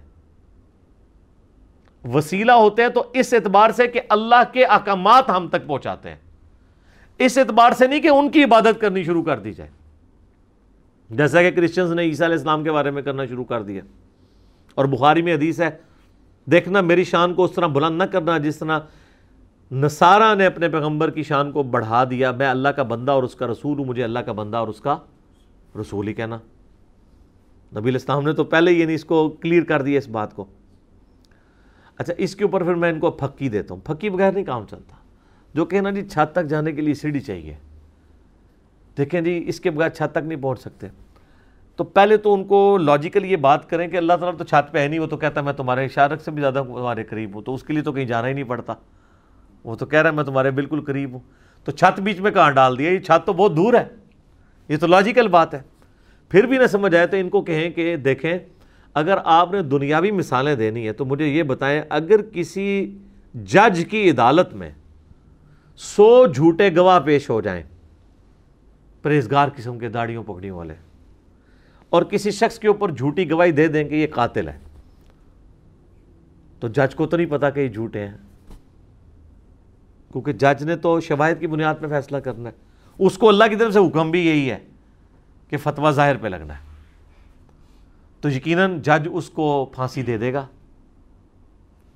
وسیلہ 2.04 2.52
ہوتے 2.52 2.82
ہیں 2.82 2.88
تو 2.88 3.10
اس 3.12 3.34
اعتبار 3.34 3.70
سے 3.70 3.88
کہ 3.88 4.00
اللہ 4.08 4.42
کے 4.52 4.64
احکامات 4.64 5.30
ہم 5.30 5.48
تک 5.48 5.66
پہنچاتے 5.66 6.08
ہیں۔ 6.08 6.16
اس 7.18 7.38
اعتبار 7.38 7.72
سے 7.72 7.86
نہیں 7.86 8.00
کہ 8.00 8.08
ان 8.08 8.30
کی 8.30 8.44
عبادت 8.44 8.80
کرنی 8.80 9.04
شروع 9.04 9.22
کر 9.22 9.38
دی 9.38 9.52
جائے۔ 9.52 9.70
جیسا 11.10 11.42
کہ 11.42 11.50
کرسچنز 11.50 11.92
نے 11.92 12.02
عیسیٰ 12.02 12.26
علیہ 12.26 12.36
السلام 12.36 12.64
کے 12.64 12.72
بارے 12.72 12.90
میں 12.90 13.02
کرنا 13.02 13.26
شروع 13.26 13.44
کر 13.44 13.62
دیا۔ 13.62 13.80
اور 14.74 14.84
بخاری 14.84 15.22
میں 15.22 15.34
حدیث 15.34 15.60
ہے، 15.60 15.70
دیکھنا 16.50 16.80
میری 16.80 17.04
شان 17.04 17.34
کو 17.34 17.44
اس 17.44 17.52
طرح 17.52 17.66
بلند 17.66 17.98
نہ 17.98 18.04
کرنا 18.04 18.38
جس 18.38 18.56
طرح 18.58 18.78
نصارہ 19.72 20.34
نے 20.34 20.46
اپنے 20.46 20.68
پیغمبر 20.68 21.10
کی 21.10 21.22
شان 21.22 21.52
کو 21.52 21.62
بڑھا 21.62 22.04
دیا، 22.04 22.30
میں 22.30 22.46
اللہ 22.46 22.68
کا 22.68 22.82
بندہ 22.82 23.12
اور 23.12 23.22
اس 23.22 23.34
کا 23.34 23.46
رسول 23.46 23.78
ہوں، 23.78 23.84
مجھے 23.84 24.04
اللہ 24.04 24.18
کا 24.18 24.32
بندہ 24.32 24.56
اور 24.56 24.68
اس 24.68 24.80
کا 24.80 24.98
رسول 25.80 26.08
ہی 26.08 26.14
کہنا۔ 26.14 26.38
نبی 27.76 27.88
الاسلام 27.90 28.24
نے 28.24 28.32
تو 28.32 28.44
پہلے 28.44 28.70
ہی 28.70 28.84
نہیں 28.84 28.94
اس 28.94 29.04
کو 29.04 29.28
کلیئر 29.28 29.62
کر 29.62 29.82
دیا 29.82 29.98
اس 29.98 30.08
بات 30.08 30.34
کو۔ 30.34 30.44
اچھا 31.98 32.14
اس 32.18 32.36
کے 32.36 32.44
اوپر 32.44 32.64
پھر 32.64 32.74
میں 32.74 32.92
ان 32.92 33.00
کو 33.00 33.10
پھکی 33.10 33.48
دیتا 33.48 33.74
ہوں۔ 33.74 33.80
پھکی 33.80 34.10
بغیر 34.10 34.32
نہیں 34.32 34.44
کام 34.44 34.66
چلتا۔ 34.70 34.96
جو 35.54 35.64
کہنا 35.64 35.90
جی 35.90 36.08
چھت 36.08 36.32
تک 36.32 36.46
جانے 36.46 36.72
کے 36.72 36.80
لیے 36.80 36.94
سیڑھی 36.94 37.20
چاہیے۔ 37.20 37.54
دیکھیں 38.98 39.20
جی 39.20 39.44
اس 39.46 39.60
کے 39.60 39.70
بغیر 39.70 39.88
چھت 39.88 40.12
تک 40.12 40.24
نہیں 40.24 40.42
پہنچ 40.42 40.60
سکتے۔ 40.60 40.86
تو 41.76 41.84
پہلے 41.84 42.16
تو 42.16 42.34
ان 42.34 42.44
کو 42.44 42.78
لاجیکل 42.78 43.24
یہ 43.24 43.36
بات 43.36 43.70
کریں 43.70 43.88
کہ 43.88 43.96
اللہ 43.96 44.12
تعالیٰ 44.12 44.38
تو 44.38 44.44
چھت 44.44 44.72
پہ 44.72 44.78
ہے 44.78 44.88
نہیں، 44.88 45.00
وہ 45.00 45.06
تو 45.06 45.16
کہتا 45.16 45.40
ہے 45.40 45.44
میں 45.44 45.52
تمہارے 45.52 45.84
اشارک 45.84 46.20
سے 46.20 46.30
بھی 46.30 46.40
زیادہ 46.40 46.62
تمہارے 46.66 47.04
قریب 47.04 47.34
ہوں، 47.34 47.42
تو 47.42 47.54
اس 47.54 47.62
کے 47.62 47.72
لیے 47.72 47.82
تو 47.82 47.92
کہیں 47.92 48.04
جانا 48.04 48.28
ہی 48.28 48.32
نہیں 48.32 48.44
پڑتا۔ 48.44 48.74
وہ 49.64 49.74
تو 49.74 49.86
کہہ 49.86 50.02
رہا 50.02 50.10
ہے، 50.10 50.14
میں 50.14 50.24
تمہارے 50.24 50.50
بالکل 50.50 50.80
قریب 50.80 51.12
ہوں۔ 51.12 51.20
تو 51.64 51.72
چھت 51.72 52.00
بیچ 52.00 52.20
میں 52.20 52.30
کہاں 52.30 52.50
ڈال 52.50 52.78
دیا؟ 52.78 52.90
یہ 52.90 52.98
چھت 52.98 53.26
تو 53.26 53.32
بہت 53.32 53.56
دور 53.56 53.74
ہے۔ 53.74 53.84
یہ 54.68 54.76
تو 54.76 54.86
لاجیکل 54.86 55.28
بات 55.28 55.54
ہے۔ 55.54 55.60
پھر 56.30 56.46
بھی 56.46 56.58
نہ 56.58 56.66
سمجھ 56.66 56.94
آئے 56.94 57.06
تو 57.06 57.16
ان 57.16 57.28
کو 57.28 57.42
کہیں 57.42 57.70
کہ 57.70 57.96
دیکھیں، 57.96 58.38
اگر 58.94 59.18
آپ 59.24 59.52
نے 59.52 59.62
دنیاوی 59.62 60.10
مثالیں 60.10 60.54
دینی 60.54 60.86
ہے 60.86 60.92
تو 60.92 61.04
مجھے 61.04 61.26
یہ 61.26 61.42
بتائیں، 61.42 61.82
اگر 61.88 62.22
کسی 62.22 62.98
جج 63.34 63.84
کی 63.90 64.10
عدالت 64.10 64.54
میں 64.54 64.70
سو 65.76 66.26
جھوٹے 66.26 66.76
گواہ 66.76 67.00
پیش 67.00 67.30
ہو 67.30 67.40
جائیں، 67.40 67.62
پرہیزگار 69.02 69.48
قسم 69.56 69.78
کے 69.78 69.88
داڑیوں 69.88 70.24
پکڑی 70.24 70.50
والے، 70.50 70.74
اور 71.90 72.02
کسی 72.02 72.30
شخص 72.30 72.58
کے 72.58 72.68
اوپر 72.68 72.90
جھوٹی 72.90 73.30
گواہی 73.30 73.52
دے 73.52 73.66
دیں 73.66 73.84
کہ 73.84 73.94
یہ 73.94 74.06
قاتل 74.10 74.48
ہے، 74.48 74.58
تو 76.60 76.68
جج 76.68 76.94
کو 76.94 77.06
تو 77.06 77.16
نہیں 77.16 77.26
پتا 77.26 77.50
کہ 77.50 77.60
یہ 77.60 77.68
جھوٹے 77.68 78.06
ہیں۔ 78.06 78.16
کیونکہ 80.14 80.32
جج 80.32 80.64
نے 80.64 80.76
تو 80.76 81.00
شواہد 81.00 81.40
کی 81.40 81.46
بنیاد 81.46 81.74
پہ 81.80 81.86
فیصلہ 81.86 82.16
کرنا 82.16 82.48
ہے۔ 82.48 82.54
اس 82.98 83.18
کو 83.18 83.28
اللہ 83.28 83.44
کی 83.50 83.56
طرف 83.56 83.72
سے 83.72 83.78
حکم 83.78 84.10
بھی 84.10 84.26
یہی 84.26 84.50
ہے 84.50 84.58
کہ 85.48 85.56
فتویٰ 85.56 85.90
ظاہر 85.90 86.16
پہ 86.16 86.28
لگنا 86.28 86.54
ہے۔ 86.54 86.58
تو 88.20 88.30
یقیناً 88.30 88.80
جج 88.80 89.08
اس 89.12 89.30
کو 89.30 89.70
پھانسی 89.74 90.02
دے 90.02 90.18
دے 90.18 90.32
گا۔ 90.32 90.46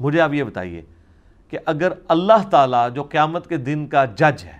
مجھے 0.00 0.20
آپ 0.20 0.34
یہ 0.34 0.44
بتائیے 0.44 0.82
کہ 1.48 1.58
اگر 1.66 1.92
اللہ 2.08 2.48
تعالیٰ 2.50 2.92
جو 2.92 3.02
قیامت 3.02 3.48
کے 3.48 3.56
دن 3.56 3.86
کا 3.86 4.04
جج 4.04 4.44
ہے، 4.44 4.58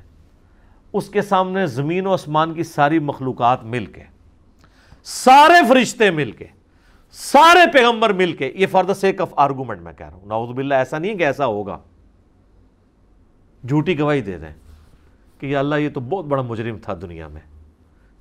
اس 0.92 1.08
کے 1.08 1.22
سامنے 1.22 1.66
زمین 1.66 2.06
و 2.06 2.12
آسمان 2.12 2.54
کی 2.54 2.62
ساری 2.62 2.98
مخلوقات 2.98 3.64
مل 3.64 3.86
کے، 3.86 4.02
سارے 5.04 5.68
فرشتے 5.68 6.10
مل 6.10 6.30
کے، 6.30 6.46
سارے 7.12 7.72
پیغمبر 7.72 8.12
مل 8.12 8.32
کے، 8.32 8.52
یہ 8.54 8.66
for 8.70 8.84
the 8.84 8.94
sake 8.94 9.20
of 9.20 9.30
argument 9.36 9.80
میں 9.80 9.92
کہہ 9.92 10.06
رہا 10.06 10.16
ہوں۔ 10.16 10.26
نعوذ 10.26 10.50
باللہ، 10.50 10.74
ایسا 10.74 10.98
نہیں 10.98 11.14
کہ 11.14 11.22
ایسا 11.22 11.46
ہوگا۔ 11.46 11.78
جھوٹی 13.66 13.98
گواہی 13.98 14.20
دے 14.20 14.38
دیں 14.38 14.54
کہ 15.38 15.46
یہ 15.46 15.56
اللہ 15.56 15.74
یہ 15.74 15.88
تو 15.88 16.00
بہت 16.00 16.24
بڑا 16.24 16.42
مجرم 16.42 16.76
تھا 16.82 16.94
دنیا 17.02 17.28
میں۔ 17.28 17.40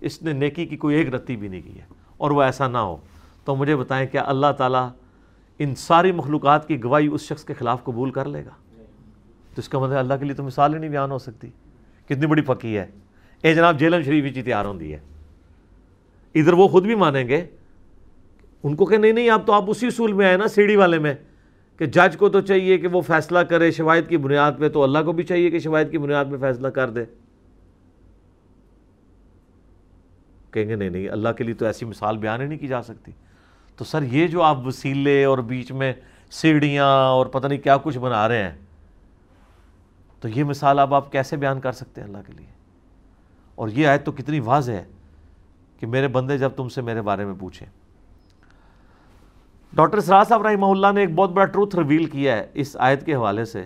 اس 0.02 0.24
نے 0.24 0.34
نیکی 0.34 0.66
کی 0.66 0.78
کوئی 0.78 0.96
ایک 0.96 1.16
رتی 1.16 1.36
بھی 1.36 1.48
نہیں 1.48 1.62
کی 1.62 1.80
ہے۔ 1.80 1.86
اور 2.18 2.32
وہ 2.32 2.44
ایسا 2.44 2.68
نہ 2.68 2.78
ہو۔ 2.78 2.98
تو 3.46 3.56
مجھے 3.56 3.76
بتائیں 3.76 4.08
کیا 4.08 4.24
اللہ 4.26 4.48
تعالیٰ 4.58 4.90
ان 5.60 5.76
ساری 5.76 6.12
مخلوقات 6.12 6.68
کی 6.68 6.84
گواہی 6.84 7.08
اس 7.08 7.22
شخص 7.22 7.44
کے 7.44 7.54
خلاف 7.54 7.84
قبول 7.84 8.12
کر 8.12 8.26
لے 8.26 8.46
گا؟ 8.46 8.50
تو 9.56 9.60
اس 9.60 9.70
کا 9.70 9.80
مطلب 9.80 9.98
اللہ 9.98 10.14
کے 10.14 10.26
لیے 10.26 10.34
تو 10.34 10.44
مثال 10.44 10.74
ہی 10.74 10.80
نہیں 10.80 10.90
بیان 10.90 11.12
ہو 11.12 11.18
سکتی۔ 11.18 11.48
کتنی 12.06 12.26
بڑی 12.26 12.42
پکی 12.42 12.78
ہے۔ 12.78 12.86
اے 13.42 13.56
جناب، 13.56 13.80
جیلم 13.80 14.02
شریف 14.02 14.38
ہی 14.38 14.42
تیار 14.42 14.66
ہوتی 14.66 14.94
ہے۔ 14.94 15.00
ادھر 16.36 16.54
وہ 16.54 16.68
خود 16.68 16.86
بھی 16.86 16.96
مانیں 16.96 17.28
گے۔ 17.28 17.46
ان 18.64 18.76
کو 18.76 18.86
کہ 18.86 18.98
نہیں 18.98 19.12
نہیں، 19.12 19.30
آپ 19.30 19.48
تو 19.48 19.54
آپ 19.54 19.64
اسی 19.68 19.88
اصول 19.88 20.14
میں 20.14 20.26
آئے 20.26 20.38
نا، 20.38 20.48
سیڑھی 20.48 20.76
والے 20.76 21.00
میں۔ 21.00 21.16
کہ 21.78 21.86
جج 21.86 22.18
کو 22.18 22.30
تو 22.30 22.42
چاہیے 22.42 22.78
کہ 22.78 22.88
وہ 22.88 23.02
فیصلہ 23.02 23.40
کرے 23.40 23.72
شواہد 23.72 24.10
کی 24.10 24.18
بنیاد 24.18 24.52
پہ، 24.60 24.70
تو 24.70 24.84
اللہ 24.84 25.00
کو 25.06 25.12
بھی 25.12 25.24
چاہیے 25.24 25.50
کہ 25.50 25.60
شواہد 25.60 25.92
کی 25.92 25.98
بنیاد 25.98 26.26
پہ 26.32 26.38
فیصلہ 26.38 26.68
کر 26.68 26.90
دے۔ 26.90 27.06
کہیں 30.52 30.70
گے 30.70 30.76
نہیں 30.76 30.90
نہیں، 30.90 31.10
اللہ 31.10 31.30
کے 31.30 31.44
لیے 31.44 31.54
تو 31.54 31.66
ایسی 31.66 31.86
مثال 31.86 32.18
بیان 32.18 32.42
ہی 32.42 32.48
نہیں 32.48 32.60
کی 32.60 32.68
جا 32.68 32.82
سکتی۔ 32.82 33.12
تو 33.76 33.86
سر، 33.86 34.02
یہ 34.02 34.28
جو 34.28 34.42
آپ 34.42 34.68
وسیلے 34.68 35.24
اور 35.24 35.38
بیچ 35.38 35.72
میں 35.72 35.94
سیڑھیاں 36.32 36.86
اور 36.86 37.26
پتہ 37.26 37.48
نہیں 37.48 37.60
کیا 37.60 37.78
کچھ 37.78 37.98
بنا 37.98 38.28
رہے 38.28 38.44
ہیں، 38.44 38.56
تو 40.20 40.28
یہ 40.28 40.44
مثال 40.44 40.80
اب 40.80 40.94
آپ 40.94 41.12
کیسے 41.12 41.38
بیان 41.38 41.60
کر 41.60 41.72
سکتے 41.72 42.02
ہیں 42.02 42.08
اللہ 42.08 42.18
کے 42.28 42.34
لیے؟ 42.38 42.48
اور 43.56 43.70
یہ 43.70 43.88
آیت 43.88 44.06
تو 44.06 44.12
کتنی 44.12 44.40
واضح 44.40 44.72
ہے 44.72 44.84
کہ 45.80 45.88
میرے 45.88 46.08
بندے 46.08 46.38
جب 46.38 46.50
تم 46.50 46.70
سے 46.70 46.82
میرے 46.82 47.02
بارے 47.02 47.26
میں 47.26 47.34
پوچھیں۔ 47.40 47.68
ڈاکٹر 49.74 50.00
سراج 50.00 50.28
صاحب 50.28 50.48
رحمہ 50.48 50.66
اللہ 50.66 50.88
نے 50.94 51.00
ایک 51.02 51.16
بہت 51.16 51.30
بڑا 51.30 51.46
ٹروتھ 51.46 51.76
ریویل 51.76 52.06
کیا 52.06 52.38
ہے 52.38 52.48
اس 52.54 52.78
آیت 52.80 53.06
کے 53.06 53.16
حوالے 53.16 53.46
سے۔ 53.46 53.64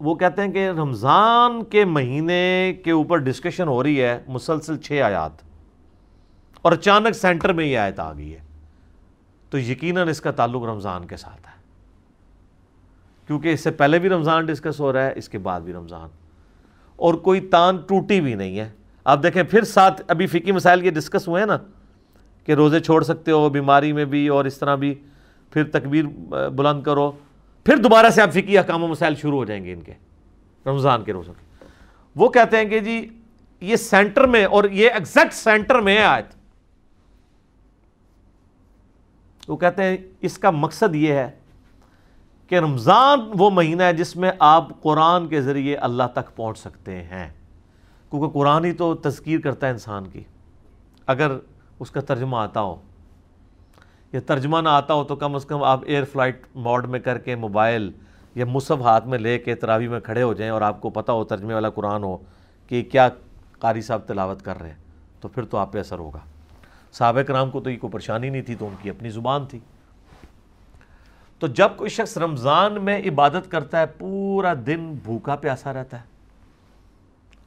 وہ 0.00 0.14
کہتے 0.14 0.42
ہیں 0.42 0.52
کہ 0.52 0.68
رمضان 0.68 1.64
کے 1.64 1.84
مہینے 1.84 2.74
کے 2.84 2.90
اوپر 2.90 3.16
ڈسکشن 3.16 3.68
ہو 3.68 3.82
رہی 3.82 4.02
ہے، 4.02 4.24
مسلسل 4.28 4.76
چھ 4.76 5.00
آیات۔ 5.04 5.30
اور 6.62 6.72
اچانک 6.72 7.12
سینٹر 7.14 7.52
میں 7.52 7.64
یہ 7.64 7.78
آیت 7.78 8.00
آ 8.00 8.12
گئی 8.12 8.34
ہے۔ 8.34 8.38
تو 9.50 9.58
یقیناً 9.58 10.08
اس 10.08 10.20
کا 10.20 10.30
تعلق 10.30 10.62
رمضان 10.62 11.06
کے 11.06 11.16
ساتھ 11.16 11.48
ہے۔ 11.48 11.62
کیونکہ 13.26 13.52
اس 13.52 13.60
سے 13.60 13.70
پہلے 13.70 13.98
بھی 13.98 14.08
رمضان 14.08 14.46
ڈسکس 14.46 14.80
ہو 14.80 14.92
رہا 14.92 15.06
ہے، 15.06 15.12
اس 15.16 15.28
کے 15.28 15.38
بعد 15.38 15.60
بھی 15.60 15.72
رمضان۔ 15.72 16.08
اور 16.96 17.14
کوئی 17.14 17.40
تان 17.40 17.76
ٹوٹی 17.76 18.20
بھی 18.20 18.34
نہیں 18.34 18.58
ہے۔ 18.58 18.70
آپ 19.04 19.22
دیکھیں، 19.22 19.42
پھر 19.42 19.62
ساتھ 19.62 20.02
ابھی 20.08 20.26
فکی 20.26 20.52
مسائل 20.52 20.80
کے 20.80 20.90
ڈسکس 20.90 21.28
ہوئے 21.28 21.42
ہیں 21.42 21.46
نا۔ 21.46 21.58
کہ 22.48 22.52
روزے 22.52 22.80
چھوڑ 22.80 23.04
سکتے 23.04 23.30
ہو، 23.30 23.48
بیماری 23.48 23.92
میں 23.92 24.04
بھی 24.04 24.28
اور 24.28 24.44
اس 24.44 24.58
طرح 24.58 24.74
بھی، 24.74 24.94
پھر 25.50 25.64
تکبیر 25.64 26.04
بلند 26.48 26.82
کرو۔ 26.82 27.12
پھر 27.64 27.76
دوبارہ 27.76 28.10
سے 28.10 28.22
آپ 28.22 28.32
فکی 28.32 28.58
احکام 28.58 28.84
و 28.84 28.86
مسائل 28.86 29.14
شروع 29.14 29.38
ہو 29.38 29.44
جائیں 29.44 29.64
گے 29.64 29.72
ان 29.72 29.80
کے، 29.80 29.92
رمضان 30.66 31.04
کے 31.04 31.12
روزوں 31.12 31.34
کے۔ 31.34 31.64
وہ 32.16 32.28
کہتے 32.28 32.56
ہیں 32.56 32.64
کہ 32.64 32.78
جی 32.78 33.08
یہ 33.60 33.76
سینٹر 33.76 34.26
میں 34.26 34.44
اور 34.44 34.64
یہ 34.64 34.90
ایگزیکٹ 34.90 35.32
سینٹر 35.32 35.80
میں 35.80 35.98
ہے 35.98 36.04
آیت۔ 36.04 36.26
وہ 39.48 39.56
کہتے 39.56 39.82
ہیں 39.84 39.96
اس 40.20 40.38
کا 40.38 40.50
مقصد 40.50 40.94
یہ 40.94 41.12
ہے 41.12 41.30
کہ 42.48 42.54
رمضان 42.54 43.20
وہ 43.38 43.50
مہینہ 43.50 43.82
ہے 43.82 43.92
جس 43.92 44.16
میں 44.16 44.30
آپ 44.38 44.82
قرآن 44.82 45.28
کے 45.28 45.42
ذریعے 45.42 45.76
اللہ 45.76 46.02
تک 46.14 46.36
پہنچ 46.36 46.58
سکتے 46.58 47.02
ہیں۔ 47.02 47.30
کیونکہ 48.10 48.38
قرآن 48.38 48.64
ہی 48.64 48.72
تو 48.72 48.94
تذکیر 48.94 49.40
کرتا 49.40 49.66
ہے 49.66 49.72
انسان 49.72 50.06
کی۔ 50.06 50.22
اگر 51.06 51.32
اس 51.78 51.90
کا 51.90 52.00
ترجمہ 52.00 52.36
آتا 52.36 52.60
ہو۔ 52.60 52.82
یا 54.12 54.20
ترجمہ 54.26 54.58
نہ 54.58 54.68
آتا 54.68 54.94
ہو 54.94 55.04
تو 55.04 55.16
کم 55.16 55.34
از 55.34 55.44
کم 55.44 55.62
آپ 55.62 55.80
ایئر 55.84 56.04
فلائٹ 56.04 56.46
موڈ 56.54 56.86
میں 56.86 57.00
کر 57.00 57.18
کے 57.18 57.36
موبائل 57.36 57.92
یا 58.34 58.44
مصحف 58.44 58.80
ہاتھ 58.80 59.06
میں 59.06 59.18
لے 59.18 59.38
کے 59.38 59.54
تراوی 59.54 59.88
میں 59.88 60.00
کھڑے 60.00 60.22
ہو 60.22 60.34
جائیں 60.34 60.52
اور 60.52 60.62
آپ 60.62 60.80
کو 60.80 60.90
پتہ 60.90 61.12
ہو 61.12 61.24
ترجمے 61.24 61.54
والا 61.54 61.70
قرآن 61.70 62.02
ہو 62.02 62.16
کہ 62.68 62.82
کیا 62.82 63.08
قاری 63.58 63.82
صاحب 63.82 64.00
تلاوت 64.06 64.42
کر 64.42 64.60
رہے 64.60 64.68
ہیں، 64.68 64.76
تو 65.20 65.28
پھر 65.28 65.44
تو 65.44 65.58
آپ 65.58 65.72
پہ 65.72 65.80
اثر 65.80 65.98
ہوگا۔ 65.98 66.18
صحابہ 66.92 67.22
کرام 67.22 67.50
کو 67.50 67.60
تو 67.60 67.70
یہ 67.70 67.78
کوئی 67.78 67.90
پریشانی 67.90 68.30
نہیں 68.30 68.42
تھی، 68.42 68.54
تو 68.54 68.66
ان 68.66 68.74
کی 68.82 68.90
اپنی 68.90 69.10
زبان 69.10 69.46
تھی۔ 69.46 69.58
تو 71.38 71.46
جب 71.46 71.68
کوئی 71.76 71.90
شخص 71.90 72.18
رمضان 72.18 72.84
میں 72.84 72.98
عبادت 72.98 73.50
کرتا 73.50 73.80
ہے، 73.80 73.86
پورا 73.86 74.54
دن 74.66 74.94
بھوکا 75.04 75.36
پیاسا 75.36 75.72
رہتا 75.72 75.96
ہے 75.96 76.04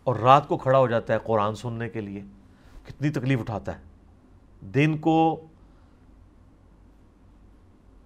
اور 0.03 0.15
رات 0.15 0.47
کو 0.47 0.57
کھڑا 0.57 0.79
ہو 0.79 0.87
جاتا 0.87 1.13
ہے 1.13 1.19
قرآن 1.23 1.55
سننے 1.55 1.89
کے 1.89 2.01
لیے، 2.01 2.21
کتنی 2.87 3.09
تکلیف 3.09 3.39
اٹھاتا 3.39 3.75
ہے۔ 3.75 3.90
دن 4.61 4.97
کو 4.97 5.45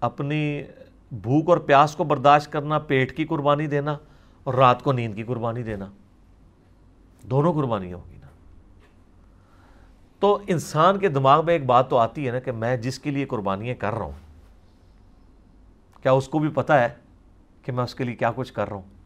اپنی 0.00 0.62
بھوک 1.12 1.48
اور 1.48 1.58
پیاس 1.58 1.96
کو 1.96 2.04
برداشت 2.04 2.52
کرنا، 2.52 2.78
پیٹ 2.78 3.16
کی 3.16 3.24
قربانی 3.24 3.66
دینا 3.66 3.96
اور 4.44 4.54
رات 4.54 4.82
کو 4.82 4.92
نیند 4.92 5.14
کی 5.14 5.22
قربانی 5.22 5.62
دینا۔ 5.62 5.86
دونوں 7.22 7.52
قربانی 7.52 7.92
ہوگی 7.92 8.16
نا۔ 8.16 8.26
تو 10.18 10.38
انسان 10.46 10.98
کے 10.98 11.08
دماغ 11.08 11.44
میں 11.44 11.54
ایک 11.54 11.66
بات 11.66 11.90
تو 11.90 11.98
آتی 11.98 12.26
ہے 12.26 12.32
نا 12.32 12.38
کہ 12.38 12.52
میں 12.52 12.76
جس 12.76 12.98
کے 12.98 13.10
لیے 13.10 13.24
قربانیاں 13.24 13.74
کر 13.74 13.92
رہا 13.92 14.04
ہوں، 14.04 14.12
کیا 16.02 16.12
اس 16.12 16.28
کو 16.28 16.38
بھی 16.38 16.48
پتا 16.48 16.82
ہے 16.82 16.88
کہ 17.62 17.72
میں 17.72 17.84
اس 17.84 17.94
کے 17.94 18.04
لیے 18.04 18.14
کیا 18.14 18.32
کچھ 18.36 18.52
کر 18.52 18.68
رہا 18.68 18.76
ہوں؟ 18.76 18.96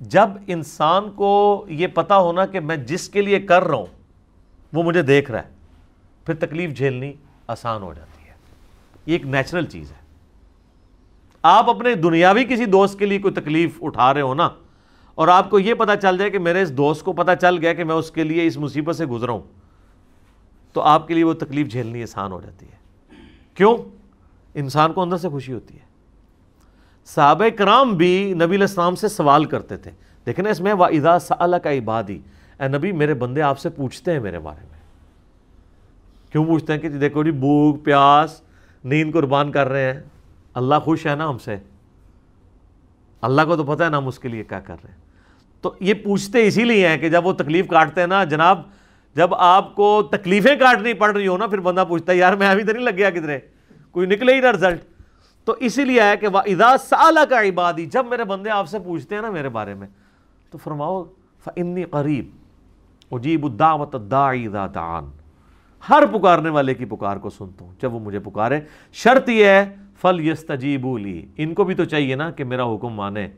جب 0.00 0.28
انسان 0.46 1.10
کو 1.10 1.64
یہ 1.68 1.86
پتا 1.86 2.18
ہونا 2.18 2.46
کہ 2.46 2.60
میں 2.60 2.76
جس 2.76 3.08
کے 3.08 3.22
لیے 3.22 3.40
کر 3.40 3.62
رہا 3.62 3.76
ہوں، 3.76 3.86
وہ 4.72 4.82
مجھے 4.82 5.02
دیکھ 5.02 5.30
رہا 5.30 5.38
ہے۔ 5.38 5.59
پھر 6.30 6.46
تکلیف 6.46 6.76
جھیلنی 6.76 7.12
آسان 7.46 7.82
ہو 7.82 7.92
جاتی 7.94 8.28
ہے۔ 8.28 8.34
یہ 9.06 9.12
ایک 9.12 9.26
نیچرل 9.26 9.66
چیز 9.66 9.90
ہے۔ 9.90 9.96
آپ 11.42 11.70
اپنے 11.70 11.94
دنیاوی 11.94 12.44
کسی 12.44 12.64
دوست 12.64 12.98
کے 12.98 13.06
لیے 13.06 13.18
کوئی 13.18 13.34
تکلیف 13.34 13.78
اٹھا 13.82 14.14
رہے 14.14 14.20
ہو 14.20 14.34
نا، 14.34 14.48
اور 15.14 15.28
آپ 15.28 15.50
کو 15.50 15.58
یہ 15.58 15.74
پتا 15.74 15.96
چل 15.96 16.18
جائے 16.18 16.30
کہ 16.30 16.38
میرے 16.38 16.62
اس 16.62 16.72
دوست 16.72 17.04
کو 17.04 17.12
پتا 17.12 17.36
چل 17.36 17.58
گیا 17.58 17.72
کہ 17.72 17.84
میں 17.84 17.94
اس 17.94 18.10
کے 18.10 18.24
لیے 18.24 18.46
اس 18.46 18.56
مصیبت 18.56 18.96
سے 18.96 19.06
گزرا 19.06 19.32
ہوں، 19.32 19.40
تو 20.72 20.80
آپ 20.80 21.08
کے 21.08 21.14
لیے 21.14 21.24
وہ 21.24 21.32
تکلیف 21.32 21.70
جھیلنی 21.70 22.02
آسان 22.02 22.32
ہو 22.32 22.40
جاتی 22.40 22.66
ہے۔ 22.66 22.76
کیوں؟ 23.54 23.76
انسان 24.54 24.92
کو 24.92 25.02
اندر 25.02 25.16
سے 25.16 25.28
خوشی 25.28 25.52
ہوتی 25.52 25.74
ہے۔ 25.74 25.84
صحابہ 27.06 27.48
کرام 27.58 27.94
بھی 27.94 28.32
نبی 28.34 28.44
علیہ 28.44 28.60
السلام 28.60 28.94
سے 28.94 29.08
سوال 29.08 29.44
کرتے 29.44 29.76
تھے۔ 29.76 29.90
دیکھیں 30.26 30.42
نا 30.42 30.50
اس 30.50 30.60
میں 30.60 30.72
واحدہ 30.72 31.18
سال 31.20 31.54
کا 31.62 31.72
عبادی 31.72 32.18
اے 32.60 32.68
نبی، 32.68 32.92
میرے 32.92 33.14
بندے 33.14 33.42
آپ 33.42 33.58
سے 33.58 33.70
پوچھتے 33.70 34.12
ہیں 34.12 34.20
میرے 34.20 34.38
بارے 34.38 34.60
میں۔ 34.60 34.69
کیوں 36.30 36.46
پوچھتے 36.46 36.72
ہیں 36.72 36.80
کہ 36.80 36.88
جی 36.88 36.98
دیکھو 36.98 37.24
جی 37.24 37.30
بھوک، 37.30 37.84
پیاس، 37.84 38.42
نیند 38.84 39.12
قربان 39.12 39.52
کر 39.52 39.68
رہے 39.68 39.94
ہیں۔ 39.94 40.00
اللہ 40.54 40.74
خوش 40.74 41.06
ہے 41.06 41.14
نا 41.14 41.28
ہم 41.28 41.38
سے؟ 41.38 41.56
اللہ 43.22 43.42
کو 43.42 43.56
تو 43.56 43.64
پتہ 43.64 43.84
ہے 43.84 43.88
نا 43.88 43.98
ہم 43.98 44.06
اس 44.06 44.18
کے 44.18 44.28
لیے 44.28 44.44
کیا 44.44 44.60
کر 44.60 44.76
رہے 44.84 44.92
ہیں۔ 44.92 45.00
تو 45.60 45.74
یہ 45.80 45.94
پوچھتے 45.94 46.46
اسی 46.46 46.64
لیے 46.64 46.88
ہیں 46.88 46.98
کہ 46.98 47.08
جب 47.08 47.26
وہ 47.26 47.32
تکلیف 47.32 47.66
کاٹتے 47.68 48.00
ہیں 48.00 48.08
نا، 48.08 48.24
جناب، 48.24 48.60
جب 49.14 49.34
آپ 49.34 49.74
کو 49.74 50.02
تکلیفیں 50.02 50.56
کاٹنی 50.56 50.94
پڑ 50.94 51.16
رہی 51.16 51.28
ہو 51.28 51.36
نا، 51.36 51.46
پھر 51.46 51.60
بندہ 51.60 51.84
پوچھتا 51.88 52.12
ہے، 52.12 52.16
یار، 52.16 52.32
میں 52.32 52.48
ابھی 52.48 52.64
تو 52.64 52.72
نہیں 52.72 52.84
لگ 52.84 52.96
گیا 52.96 53.10
کدھرے 53.10 53.38
کوئی 53.90 54.06
نکلے 54.06 54.34
ہی 54.34 54.40
نا 54.40 54.52
رزلٹ 54.52 54.80
تو 55.44 55.54
اسی 55.60 55.84
لیے 55.84 56.02
ہے 56.02 56.16
کہ 56.16 56.26
وہ 56.26 56.38
ادا 56.38 56.76
سالہ 56.76 57.24
کا 57.30 57.42
عبادی، 57.42 57.86
جب 57.86 58.06
میرے 58.06 58.24
بندے 58.24 58.50
آپ 58.50 58.68
سے 58.68 58.78
پوچھتے 58.78 59.14
ہیں 59.14 59.22
نا 59.22 59.30
میرے 59.30 59.48
بارے 59.48 59.74
میں، 59.74 59.86
تو 60.50 60.58
فرماؤ 60.58 61.04
فنی 61.44 61.84
قریب 61.84 62.30
اجیب 63.10 63.44
الدعوت 63.44 63.94
الداعی 63.94 64.46
اذا 64.46 64.66
دعان۔ 64.74 65.10
ہر 65.88 66.02
پکارنے 66.12 66.48
والے 66.48 66.74
کی 66.74 66.84
پکار 66.84 67.16
کو 67.16 67.30
سنتا 67.30 67.64
ہوں، 67.64 67.72
جب 67.82 67.94
وہ 67.94 68.00
مجھے 68.00 68.18
پکارے۔ 68.18 68.60
شرط 68.92 69.28
یہ 69.28 69.44
ہے 69.44 69.74
فل 70.00 70.28
یستجیبو 70.28 70.98
لی 70.98 71.26
ان 71.36 71.54
کو 71.54 71.64
بھی 71.64 71.74
تو 71.74 71.84
چاہیے 71.84 72.14
نا 72.14 72.30
کہ 72.30 72.44
میرا 72.44 72.74
حکم 72.74 72.88
مانے 72.88 73.28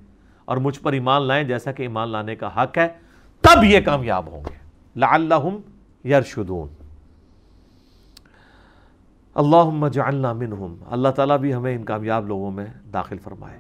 اور 0.45 0.57
مجھ 0.57 0.81
پر 0.81 0.93
ایمان 0.93 1.23
لائیں، 1.23 1.45
جیسا 1.45 1.73
کہ 1.73 1.83
ایمان 1.83 2.09
لانے 2.09 2.37
کا 2.37 2.63
حق 2.63 2.79
ہے۔ 2.79 2.89
تب 3.41 3.65
یہ 3.65 3.81
کامیاب 3.81 4.27
ہوں 4.27 4.41
گے۔ 4.51 4.55
لعلہم 4.97 5.59
یرشدون 6.05 6.69
اللہم 9.35 9.87
جعلنا 9.87 10.33
منہم 10.33 10.75
اللہ 10.91 11.09
تعالیٰ 11.09 11.39
بھی 11.39 11.55
ہمیں 11.55 11.77
ان 11.77 11.85
کامیاب 11.85 12.27
لوگوں 12.27 12.51
میں 12.51 12.67
داخل 12.93 13.19
فرمائے۔ 13.19 13.59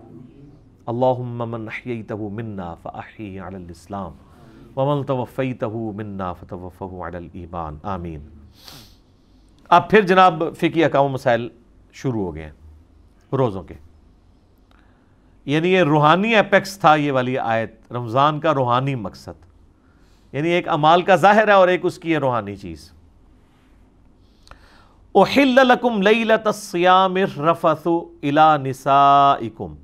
اللہم 0.87 1.51
من 1.51 1.68
احییتہ 1.68 2.14
منا 2.14 2.74
فاحی 2.74 3.39
علی 3.39 3.57
الاسلام 3.57 4.12
ومن 4.76 5.05
توفیتہ 5.05 5.66
منا 5.66 6.33
فتوفہ 6.33 6.85
علی 6.85 7.16
الایمان 7.16 7.76
آمین۔ 7.83 8.41
اب 9.68 9.90
پھر 9.90 10.00
جناب 10.00 10.42
فقی 10.57 10.84
اقام 10.84 11.09
مسائل 11.09 11.48
شروع 11.92 12.24
ہو 12.24 12.34
گئے 12.34 12.42
ہیں، 12.42 12.53
روزوں 13.32 13.62
کے۔ 13.62 13.74
یعنی 15.44 15.68
یہ 15.68 15.82
روحانی 15.82 16.36
اپیکس 16.36 16.78
تھا 16.78 16.94
یہ 16.94 17.12
والی 17.12 17.38
آیت، 17.38 17.92
رمضان 17.92 18.40
کا 18.40 18.55
روحانی 18.55 18.94
مقصد۔ 18.94 19.53
یعنی 20.34 20.48
ایک 20.48 20.68
امال 20.68 21.03
کا 21.03 21.16
ظاہر 21.16 21.48
ہے 21.48 21.53
اور 21.53 21.68
ایک 21.68 21.80
اس 21.82 21.98
کی 21.98 22.12
ہے 22.12 22.18
روحانی 22.18 22.57
چیز۔ 22.57 22.92
احل 25.14 25.55
لکم 25.55 26.03
لیلت 26.03 26.46
الصیام 26.46 27.14
الرفث 27.14 27.86
الى 28.22 28.70
نسائکم۔ 28.70 29.74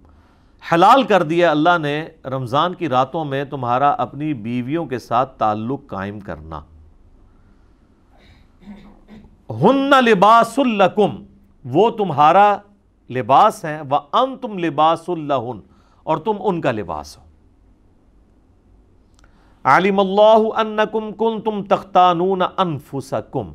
حلال 0.73 1.03
کر 1.03 1.23
دیا 1.23 1.51
اللہ 1.51 1.79
نے 1.83 2.09
رمضان 2.25 2.75
کی 2.75 2.89
راتوں 2.89 3.25
میں 3.25 3.45
تمہارا 3.45 3.91
اپنی 3.91 4.35
بیویوں 4.35 4.87
کے 4.87 4.99
ساتھ 4.99 5.39
تعلق 5.39 5.81
قائم 5.87 6.21
کرنا۔ 6.21 6.61
ہن 9.51 9.91
لباس 9.91 10.59
لکم، 10.59 11.25
وہ 11.65 11.91
تمہارا 11.91 12.57
لباس 13.11 13.65
ہیں 13.65 13.83
وہ 13.91 13.99
ان 14.13 14.37
تم 14.37 14.59
لباس 14.59 15.09
اللہ 15.09 15.35
اور 16.03 16.19
تم 16.19 16.33
ان 16.41 16.61
کا 16.61 16.73
لباس 16.73 17.19
ہو۔ 17.19 17.23
عالم 19.65 20.01
اللہ 20.01 20.57
انکم 20.57 21.13
کنتم 21.13 21.63
تختانون 21.63 22.43
انفسکم 22.57 23.53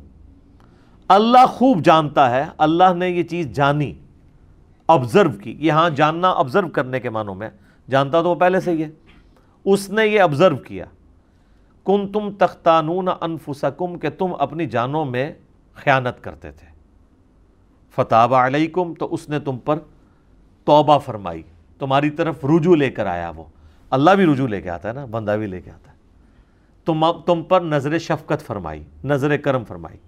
اللہ 1.08 1.46
خوب 1.46 1.80
جانتا 1.84 2.30
ہے، 2.30 2.44
اللہ 2.58 2.94
نے 2.96 3.08
یہ 3.08 3.22
چیز 3.22 3.52
جانی 3.52 3.94
آبزرو 4.88 5.30
کی۔ 5.42 5.56
یہاں 5.58 5.90
جاننا 5.90 6.30
آبزرو 6.30 6.68
کرنے 6.68 7.00
کے 7.00 7.10
معنوں 7.10 7.34
میں۔ 7.34 7.50
جانتا 7.90 8.22
تو 8.22 8.30
وہ 8.30 8.34
پہلے 8.34 8.60
سے 8.60 8.70
ہی 8.70 8.82
ہے۔ 8.82 8.90
اس 9.64 9.90
نے 9.90 10.06
یہ 10.06 10.20
آبزرو 10.20 10.56
کیا۔ 10.56 10.84
کن 11.84 12.12
تم 12.12 12.30
تختانون 12.38 13.08
انفسکم 13.20 13.98
کہ 13.98 14.10
تم 14.10 14.32
اپنی 14.38 14.66
جانوں 14.66 15.04
میں 15.04 15.32
خیانت 15.74 16.24
کرتے 16.24 16.50
تھے۔ 16.50 16.66
فتح 17.94 18.26
علیکم 18.30 18.94
تو 18.94 19.14
اس 19.14 19.28
نے 19.28 19.38
تم 19.38 19.58
پر 19.58 19.78
توبہ 20.64 20.98
فرمائی۔ 20.98 21.42
تمہاری 21.78 22.10
طرف 22.10 22.44
رجوع 22.44 22.76
لے 22.76 22.90
کر 22.90 23.06
آیا 23.06 23.30
وہ۔ 23.30 23.44
اللہ 23.90 24.10
بھی 24.10 24.26
رجوع 24.26 24.48
لے 24.48 24.60
کے 24.60 24.70
آتا 24.70 24.88
ہے 24.88 24.94
نا، 24.94 25.04
بندہ 25.04 25.30
بھی 25.30 25.46
لے 25.46 25.60
کے 25.60 25.70
آتا 25.70 25.90
ہے۔ 25.90 25.96
تم 26.84 27.20
تم 27.26 27.42
پر 27.42 27.60
نظر 27.60 27.98
شفقت 27.98 28.46
فرمائی، 28.46 28.84
نظر 29.04 29.36
کرم 29.36 29.64
فرمائی۔ 29.64 29.98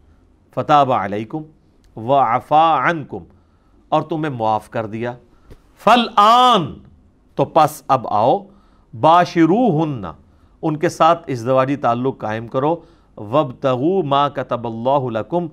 فتح 0.55 0.85
علیکم 0.91 1.43
و 1.97 2.15
آفا 2.15 2.91
عنکم 2.91 3.25
اور 3.89 4.03
تمہیں 4.03 4.33
معاف 4.33 4.71
کر 4.71 4.87
دیا۔ 4.87 5.13
فل 5.79 6.09
آن 6.17 6.75
تو 7.35 7.45
پس 7.45 7.83
اب 7.89 8.09
آؤ۔ 8.09 8.47
باشرو 9.01 9.83
ہن 9.83 10.05
ان 10.63 10.77
کے 10.77 10.89
ساتھ 10.89 11.31
ازدواجی 11.31 11.77
تعلق 11.77 12.19
قائم 12.19 12.49
کرو۔ 12.49 12.81
وب 13.17 13.53
تغو 13.61 14.03
ماں 14.03 14.29
کتب 14.29 14.67
اللہ 14.67 15.19
لکم 15.19 15.47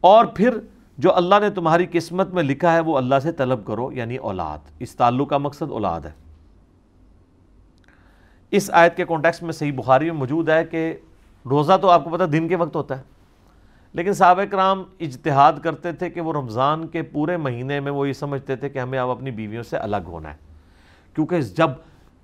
اور 0.00 0.24
پھر 0.24 0.58
جو 0.98 1.16
اللہ 1.16 1.34
نے 1.40 1.50
تمہاری 1.50 1.86
قسمت 1.92 2.28
میں 2.28 2.42
لکھا 2.42 2.72
ہے 2.72 2.80
وہ 2.80 2.96
اللہ 2.96 3.14
سے 3.22 3.32
طلب 3.32 3.64
کرو 3.64 3.92
یعنی 3.92 4.16
اولاد۔ 4.16 4.58
اس 4.78 4.96
تعلق 4.96 5.28
کا 5.28 5.38
مقصد 5.38 5.70
اولاد 5.70 6.00
ہے۔ 6.00 6.10
اس 8.50 8.70
آیت 8.72 8.96
کے 8.96 9.04
کانٹیکس 9.04 9.42
میں 9.42 9.52
صحیح 9.52 9.72
بخاری 9.72 10.10
میں 10.10 10.18
موجود 10.18 10.48
ہے 10.48 10.64
کہ 10.64 10.96
روزہ 11.50 11.72
تو 11.82 11.90
آپ 11.90 12.04
کو 12.04 12.10
پتہ 12.10 12.24
دن 12.24 12.48
کے 12.48 12.56
وقت 12.56 12.76
ہوتا 12.76 12.98
ہے۔ 12.98 13.02
لیکن 13.92 14.12
صحابہ 14.12 14.44
کرام 14.44 14.82
اجتہاد 15.00 15.52
کرتے 15.62 15.92
تھے 15.92 16.10
کہ 16.10 16.20
وہ 16.20 16.32
رمضان 16.32 16.86
کے 16.86 17.02
پورے 17.02 17.36
مہینے 17.36 17.80
میں 17.80 17.92
وہ 17.92 18.08
یہ 18.08 18.12
سمجھتے 18.12 18.56
تھے 18.56 18.68
کہ 18.68 18.78
ہمیں 18.78 18.98
اب 18.98 19.10
اپنی 19.10 19.30
بیویوں 19.30 19.62
سے 19.62 19.76
الگ 19.76 19.96
ہونا 20.06 20.30
ہے۔ 20.30 20.36
کیونکہ 21.14 21.40
جب 21.40 21.70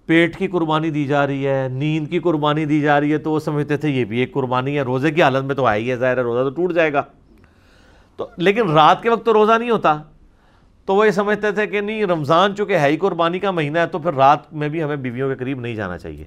پیٹ 0.07 0.37
کی 0.37 0.47
قربانی 0.47 0.91
دی 0.91 1.05
جا 1.05 1.27
رہی 1.27 1.47
ہے، 1.47 1.69
نیند 1.69 2.09
کی 2.09 2.19
قربانی 2.19 2.65
دی 2.65 2.81
جا 2.81 3.01
رہی 3.01 3.13
ہے، 3.13 3.19
تو 3.19 3.31
وہ 3.31 3.41
سمجھتے 3.41 3.77
تھے 3.77 3.89
یہ 3.89 4.05
بھی 4.05 4.19
ایک 4.19 4.33
قربانی 4.33 4.77
ہے۔ 4.77 4.83
روزے 4.83 5.11
کی 5.11 5.23
حالت 5.23 5.45
میں 5.45 5.55
تو 5.55 5.67
آئی 5.67 5.91
ہے، 5.91 5.97
ظاہر 5.97 6.17
ہے 6.17 6.23
روزہ 6.23 6.43
تو 6.43 6.55
ٹوٹ 6.55 6.75
جائے 6.75 6.93
گا۔ 6.93 7.03
تو 8.17 8.27
لیکن 8.37 8.71
رات 8.71 9.03
کے 9.03 9.11
وقت 9.11 9.27
تو 9.27 9.33
روزہ 9.33 9.53
نہیں 9.59 9.71
ہوتا۔ 9.71 10.03
تو 10.85 10.95
وہ 10.95 11.07
یہ 11.07 11.11
سمجھتے 11.11 11.53
تھے 11.53 11.67
کہ 11.67 11.81
نہیں، 11.81 12.05
رمضان 12.05 12.57
چونکہ 12.57 12.79
ہے 12.79 12.89
ہی 12.89 12.97
قربانی 12.97 13.39
کا 13.39 13.51
مہینہ 13.51 13.79
ہے، 13.79 13.87
تو 13.87 13.99
پھر 13.99 14.13
رات 14.13 14.55
میں 14.55 14.69
بھی 14.69 14.83
ہمیں 14.83 14.97
بیویوں 14.97 15.29
کے 15.29 15.35
قریب 15.35 15.61
نہیں 15.61 15.75
جانا 15.75 15.99
چاہیے۔ 15.99 16.25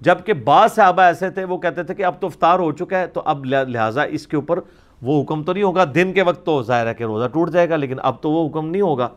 جبکہ 0.00 0.32
بعض 0.32 0.72
صحابہ 0.72 1.02
ایسے 1.02 1.30
تھے، 1.30 1.44
وہ 1.44 1.58
کہتے 1.58 1.82
تھے 1.82 1.94
کہ 1.94 2.04
اب 2.04 2.20
تو 2.20 2.26
افطار 2.26 2.58
ہو 2.58 2.72
چکا 2.72 2.98
ہے، 2.98 3.06
تو 3.06 3.22
اب 3.24 3.44
لہٰذا 3.44 4.02
اس 4.02 4.26
کے 4.26 4.36
اوپر 4.36 4.58
وہ 5.02 5.22
حکم 5.22 5.42
تو 5.42 5.52
نہیں 5.52 5.62
ہوگا۔ 5.62 5.84
دن 5.94 6.12
کے 6.12 6.22
وقت 6.22 6.46
تو 6.46 6.62
ظاہر 6.62 6.86
ہے 6.86 6.94
کہ 6.94 7.04
روزہ 7.04 7.28
ٹوٹ 7.28 7.50
جائے 7.50 7.68
گا، 7.68 7.76
لیکن 7.76 7.96
اب 8.02 8.22
تو 8.22 8.30
وہ 8.30 8.48
حکم 8.48 8.70
نہیں 8.70 8.82
ہوگا۔ 8.82 9.08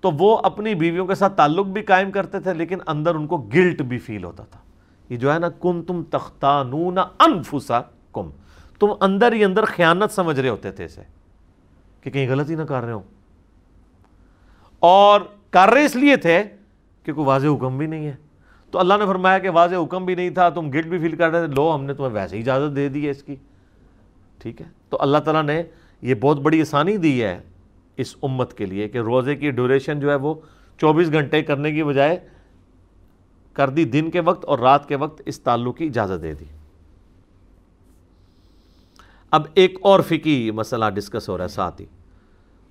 تو 0.00 0.10
وہ 0.10 0.38
اپنی 0.42 0.74
بیویوں 0.74 1.06
کے 1.06 1.14
ساتھ 1.14 1.36
تعلق 1.36 1.66
بھی 1.66 1.82
قائم 1.82 2.10
کرتے 2.10 2.40
تھے، 2.40 2.54
لیکن 2.54 2.78
اندر 2.86 3.14
ان 3.14 3.26
کو 3.26 3.36
گلٹ 3.36 3.82
بھی 3.82 3.98
فیل 3.98 4.24
ہوتا 4.24 4.44
تھا۔ 4.44 4.60
یہ 5.08 5.16
جو 5.16 5.34
ہے 5.34 5.38
نا 5.38 5.48
کن 5.48 5.82
تم 5.82 6.02
تختانون 6.10 6.98
انفسا 6.98 7.80
کم 8.12 8.30
تم 8.78 8.86
اندر 9.00 9.32
ہی 9.32 9.44
اندر 9.44 9.64
خیانت 9.64 10.14
سمجھ 10.14 10.40
رہے 10.40 10.48
ہوتے 10.48 10.72
تھے 10.72 10.84
اسے 10.84 11.00
کہ 12.00 12.10
کہیں 12.10 12.28
غلطی 12.28 12.54
نہ 12.54 12.62
کر 12.62 12.80
رہے 12.80 12.92
ہوں۔ 12.92 13.02
اور 14.78 15.20
کر 15.50 15.68
رہے 15.72 15.84
اس 15.84 15.96
لیے 15.96 16.16
تھے 16.16 16.44
کہ 17.02 17.12
کوئی 17.12 17.26
واضح 17.26 17.46
حکم 17.46 17.78
بھی 17.78 17.86
نہیں 17.86 18.06
ہے۔ 18.06 18.16
تو 18.70 18.78
اللہ 18.78 18.94
نے 18.98 19.06
فرمایا 19.06 19.38
کہ 19.38 19.50
واضح 19.50 19.74
حکم 19.74 20.04
بھی 20.04 20.14
نہیں 20.14 20.30
تھا، 20.30 20.48
تم 20.48 20.70
گلٹ 20.70 20.86
بھی 20.86 20.98
فیل 20.98 21.16
کر 21.16 21.30
رہے 21.30 21.46
تھے۔ 21.46 21.54
لو، 21.54 21.74
ہم 21.74 21.84
نے 21.84 21.94
تمہیں 21.94 22.10
ویسے 22.10 22.36
ہی 22.36 22.42
اجازت 22.42 22.76
دے 22.76 22.88
دی 22.88 23.04
ہے 23.06 23.10
اس 23.10 23.22
کی۔ 23.22 23.36
ٹھیک 24.38 24.60
ہے؟ 24.60 24.66
تو 24.88 24.96
اللہ 25.00 25.18
تعالیٰ 25.18 25.42
نے 25.42 25.62
یہ 26.02 26.14
بہت 26.14 26.40
بڑی 26.40 26.60
آسانی 26.60 26.96
دی 26.96 27.24
ہے۔ 27.24 27.40
اس 27.98 28.16
امت 28.22 28.54
کے 28.54 28.66
لیے 28.66 28.88
کہ 28.88 28.98
روزے 28.98 29.36
کی 29.36 29.50
ڈیوریشن 29.50 30.00
جو 30.00 30.10
ہے 30.10 30.14
وہ 30.14 30.34
چوبیس 30.80 31.12
گھنٹے 31.12 31.42
کرنے 31.42 31.72
کی 31.72 31.84
بجائے 31.84 32.18
کر 33.52 33.70
دی 33.70 33.84
دن 33.84 34.10
کے 34.10 34.20
وقت 34.20 34.44
اور 34.44 34.58
رات 34.58 34.88
کے 34.88 34.96
وقت 34.96 35.22
اس 35.26 35.40
تعلق 35.40 35.76
کی 35.76 35.86
اجازت 35.86 36.22
دے 36.22 36.34
دی۔ 36.34 36.44
اب 39.30 39.42
ایک 39.54 39.78
اور 39.82 40.00
فقی 40.00 40.50
مسئلہ 40.50 40.84
ڈسکس 40.94 41.28
ہو 41.28 41.36
رہا 41.36 41.44
ہے 41.44 41.48
ساتھ 41.48 41.80
ہی۔ 41.80 41.86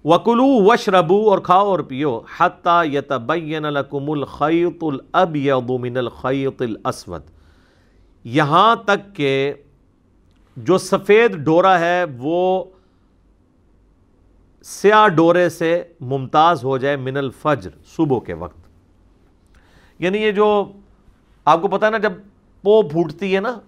وکلو 0.06 0.46
وش 0.46 0.90
ربو 0.90 1.30
اور 1.30 1.40
کھاؤ 1.40 1.68
اور 1.68 1.80
پیو 1.80 2.20
حتیٰ 2.38 2.86
یتبین 2.86 3.64
لکم 3.64 4.12
الخیط 4.12 4.84
الابیض 4.84 5.70
من 5.70 5.98
الخیط 5.98 6.62
الاسود 6.62 7.22
یہاں 8.24 8.76
تک 8.76 9.16
کہ 9.16 9.54
جو 10.58 10.78
سفید 10.78 11.36
ڈورا 11.36 11.80
ہے 11.80 12.04
وہ 12.18 12.66
سیاہ 14.64 15.08
ڈورے 15.08 15.50
سے 15.50 15.84
ممتاز 16.00 16.64
ہو 16.64 16.78
جائے 16.78 16.96
من 16.96 17.18
الفجر 17.18 17.70
صبح 17.86 18.20
کے 18.20 18.34
وقت۔ 18.34 18.68
یعنی 20.00 20.18
یہ 20.18 20.32
جو 20.32 20.72
آپ 21.46 21.62
کو 21.62 21.68
پتا 21.68 21.86
ہے 21.86 21.92
نا، 21.92 21.98
جب 21.98 22.14
پو 22.62 22.82
پھوٹتی 22.82 23.36
ہے 23.36 23.40
نا 23.40 23.60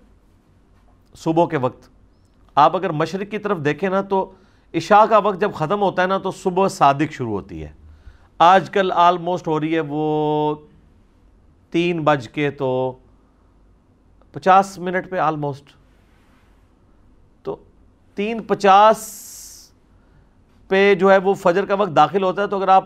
صبح 1.16 1.46
کے 1.48 1.58
وقت، 1.58 1.90
آپ 2.56 2.76
اگر 2.76 2.90
مشرق 2.90 3.32
کی 3.32 3.38
طرف 3.38 3.58
دیکھیں 3.66 3.90
نا 3.90 4.02
تو 4.02 4.32
عشاء 4.74 5.06
کا 5.10 5.18
وقت 5.18 5.42
جب 5.42 5.52
ختم 5.54 5.82
ہوتا 5.82 6.02
ہے 6.02 6.08
نا 6.08 6.18
تو 6.18 6.32
صبح 6.32 6.68
صادق 6.68 7.12
شروع 7.12 7.32
ہوتی 7.32 7.64
ہے۔ 7.64 7.72
آج 8.38 8.70
کل 8.70 8.92
آلموسٹ 8.92 9.48
ہو 9.48 9.60
رہی 9.60 9.76
ہے 9.76 9.82
وہ 9.88 10.56
تین 11.72 12.04
بج 12.04 12.30
کے 12.30 12.52
تو 12.52 12.98
پچاس 14.32 14.78
منٹ 14.80 15.10
پہ 15.10 15.18
آلموسٹ 15.18 15.66
تو 17.44 17.56
تین 18.16 18.44
پچاس 18.44 18.98
پہ 20.70 20.96
جو 20.96 21.12
ہے 21.12 21.18
وہ 21.18 21.34
فجر 21.34 21.66
کا 21.66 21.74
وقت 21.74 21.96
داخل 21.96 22.24
ہوتا 22.24 22.42
ہے، 22.42 22.48
تو 22.48 22.58
اگر 22.58 22.68
آپ 22.68 22.86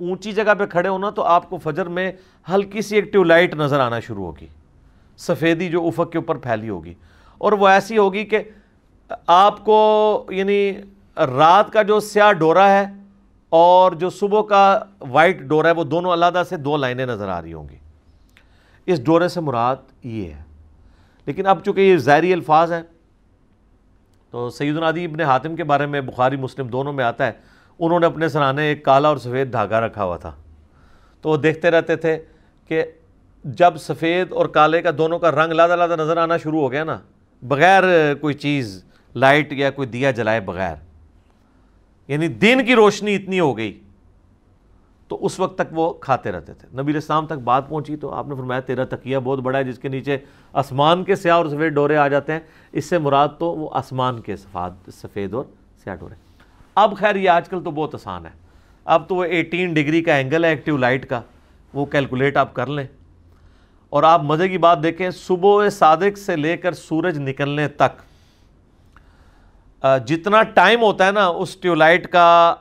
اونچی 0.00 0.32
جگہ 0.32 0.54
پہ 0.58 0.66
کھڑے 0.66 0.88
ہونا 0.88 1.10
تو 1.10 1.22
آپ 1.22 1.50
کو 1.50 1.58
فجر 1.58 1.86
میں 1.86 2.12
ہلکی 2.54 2.82
سی 2.82 2.96
ایک 2.96 3.12
ٹیوب 3.12 3.24
لائٹ 3.24 3.54
نظر 3.54 3.80
آنا 3.80 4.00
شروع 4.00 4.26
ہوگی۔ 4.26 4.46
سفیدی 5.16 5.68
جو 5.68 5.86
افق 5.86 6.12
کے 6.12 6.18
اوپر 6.18 6.36
پھیلی 6.36 6.68
ہوگی۔ 6.68 6.94
اور 7.38 7.52
وہ 7.52 7.68
ایسی 7.68 7.98
ہوگی 7.98 8.24
کہ 8.24 8.38
آپ 9.26 9.64
کو 9.64 10.24
یعنی 10.30 10.72
رات 11.16 11.72
کا 11.72 11.82
جو 11.82 12.00
سیاہ 12.00 12.32
ڈورا 12.32 12.70
ہے 12.70 12.86
اور 13.48 13.92
جو 13.92 14.10
صبح 14.10 14.42
کا 14.42 14.78
وائٹ 15.00 15.40
ڈورا 15.40 15.68
ہے، 15.68 15.74
وہ 15.74 15.84
دونوں 15.84 16.12
علیحدہ 16.12 16.42
سے 16.48 16.56
دو 16.56 16.76
لائنیں 16.76 17.06
نظر 17.06 17.28
آ 17.28 17.42
رہی 17.42 17.52
ہوں 17.52 17.68
گی۔ 17.68 17.76
اس 18.86 19.04
ڈورے 19.04 19.28
سے 19.28 19.40
مراد 19.40 19.76
یہ 20.02 20.30
ہے۔ 20.30 20.42
لیکن 21.26 21.46
اب 21.46 21.64
چونکہ 21.64 21.80
یہ 21.80 21.96
ظاہری 21.96 22.32
الفاظ 22.32 22.72
ہیں 22.72 22.82
تو 24.34 24.50
سید 24.50 24.76
العدی 24.76 25.04
ابن 25.04 25.20
حاتم 25.20 25.56
کے 25.56 25.64
بارے 25.64 25.86
میں 25.86 26.00
بخاری 26.00 26.36
مسلم 26.36 26.66
دونوں 26.66 26.92
میں 26.92 27.04
آتا 27.04 27.26
ہے۔ 27.26 27.32
انہوں 27.78 28.00
نے 28.00 28.06
اپنے 28.06 28.28
سرانے 28.28 28.62
ایک 28.62 28.84
کالا 28.84 29.08
اور 29.08 29.16
سفید 29.16 29.52
دھاگا 29.52 29.80
رکھا 29.80 30.04
ہوا 30.04 30.16
تھا۔ 30.16 30.32
تو 31.20 31.28
وہ 31.28 31.36
دیکھتے 31.36 31.70
رہتے 31.70 31.96
تھے 31.96 32.18
کہ 32.68 32.84
جب 33.44 33.76
سفید 33.76 34.32
اور 34.32 34.46
کالے 34.46 34.82
کا 34.82 34.90
دونوں 34.98 35.18
کا 35.18 35.30
رنگ 35.30 35.52
لادہ 35.52 35.76
لادہ 35.76 35.96
نظر 35.98 36.16
آنا 36.16 36.36
شروع 36.36 36.60
ہو 36.60 36.72
گیا 36.72 36.84
نا، 36.84 36.98
بغیر 37.42 38.14
کوئی 38.20 38.34
چیز، 38.34 38.84
لائٹ 39.14 39.52
یا 39.52 39.70
کوئی 39.70 39.88
دیا 39.88 40.10
جلائے 40.10 40.40
بغیر 40.40 40.74
یعنی 42.08 42.28
دن 42.28 42.64
کی 42.64 42.74
روشنی 42.74 43.14
اتنی 43.14 43.40
ہو 43.40 43.56
گئی۔ 43.56 43.80
تو 45.08 45.26
اس 45.26 45.40
وقت 45.40 45.58
تک 45.58 45.68
وہ 45.70 45.92
کھاتے 45.92 46.32
رہتے 46.32 46.54
تھے۔ 46.54 46.82
نبی 46.82 46.92
الاسلام 46.92 47.26
تک 47.26 47.32
بات 47.32 47.68
پہنچی 47.68 47.96
تو 47.96 48.14
آپ 48.14 48.28
نے 48.28 48.34
فرمایا 48.34 48.60
تیرا 48.60 48.84
تکیہ 48.84 49.18
بہت 49.18 49.38
بڑا 49.38 49.58
ہے، 49.58 49.64
جس 49.64 49.78
کے 49.78 49.88
نیچے 49.88 50.18
آسمان 50.52 51.04
کے 51.04 51.16
سیاہ 51.16 51.36
اور 51.36 51.46
سفید 51.46 51.72
ڈورے 51.72 51.96
آ 51.96 52.08
جاتے 52.08 52.32
ہیں۔ 52.32 52.40
اس 52.72 52.84
سے 52.84 52.98
مراد 52.98 53.28
تو 53.38 53.46
وہ 53.46 53.68
آسمان 53.72 54.20
کے 54.20 54.36
سفاد، 54.36 54.70
سفید 54.92 55.34
اور 55.34 55.44
سیاہ 55.84 55.96
ڈورے۔ 55.96 56.14
اب 56.74 56.96
خیر 56.96 57.16
یہ 57.16 57.30
آج 57.30 57.48
کل 57.48 57.64
تو 57.64 57.70
بہت 57.70 57.94
آسان 57.94 58.26
ہے۔ 58.26 58.30
اب 58.84 59.08
تو 59.08 59.14
وہ 59.14 59.24
ایٹین 59.24 59.74
ڈگری 59.74 60.02
کا 60.02 60.14
اینگل 60.14 60.44
ہے 60.44 60.50
ایکٹیو 60.50 60.76
لائٹ 60.76 61.08
کا۔ 61.08 61.20
وہ 61.74 61.86
کیلکولیٹ 61.86 62.36
آپ 62.36 62.54
کر 62.54 62.66
لیں۔ 62.66 62.86
اور 63.90 64.02
آپ 64.02 64.22
مزے 64.22 64.48
کی 64.48 64.58
بات 64.58 64.82
دیکھیں، 64.82 65.10
صبح 65.10 65.68
صادق 65.68 66.18
سے 66.18 66.36
لے 66.36 66.56
کر 66.56 66.72
سورج 66.72 67.18
نکلنے 67.18 67.68
تک 67.68 68.02
جتنا 70.06 70.42
ٹائم 70.42 70.82
ہوتا 70.82 71.06
ہے 71.06 71.12
نا، 71.12 71.26
اس 71.26 71.56
ٹیوب 71.56 71.76
لائٹ 71.76 72.12
کا 72.12 72.54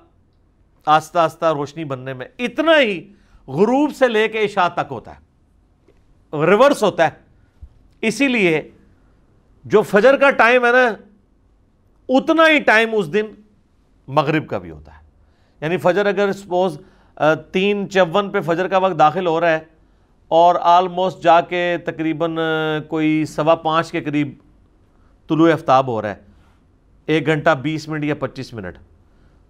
آستہ 0.85 1.19
آستہ 1.19 1.45
روشنی 1.45 1.83
بننے 1.83 2.13
میں 2.13 2.25
اتنا 2.39 2.79
ہی 2.79 3.13
غروب 3.47 3.95
سے 3.95 4.07
لے 4.07 4.27
کے 4.27 4.45
عشاء 4.45 4.67
تک 4.67 4.91
ہوتا 4.91 5.11
ہے۔ 5.11 5.19
ریورس 6.45 6.83
ہوتا 6.83 7.03
ہے۔ 7.05 7.11
اسی 8.01 8.27
لیے 8.27 8.71
جو 9.63 9.81
فجر 9.81 10.17
کا 10.17 10.31
ٹائم 10.31 10.65
ہے 10.65 10.71
نا، 10.71 10.95
اتنا 12.09 12.43
ہی 12.49 12.59
ٹائم 12.59 12.89
اس 12.93 13.13
دن 13.13 13.25
مغرب 14.07 14.47
کا 14.47 14.57
بھی 14.57 14.71
ہوتا 14.71 14.97
ہے۔ 14.97 15.03
یعنی 15.61 15.77
فجر 15.77 16.05
اگر 16.05 16.31
سپوز 16.31 16.81
تین 17.51 17.89
چون 17.89 18.29
پہ 18.29 18.41
فجر 18.41 18.67
کا 18.67 18.77
وقت 18.77 18.99
داخل 18.99 19.27
ہو 19.27 19.41
رہا 19.41 19.49
ہے 19.49 19.59
اور 20.27 20.55
آلموسٹ 20.61 21.23
جا 21.23 21.41
کے 21.41 21.77
تقریباً 21.85 22.37
کوئی 22.87 23.25
سوا 23.25 23.55
پانچ 23.55 23.91
کے 23.91 24.01
قریب 24.01 24.37
طلوع 25.29 25.51
افتاب 25.51 25.87
ہو 25.87 26.01
رہا 26.01 26.09
ہے۔ 26.09 26.15
ایک 27.05 27.25
گھنٹہ 27.25 27.49
بیس 27.49 27.87
منٹ 27.87 28.03
یا 28.03 28.15
پچیس 28.15 28.53
منٹ۔ 28.53 28.77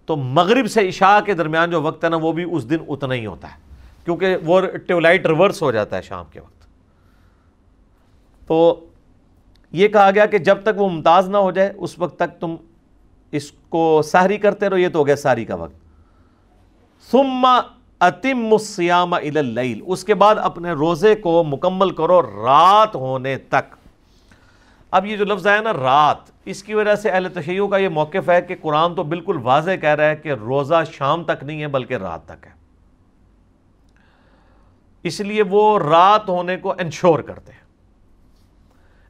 تو 0.06 0.16
مغرب 0.16 0.66
سے 0.66 0.88
عشاء 0.88 1.20
کے 1.20 1.34
درمیان 1.34 1.70
جو 1.70 1.82
وقت 1.82 2.04
ہے 2.04 2.08
نا 2.08 2.16
وہ 2.16 2.32
بھی 2.32 2.44
اس 2.50 2.70
دن 2.70 2.76
اتنا 2.88 3.14
ہی 3.14 3.26
ہوتا 3.26 3.48
ہے۔ 3.48 3.56
کیونکہ 4.04 4.36
وہ 4.44 4.60
ٹیولائٹ 4.60 5.26
ریورس 5.26 5.62
ہو 5.62 5.72
جاتا 5.72 5.96
ہے 5.96 6.02
شام 6.02 6.24
کے 6.30 6.40
وقت۔ 6.40 6.66
تو 8.46 8.86
یہ 9.72 9.88
کہا 9.88 10.10
گیا 10.10 10.26
کہ 10.26 10.38
جب 10.38 10.62
تک 10.62 10.80
وہ 10.80 10.88
ممتاز 10.88 11.28
نہ 11.28 11.36
ہو 11.36 11.50
جائے، 11.50 11.72
اس 11.76 11.98
وقت 11.98 12.16
تک 12.16 12.40
تم 12.40 12.56
اس 13.32 13.52
کو 13.68 14.02
سحری 14.04 14.38
کرتے 14.38 14.70
رہو، 14.70 14.78
یہ 14.78 14.88
تو 14.88 14.98
ہو 14.98 15.06
گیا 15.06 15.16
ساری 15.16 15.44
کا 15.44 15.54
وقت۔ 15.54 15.74
ثم 17.10 17.46
اتم 18.00 18.52
الصیام 18.52 19.14
الى 19.14 19.38
اللیل 19.38 19.82
اس 19.86 20.04
کے 20.04 20.14
بعد 20.14 20.34
اپنے 20.38 20.72
روزے 20.72 21.14
کو 21.14 21.44
مکمل 21.44 21.90
کرو 21.90 22.22
رات 22.22 22.96
ہونے 22.96 23.36
تک۔ 23.36 23.76
اب 24.94 25.06
یہ 25.06 25.16
جو 25.16 25.24
لفظ 25.24 25.46
ہے 25.46 25.60
نا 25.60 25.72
رات، 25.72 26.16
اس 26.44 26.62
کی 26.62 26.74
وجہ 26.74 26.94
سے 26.94 27.10
اہل 27.10 27.28
تشیعوں 27.34 27.68
کا 27.68 27.76
یہ 27.76 27.88
موقف 27.88 28.28
ہے 28.28 28.42
کہ 28.42 28.54
قرآن 28.60 28.94
تو 28.94 29.02
بالکل 29.02 29.38
واضح 29.42 29.70
کہہ 29.80 29.88
رہا 29.88 30.04
ہے 30.04 30.16
کہ 30.16 30.32
روزہ 30.32 30.74
شام 30.92 31.24
تک 31.24 31.44
نہیں 31.44 31.62
ہے 31.62 31.68
بلکہ 31.68 31.94
رات 31.94 32.24
تک 32.24 32.46
ہے۔ 32.46 32.50
اس 35.02 35.20
لیے 35.20 35.42
وہ 35.42 35.78
رات 35.78 36.28
ہونے 36.28 36.56
کو 36.56 36.72
انشور 36.72 37.20
کرتے 37.20 37.52
ہیں۔ 37.52 37.60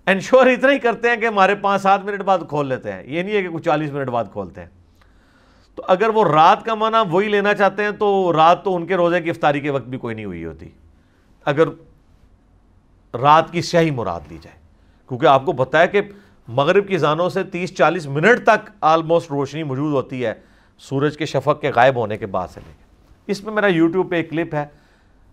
انشور 0.06 0.46
اتنا 0.46 0.72
ہی 0.72 0.78
کرتے 0.78 1.08
ہیں 1.08 1.16
کہ 1.16 1.26
ہمارے 1.26 1.54
پانچ 1.54 1.82
سات 1.82 2.04
منٹ 2.04 2.20
بعد 2.20 2.38
کھول 2.48 2.68
لیتے 2.68 2.92
ہیں۔ 2.92 3.02
یہ 3.06 3.22
نہیں 3.22 3.36
ہے 3.36 3.42
کہ 3.42 3.48
کچھ 3.48 3.64
چالیس 3.64 3.90
منٹ 3.90 4.08
بعد 4.08 4.24
کھولتے 4.32 4.60
ہیں۔ 4.60 4.68
تو 5.74 5.82
اگر 5.88 6.08
وہ 6.08 6.24
رات 6.24 6.64
کا 6.64 6.74
معنی 6.74 7.08
وہی 7.10 7.28
لینا 7.28 7.54
چاہتے 7.54 7.84
ہیں 7.84 7.90
تو 7.90 8.32
رات 8.32 8.64
تو 8.64 8.76
ان 8.76 8.86
کے 8.86 8.96
روزے 8.96 9.20
کی 9.20 9.30
افطاری 9.30 9.60
کے 9.60 9.70
وقت 9.70 9.84
بھی 9.84 9.98
کوئی 9.98 10.14
نہیں 10.14 10.24
ہوئی 10.24 10.44
ہوتی۔ 10.44 10.68
اگر 11.44 11.68
رات 13.16 13.50
کی 13.50 13.62
صحیح 13.62 13.92
مراد 13.92 14.20
لی 14.28 14.38
جائے۔ 14.42 14.63
کیونکہ 15.08 15.26
آپ 15.26 15.44
کو 15.44 15.52
پتا 15.52 15.80
ہے 15.80 15.88
کہ 15.88 16.00
مغرب 16.48 16.88
کی 16.88 16.98
زانوں 16.98 17.28
سے 17.28 17.42
تیس 17.42 17.74
چالیس 17.76 18.06
منٹ 18.06 18.42
تک 18.44 18.70
آلموسٹ 18.80 19.30
روشنی 19.30 19.62
موجود 19.62 19.92
ہوتی 19.92 20.26
ہے، 20.26 20.34
سورج 20.78 21.16
کے 21.16 21.26
شفق 21.26 21.60
کے 21.60 21.70
غائب 21.74 21.96
ہونے 21.96 22.16
کے 22.16 22.26
بعد 22.26 22.48
سے 22.48 22.60
لے 22.66 22.72
کے۔ 22.78 22.84
اس 23.26 23.44
میں 23.44 23.54
میرا 23.54 23.66
یوٹیوب 23.66 24.10
پہ 24.10 24.16
ایک 24.16 24.30
کلپ 24.30 24.54
ہے، 24.54 24.66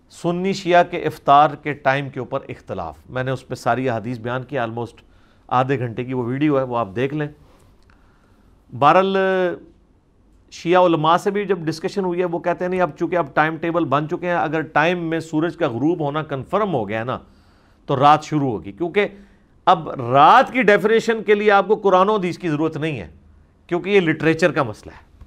سنی 0.09 0.53
شیعہ 0.53 0.84
کے 0.84 0.97
افطار 0.97 1.49
کے 1.49 1.74
ٹائم 1.74 2.09
کے 2.09 2.19
اوپر 2.19 2.39
اختلاف۔ 2.49 2.97
میں 3.09 3.24
نے 3.24 3.32
اس 3.32 3.47
پہ 3.47 3.55
ساری 3.55 3.89
حدیث 3.89 4.19
بیان 4.19 4.43
کی 4.43 4.57
آلموسٹ 4.57 5.01
آدھے 5.47 5.80
گھنٹے 5.80 6.03
کی 6.03 6.13
وہ 6.13 6.24
ویڈیو 6.24 6.57
ہے، 6.57 6.63
وہ 6.63 6.78
آپ 6.78 6.88
دیکھ 6.95 7.13
لیں۔ 7.13 7.28
بہرحال، 8.80 9.17
شیعہ 10.51 10.86
علماء 10.86 11.17
سے 11.17 11.32
بھی 11.32 11.45
جب 11.45 11.59
ڈسکشن 11.59 12.05
ہوئی 12.05 12.19
ہے، 12.19 12.26
وہ 12.26 12.39
کہتے 12.39 12.65
ہیں 12.65 12.69
نہیں، 12.69 12.82
اب 12.82 12.91
چونکہ 12.99 13.15
اب 13.15 13.28
ٹائم 13.34 13.57
ٹیبل 13.57 13.86
بن 13.86 14.09
چکے 14.09 14.28
ہیں، 14.28 14.36
اگر 14.36 14.61
ٹائم 14.61 14.99
میں 14.99 15.19
سورج 15.19 15.55
کا 15.55 15.67
غروب 15.67 15.99
ہونا 15.99 16.24
کنفرم 16.24 16.74
ہو 16.74 16.89
گیا 16.89 16.99
ہے 16.99 17.03
نا، 17.03 17.19
تو 17.86 17.99
رات 17.99 18.24
شروع 18.24 18.51
ہوگی۔ 18.51 18.72
کیونکہ 18.72 19.07
اب 19.66 19.89
رات 19.89 20.51
کی 20.51 20.62
ڈیفینیشن 20.62 21.24
کے 21.24 21.36
لیے 21.36 21.51
آپ 21.51 21.68
کو 21.68 21.76
قرآن 21.76 22.09
و 22.09 22.16
حدیث 22.16 22.38
کی 22.38 22.49
ضرورت 22.49 22.78
نہیں 22.78 22.99
ہے، 22.99 23.07
کیونکہ 23.68 23.89
یہ 23.89 23.99
لٹریچر 23.99 24.51
کا 24.51 24.64
مسئلہ 24.64 24.93
ہے۔ 24.93 25.26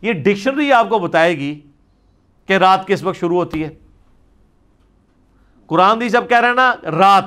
یہ 0.00 0.12
ڈکشنری 0.12 0.72
آپ 0.72 0.88
کو 0.88 0.98
بتائے 0.98 1.38
گی 1.38 1.60
کہ 2.46 2.52
رات 2.52 2.86
کس 2.86 3.02
وقت 3.02 3.18
شروع 3.18 3.36
ہوتی 3.36 3.64
ہے۔ 3.64 3.70
قرآن 5.66 6.08
جب 6.08 6.28
کہہ 6.28 6.40
رہے 6.40 6.48
ہیں 6.48 6.54
نا، 6.54 6.74
رات۔ 6.82 7.24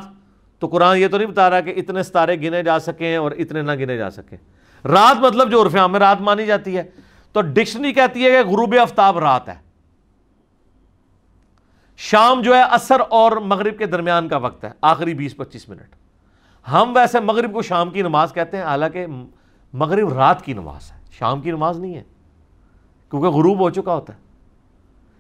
تو 0.60 0.68
قرآن 0.68 0.98
یہ 0.98 1.08
تو 1.08 1.18
نہیں 1.18 1.28
بتا 1.28 1.50
رہا 1.50 1.60
کہ 1.60 1.74
اتنے 1.78 2.04
ستارے 2.04 2.36
گنے 2.42 2.64
جا 2.64 2.80
سکیں 2.80 3.16
اور 3.16 3.32
اتنے 3.32 3.62
نہ 3.62 3.72
گنے 3.72 3.98
جا 3.98 4.10
سکیں 4.10 4.38
رات 4.86 5.20
مطلب 5.20 5.52
جو 5.52 5.64
عرف 5.64 5.76
میں 5.76 6.00
رات 6.00 6.22
مانی 6.22 6.46
جاتی 6.46 6.78
ہے۔ 6.78 6.84
تو 7.32 7.42
ڈکشنری 7.42 7.94
کہتی 7.94 8.26
ہے 8.26 8.32
کہ 8.32 8.50
غروب 8.50 8.76
آفتاب 8.82 9.18
رات 9.18 9.50
ہے۔ 9.50 9.56
شام 11.98 12.42
جو 12.42 12.56
ہے 12.56 12.62
اثر 12.62 13.02
اور 13.10 13.32
مغرب 13.32 13.78
کے 13.78 13.86
درمیان 13.86 14.28
کا 14.28 14.38
وقت 14.38 14.64
ہے، 14.64 14.72
آخری 14.82 15.14
بیس 15.14 15.38
پچیس 15.38 15.70
منٹ۔ 15.70 16.03
ہم 16.72 16.92
ویسے 16.96 17.20
مغرب 17.20 17.54
کو 17.54 17.62
شام 17.62 17.90
کی 17.90 18.02
نماز 18.02 18.34
کہتے 18.34 18.58
ہیں، 18.58 18.64
حالانکہ 18.64 19.06
مغرب 19.74 20.14
رات 20.14 20.42
کی 20.42 20.54
نماز 20.54 20.92
ہے، 20.92 20.98
شام 21.12 21.42
کی 21.42 21.52
نماز 21.52 21.80
نہیں 21.80 21.96
ہے، 21.96 22.04
کیونکہ 23.10 23.28
غروب 23.28 23.60
ہو 23.60 23.70
چکا 23.70 23.94
ہوتا 23.94 24.14
ہے۔ 24.14 24.18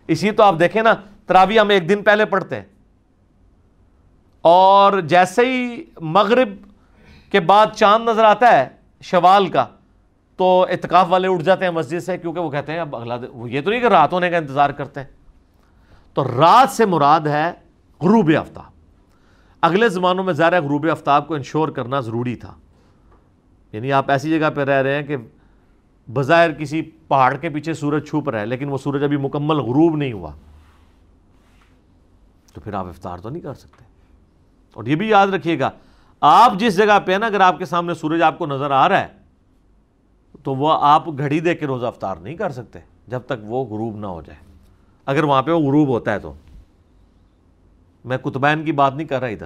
اسی 0.08 0.32
تو 0.32 0.44
آپ 0.44 0.56
دیکھیں 0.60 0.82
نا 0.82 0.94
تراوی 1.26 1.60
ہم 1.60 1.70
ایک 1.70 1.90
دن 1.90 2.04
پہلے 2.04 2.26
پڑھتے 2.26 2.56
ہیں۔ 2.56 2.66
اور 4.42 5.00
جیسے 5.00 5.46
ہی 5.46 5.84
مغرب 6.02 6.50
کے 7.32 7.40
بعد 7.40 7.68
چاند 7.76 8.10
نظر 8.10 8.24
آتا 8.24 8.52
ہے 8.52 8.70
شوال 9.02 9.48
کا، 9.48 9.66
تو 10.38 10.66
اتقاف 10.70 11.06
والے 11.10 11.28
اٹھ 11.28 11.44
جاتے 11.44 11.66
ہیں 11.66 11.72
مسجد 11.72 12.00
سے، 12.00 12.18
کیونکہ 12.18 12.40
وہ 12.40 12.50
کہتے 12.50 12.72
ہیں، 12.72 12.80
اب 12.80 12.96
اگلا 12.96 13.18
وہ 13.34 13.52
یہ 13.52 13.62
تو 13.62 13.70
نہیں 13.70 13.80
کہ 13.80 13.86
رات 13.86 14.14
ہونے 14.14 14.30
کا 14.30 14.38
انتظار 14.38 14.70
کرتے 14.70 15.00
ہیں۔ 15.00 15.08
تو 16.14 16.24
رات 16.24 16.70
سے 16.70 16.86
مراد 16.86 17.20
ہے 17.20 17.52
غروب 18.02 18.32
آفتاب 18.40 18.73
اگلے 19.64 19.90
زمانوں 19.90 20.24
میں 20.24 20.34
ظاہر 20.34 20.62
غروب 20.62 20.88
آفتاب 20.92 21.28
کو 21.28 21.34
انشور 21.34 21.70
کرنا 21.70 22.00
ضروری 22.00 22.36
تھا۔ 22.36 22.54
یعنی 23.72 23.94
آپ 23.94 24.12
ایسی 24.12 24.40
جگہ 24.40 24.50
پہ 24.50 24.62
رہ 24.62 24.82
رہے 24.82 24.96
ہیں 24.96 25.04
کہ 25.04 25.18
بظاہر 26.14 26.54
کسی 26.54 26.82
پہاڑ 26.82 27.36
کے 27.36 27.50
پیچھے 27.50 27.74
سورج 27.74 28.10
چھپ 28.10 28.30
رہا 28.30 28.42
ہے، 28.42 28.46
لیکن 28.46 28.70
وہ 28.70 28.78
سورج 28.78 29.04
ابھی 29.04 29.18
مکمل 29.18 29.56
غروب 29.56 29.96
نہیں 29.96 30.14
ہوا۔ 30.14 30.32
تو 32.54 32.62
پھر 32.62 32.74
آپ 32.74 32.86
افطار 32.86 33.18
تو 33.18 33.30
نہیں 33.30 33.42
کر 33.42 33.54
سکتے۔ 33.54 33.86
اور 34.74 34.86
یہ 34.86 34.96
بھی 34.96 35.10
یاد 35.10 35.28
رکھیے 35.28 35.60
گا، 35.60 35.70
آپ 36.22 36.54
جس 36.56 36.78
جگہ 36.78 37.00
پہ 37.06 37.12
نا، 37.12 37.26
اگر 37.26 37.40
آپ 37.40 37.58
کے 37.58 37.66
سامنے 37.66 37.94
سورج 37.94 38.22
آپ 38.22 38.38
کو 38.38 38.46
نظر 38.46 38.72
آ 38.72 38.90
رہا 38.90 39.00
ہے، 39.00 39.08
تو 40.44 40.56
وہ 40.56 40.78
آپ 40.82 41.08
گھڑی 41.08 41.40
دے 41.40 41.56
کے 41.56 41.68
روزہ 41.68 41.86
افطار 41.86 42.18
نہیں 42.18 42.36
کر 42.36 42.50
سکتے 42.50 42.80
جب 43.08 43.20
تک 43.20 43.34
وہ 43.44 43.66
غروب 43.66 43.98
نہ 43.98 44.08
ہو 44.08 44.22
جائے۔ 44.22 44.40
اگر 45.06 45.24
وہاں 45.24 45.44
پہ 45.44 45.52
وہ 45.52 45.60
غروب 45.60 45.88
ہوتا 45.88 46.14
ہے 46.14 46.20
تو۔ 46.20 46.34
میں 48.06 48.18
کتبین 48.18 48.66
کی 48.66 48.72
بات 48.72 48.96
نہیں 48.96 49.08
کر 49.08 49.20
رہا 49.20 49.28
ادھر۔ 49.28 49.46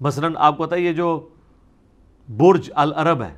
مثلا 0.00 0.28
آپ 0.36 0.56
کو 0.56 0.66
پتا 0.66 0.76
یہ 0.76 0.92
جو 0.92 1.28
برج 2.36 2.70
العرب 2.74 3.22
ہے، 3.22 3.34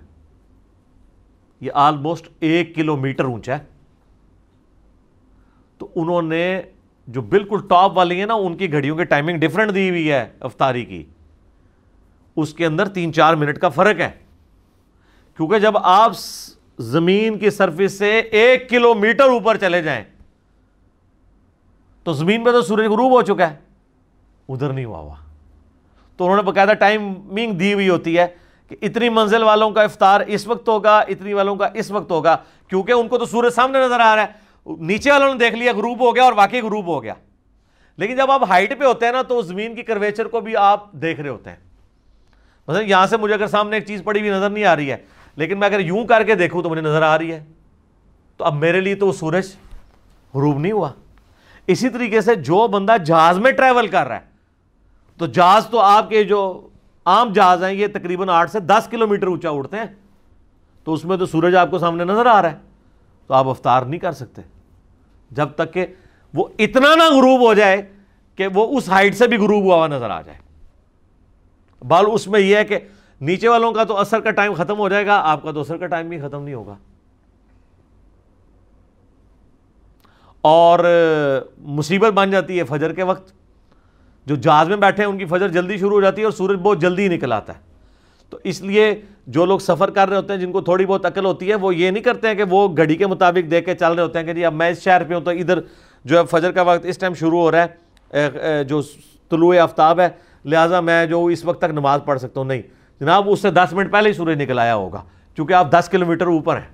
یہ 1.60 1.70
آلموسٹ 1.74 2.28
ایک 2.40 2.74
کلو 2.74 2.96
میٹر 2.96 3.24
اونچا 3.24 3.58
ہے۔ 3.58 3.64
تو 5.78 5.88
انہوں 5.94 6.22
نے 6.22 6.62
جو 7.06 7.22
بالکل 7.22 7.58
ٹاپ 7.68 7.96
والی 7.96 8.18
ہیں 8.18 8.26
نا، 8.26 8.34
ان 8.34 8.56
کی 8.56 8.72
گھڑیوں 8.72 8.96
کی 8.96 9.04
ٹائمنگ 9.04 9.38
ڈفرنٹ 9.38 9.74
دی 9.74 9.90
ہوئی 9.90 10.12
ہے 10.12 10.32
افطاری 10.40 10.84
کی۔ 10.84 11.04
اس 12.36 12.54
کے 12.54 12.66
اندر 12.66 12.88
تین 12.88 13.12
چار 13.12 13.34
منٹ 13.34 13.58
کا 13.58 13.68
فرق 13.68 14.00
ہے۔ 14.00 14.10
کیونکہ 15.36 15.58
جب 15.58 15.78
آپ 15.78 16.12
زمین 16.78 17.38
کی 17.38 17.50
سرفس 17.50 17.98
سے 17.98 18.18
ایک 18.18 18.70
کلو 18.70 18.94
میٹر 18.94 19.24
اوپر 19.24 19.56
چلے 19.56 19.82
جائیں، 19.82 20.04
تو 22.02 22.12
زمین 22.12 22.44
پہ 22.44 22.50
تو 22.50 22.62
سورج 22.62 22.86
غروب 22.86 23.12
ہو 23.12 23.22
چکا 23.22 23.50
ہے۔ 23.50 23.56
ادھر 24.48 24.72
نہیں 24.72 24.84
ہوا 24.84 24.98
ہوا۔ 24.98 25.14
تو 26.16 26.24
انہوں 26.24 26.36
نے 26.36 26.42
باقاعدہ 26.42 26.72
ٹائمنگ 26.74 27.52
دی 27.52 27.74
ہوئی 27.74 27.88
ہوتی 27.88 28.18
ہے 28.18 28.26
کہ 28.68 28.76
اتنی 28.82 29.08
منزل 29.08 29.42
والوں 29.42 29.70
کا 29.70 29.82
افطار 29.82 30.20
اس 30.20 30.46
وقت 30.46 30.68
ہوگا، 30.68 30.98
اتنی 30.98 31.32
والوں 31.32 31.56
کا 31.56 31.68
اس 31.74 31.90
وقت 31.90 32.10
ہوگا، 32.10 32.36
کیونکہ 32.68 32.92
ان 32.92 33.08
کو 33.08 33.18
تو 33.18 33.24
سورج 33.24 33.52
سامنے 33.52 33.78
نظر 33.84 34.00
آ 34.00 34.16
رہا 34.16 34.22
ہے۔ 34.22 34.44
نیچے 34.66 35.10
والوں 35.10 35.32
نے 35.32 35.38
دیکھ 35.38 35.54
لیا، 35.54 35.72
غروب 35.72 36.00
ہو 36.00 36.14
گیا 36.14 36.22
اور 36.22 36.32
واقعی 36.32 36.60
غروب 36.60 36.86
ہو 36.86 37.02
گیا۔ 37.02 37.14
لیکن 37.96 38.16
جب 38.16 38.30
آپ 38.30 38.44
ہائٹ 38.44 38.78
پہ 38.78 38.84
ہوتے 38.84 39.06
ہیں 39.06 39.12
نا، 39.12 39.22
تو 39.22 39.42
زمین 39.42 39.74
کی 39.74 39.82
کرویچر 39.82 40.26
کو 40.26 40.40
بھی 40.40 40.56
آپ 40.56 40.92
دیکھ 40.92 41.20
رہے 41.20 41.28
ہوتے 41.28 41.50
ہیں۔ 41.50 41.56
مثلا 42.68 42.82
یہاں 42.82 43.06
سے 43.06 43.16
مجھے 43.16 43.34
اگر 43.34 43.46
سامنے 43.46 43.76
ایک 43.76 43.86
چیز 43.86 44.04
پڑی 44.04 44.20
ہوئی 44.20 44.30
نظر 44.30 44.50
نہیں 44.50 44.64
آ 44.64 44.76
رہی 44.76 44.90
ہے، 44.90 44.96
لیکن 45.36 45.58
میں 45.58 45.68
اگر 45.68 45.80
یوں 45.80 46.04
کر 46.04 46.22
کے 46.22 46.34
دیکھوں 46.34 46.62
تو 46.62 46.70
مجھے 46.70 46.82
نظر 46.82 47.02
آ 47.02 47.18
رہی 47.18 47.32
ہے۔ 47.32 47.44
تو 48.36 48.44
اب 48.44 48.54
میرے 48.54 48.80
لیے 48.80 48.94
تو 48.94 49.06
وہ 49.06 49.12
سورج 49.12 49.46
غروب 50.34 50.58
نہیں 50.58 50.72
ہوا۔ 50.72 50.90
اسی 51.66 51.88
طریقے 51.88 52.20
سے 52.20 52.34
جو 52.34 52.68
بندہ 52.68 52.96
جہاز 53.04 53.38
میں 53.38 53.52
ٹریول 53.52 53.86
کر 53.86 54.06
رہا 54.06 54.16
ہے 54.16 54.33
تو 55.18 55.26
جہاز 55.26 55.66
تو 55.66 55.80
آپ 55.80 56.08
کے 56.08 56.24
جو 56.24 56.68
عام 57.04 57.32
جہاز 57.32 57.64
ہیں، 57.64 57.72
یہ 57.72 57.86
تقریباً 57.86 58.28
آٹھ 58.28 58.50
سے 58.50 58.60
دس 58.60 58.88
کلو 58.90 59.06
میٹر 59.06 59.26
اونچا 59.26 59.50
اڑتے 59.50 59.76
ہیں۔ 59.76 59.84
تو 60.84 60.92
اس 60.92 61.04
میں 61.04 61.16
تو 61.16 61.26
سورج 61.26 61.56
آپ 61.56 61.70
کو 61.70 61.78
سامنے 61.78 62.04
نظر 62.04 62.26
آ 62.26 62.42
رہا 62.42 62.52
ہے۔ 62.52 62.56
تو 63.26 63.34
آپ 63.34 63.48
افطار 63.48 63.82
نہیں 63.82 64.00
کر 64.00 64.12
سکتے۔ 64.12 64.42
جب 65.30 65.48
تک 65.54 65.72
کہ 65.72 65.86
وہ 66.34 66.44
اتنا 66.58 66.94
نہ 66.94 67.02
غروب 67.02 67.40
ہو 67.40 67.54
جائے 67.54 67.92
کہ 68.36 68.46
وہ 68.54 68.78
اس 68.78 68.88
ہائٹ 68.88 69.16
سے 69.16 69.28
بھی 69.28 69.36
غروب 69.36 69.64
ہوا 69.64 69.86
نظر 69.86 70.10
آ 70.10 70.22
جائے۔ 70.22 70.38
بال 71.88 72.04
اس 72.12 72.28
میں 72.28 72.40
یہ 72.40 72.56
ہے 72.56 72.64
کہ 72.64 72.78
نیچے 73.20 73.48
والوں 73.48 73.72
کا 73.72 73.84
تو 73.84 73.96
اثر 73.96 74.20
کا 74.20 74.30
ٹائم 74.30 74.52
ختم 74.52 74.78
ہو 74.78 74.88
جائے 74.88 75.06
گا، 75.06 75.20
آپ 75.24 75.42
کا 75.42 75.52
تو 75.52 75.60
اثر 75.60 75.76
کا 75.76 75.86
ٹائم 75.86 76.08
بھی 76.08 76.18
ختم 76.18 76.42
نہیں 76.42 76.54
ہوگا۔ 76.54 76.74
اور 80.40 80.78
مصیبت 81.58 82.12
بن 82.12 82.30
جاتی 82.30 82.58
ہے 82.58 82.64
فجر 82.64 82.92
کے 82.92 83.02
وقت۔ 83.02 83.43
جو 84.26 84.34
جہاز 84.34 84.68
میں 84.68 84.76
بیٹھے 84.76 85.04
ہیں، 85.04 85.10
ان 85.10 85.18
کی 85.18 85.24
فجر 85.24 85.48
جلدی 85.48 85.76
شروع 85.76 85.90
ہو 85.90 86.00
جاتی 86.00 86.20
ہے 86.20 86.24
اور 86.24 86.32
سورج 86.32 86.58
بہت 86.58 86.80
جلدی 86.80 87.08
نکل 87.08 87.32
آتا 87.32 87.54
ہے۔ 87.54 87.58
تو 88.30 88.38
اس 88.44 88.62
لیے 88.62 88.94
جو 89.26 89.44
لوگ 89.44 89.58
سفر 89.58 89.90
کر 89.90 90.08
رہے 90.08 90.16
ہوتے 90.16 90.32
ہیں، 90.32 90.40
جن 90.40 90.52
کو 90.52 90.60
تھوڑی 90.60 90.86
بہت 90.86 91.06
عقل 91.06 91.24
ہوتی 91.24 91.50
ہے، 91.50 91.54
وہ 91.54 91.74
یہ 91.74 91.90
نہیں 91.90 92.02
کرتے 92.02 92.28
ہیں 92.28 92.34
کہ 92.34 92.44
وہ 92.50 92.68
گھڑی 92.76 92.96
کے 92.96 93.06
مطابق 93.06 93.50
دیکھ 93.50 93.66
کے 93.66 93.74
چل 93.74 93.92
رہے 93.92 94.02
ہوتے 94.02 94.18
ہیں 94.18 94.26
کہ 94.26 94.32
جی 94.32 94.44
اب 94.44 94.54
میں 94.54 94.70
اس 94.70 94.82
شہر 94.82 95.04
پہ 95.04 95.14
ہوں 95.14 95.20
تو 95.20 95.30
ادھر 95.30 95.58
جو 96.04 96.18
ہے 96.18 96.22
فجر 96.30 96.52
کا 96.52 96.62
وقت 96.62 96.86
اس 96.86 96.98
ٹائم 96.98 97.14
شروع 97.14 97.40
ہو 97.40 97.50
رہا 97.50 97.64
ہے۔ 97.64 98.64
جو 98.64 98.82
طلوع 99.30 99.58
آفتاب 99.58 100.00
ہے، 100.00 100.08
لہٰذا 100.44 100.80
میں 100.80 101.06
جو 101.06 101.24
اس 101.26 101.44
وقت 101.44 101.58
تک 101.58 101.72
نماز 101.72 102.00
پڑھ 102.04 102.20
سکتا 102.20 102.40
ہوں۔ 102.40 102.48
نہیں، 102.48 102.62
جناب، 103.00 103.30
اس 103.30 103.40
سے 103.40 103.50
دس 103.50 103.72
منٹ 103.72 103.92
پہلے 103.92 104.08
ہی 104.08 104.14
سورج 104.14 104.42
نکل 104.42 104.58
آیا 104.58 104.74
ہوگا 104.74 105.02
کیونکہ 105.34 105.52
آپ 105.52 105.70
دس 105.70 105.88
کلو 105.92 106.06
میٹر 106.06 106.26
اوپر 106.26 106.56
ہیں۔ 106.56 106.72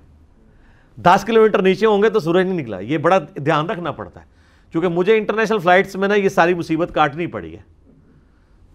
دس 1.01 1.23
کلو 1.25 1.41
میٹر 1.41 1.61
نیچے 1.61 1.85
ہوں 1.85 2.03
گے 2.03 2.09
تو 2.09 2.19
سورج 2.19 2.45
نہیں 2.45 2.61
نکلا، 2.61 2.79
یہ 2.79 2.97
بڑا 2.97 3.19
دھیان 3.45 3.69
رکھنا 3.69 3.91
پڑتا 3.91 4.21
ہے۔ 4.21 4.25
کیونکہ 4.71 4.87
مجھے 4.87 5.17
انٹرنیشنل 5.17 5.59
فلائٹس 5.59 5.95
میں 5.95 6.07
نا 6.07 6.15
یہ 6.15 6.29
ساری 6.29 6.53
مصیبت 6.53 6.91
کاٹنی 6.93 7.27
پڑی 7.27 7.53
ہے۔ 7.53 7.61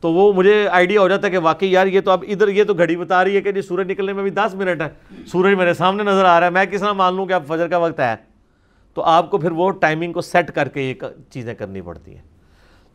تو 0.01 0.13
وہ 0.13 0.33
مجھے 0.33 0.69
آئیڈیا 0.69 1.01
ہو 1.01 1.09
جاتا 1.09 1.27
ہے 1.27 1.33
کہ 1.33 1.39
واقعی 1.39 1.73
یار 1.73 1.87
یہ 1.87 2.01
تو 2.01 2.11
اب 2.11 2.25
ادھر 2.29 2.49
یہ 2.49 2.65
تو 2.65 2.75
گھڑی 2.75 2.97
بتا 2.97 3.25
رہی 3.25 3.37
ہے 3.37 3.41
کہ 3.41 3.53
جی 3.53 3.63
سورج 3.63 3.91
نکلنے 3.91 4.13
میں 4.13 4.23
بھی 4.23 4.31
دس 4.31 4.55
منٹ 4.55 4.83
ہے۔ 4.83 4.89
سورج 5.27 5.55
میرے 5.55 5.75
سامنے 5.75 6.03
نظر 6.03 6.25
آ 6.25 6.41
رہا 6.41 6.47
ہے۔ 6.47 6.53
میں 6.53 6.67
کس 6.67 6.81
طرح 6.81 6.93
مان 6.93 7.15
لوں 7.15 7.27
کہ 7.27 7.33
اب 7.33 7.47
فجر 7.47 7.69
کا 7.69 7.77
وقت 7.77 8.01
ہے۔ 8.01 8.17
تو 8.95 9.03
آپ 9.03 9.31
کو 9.31 9.39
پھر 9.39 9.51
وہ 9.51 9.71
ٹائمنگ 9.71 10.13
کو 10.13 10.21
سیٹ 10.21 10.51
کر 10.51 10.69
کے 10.69 10.81
یہ 10.81 10.95
چیزیں 11.31 11.55
کرنی 11.55 11.81
پڑتی 11.81 12.15
ہیں۔ 12.15 12.23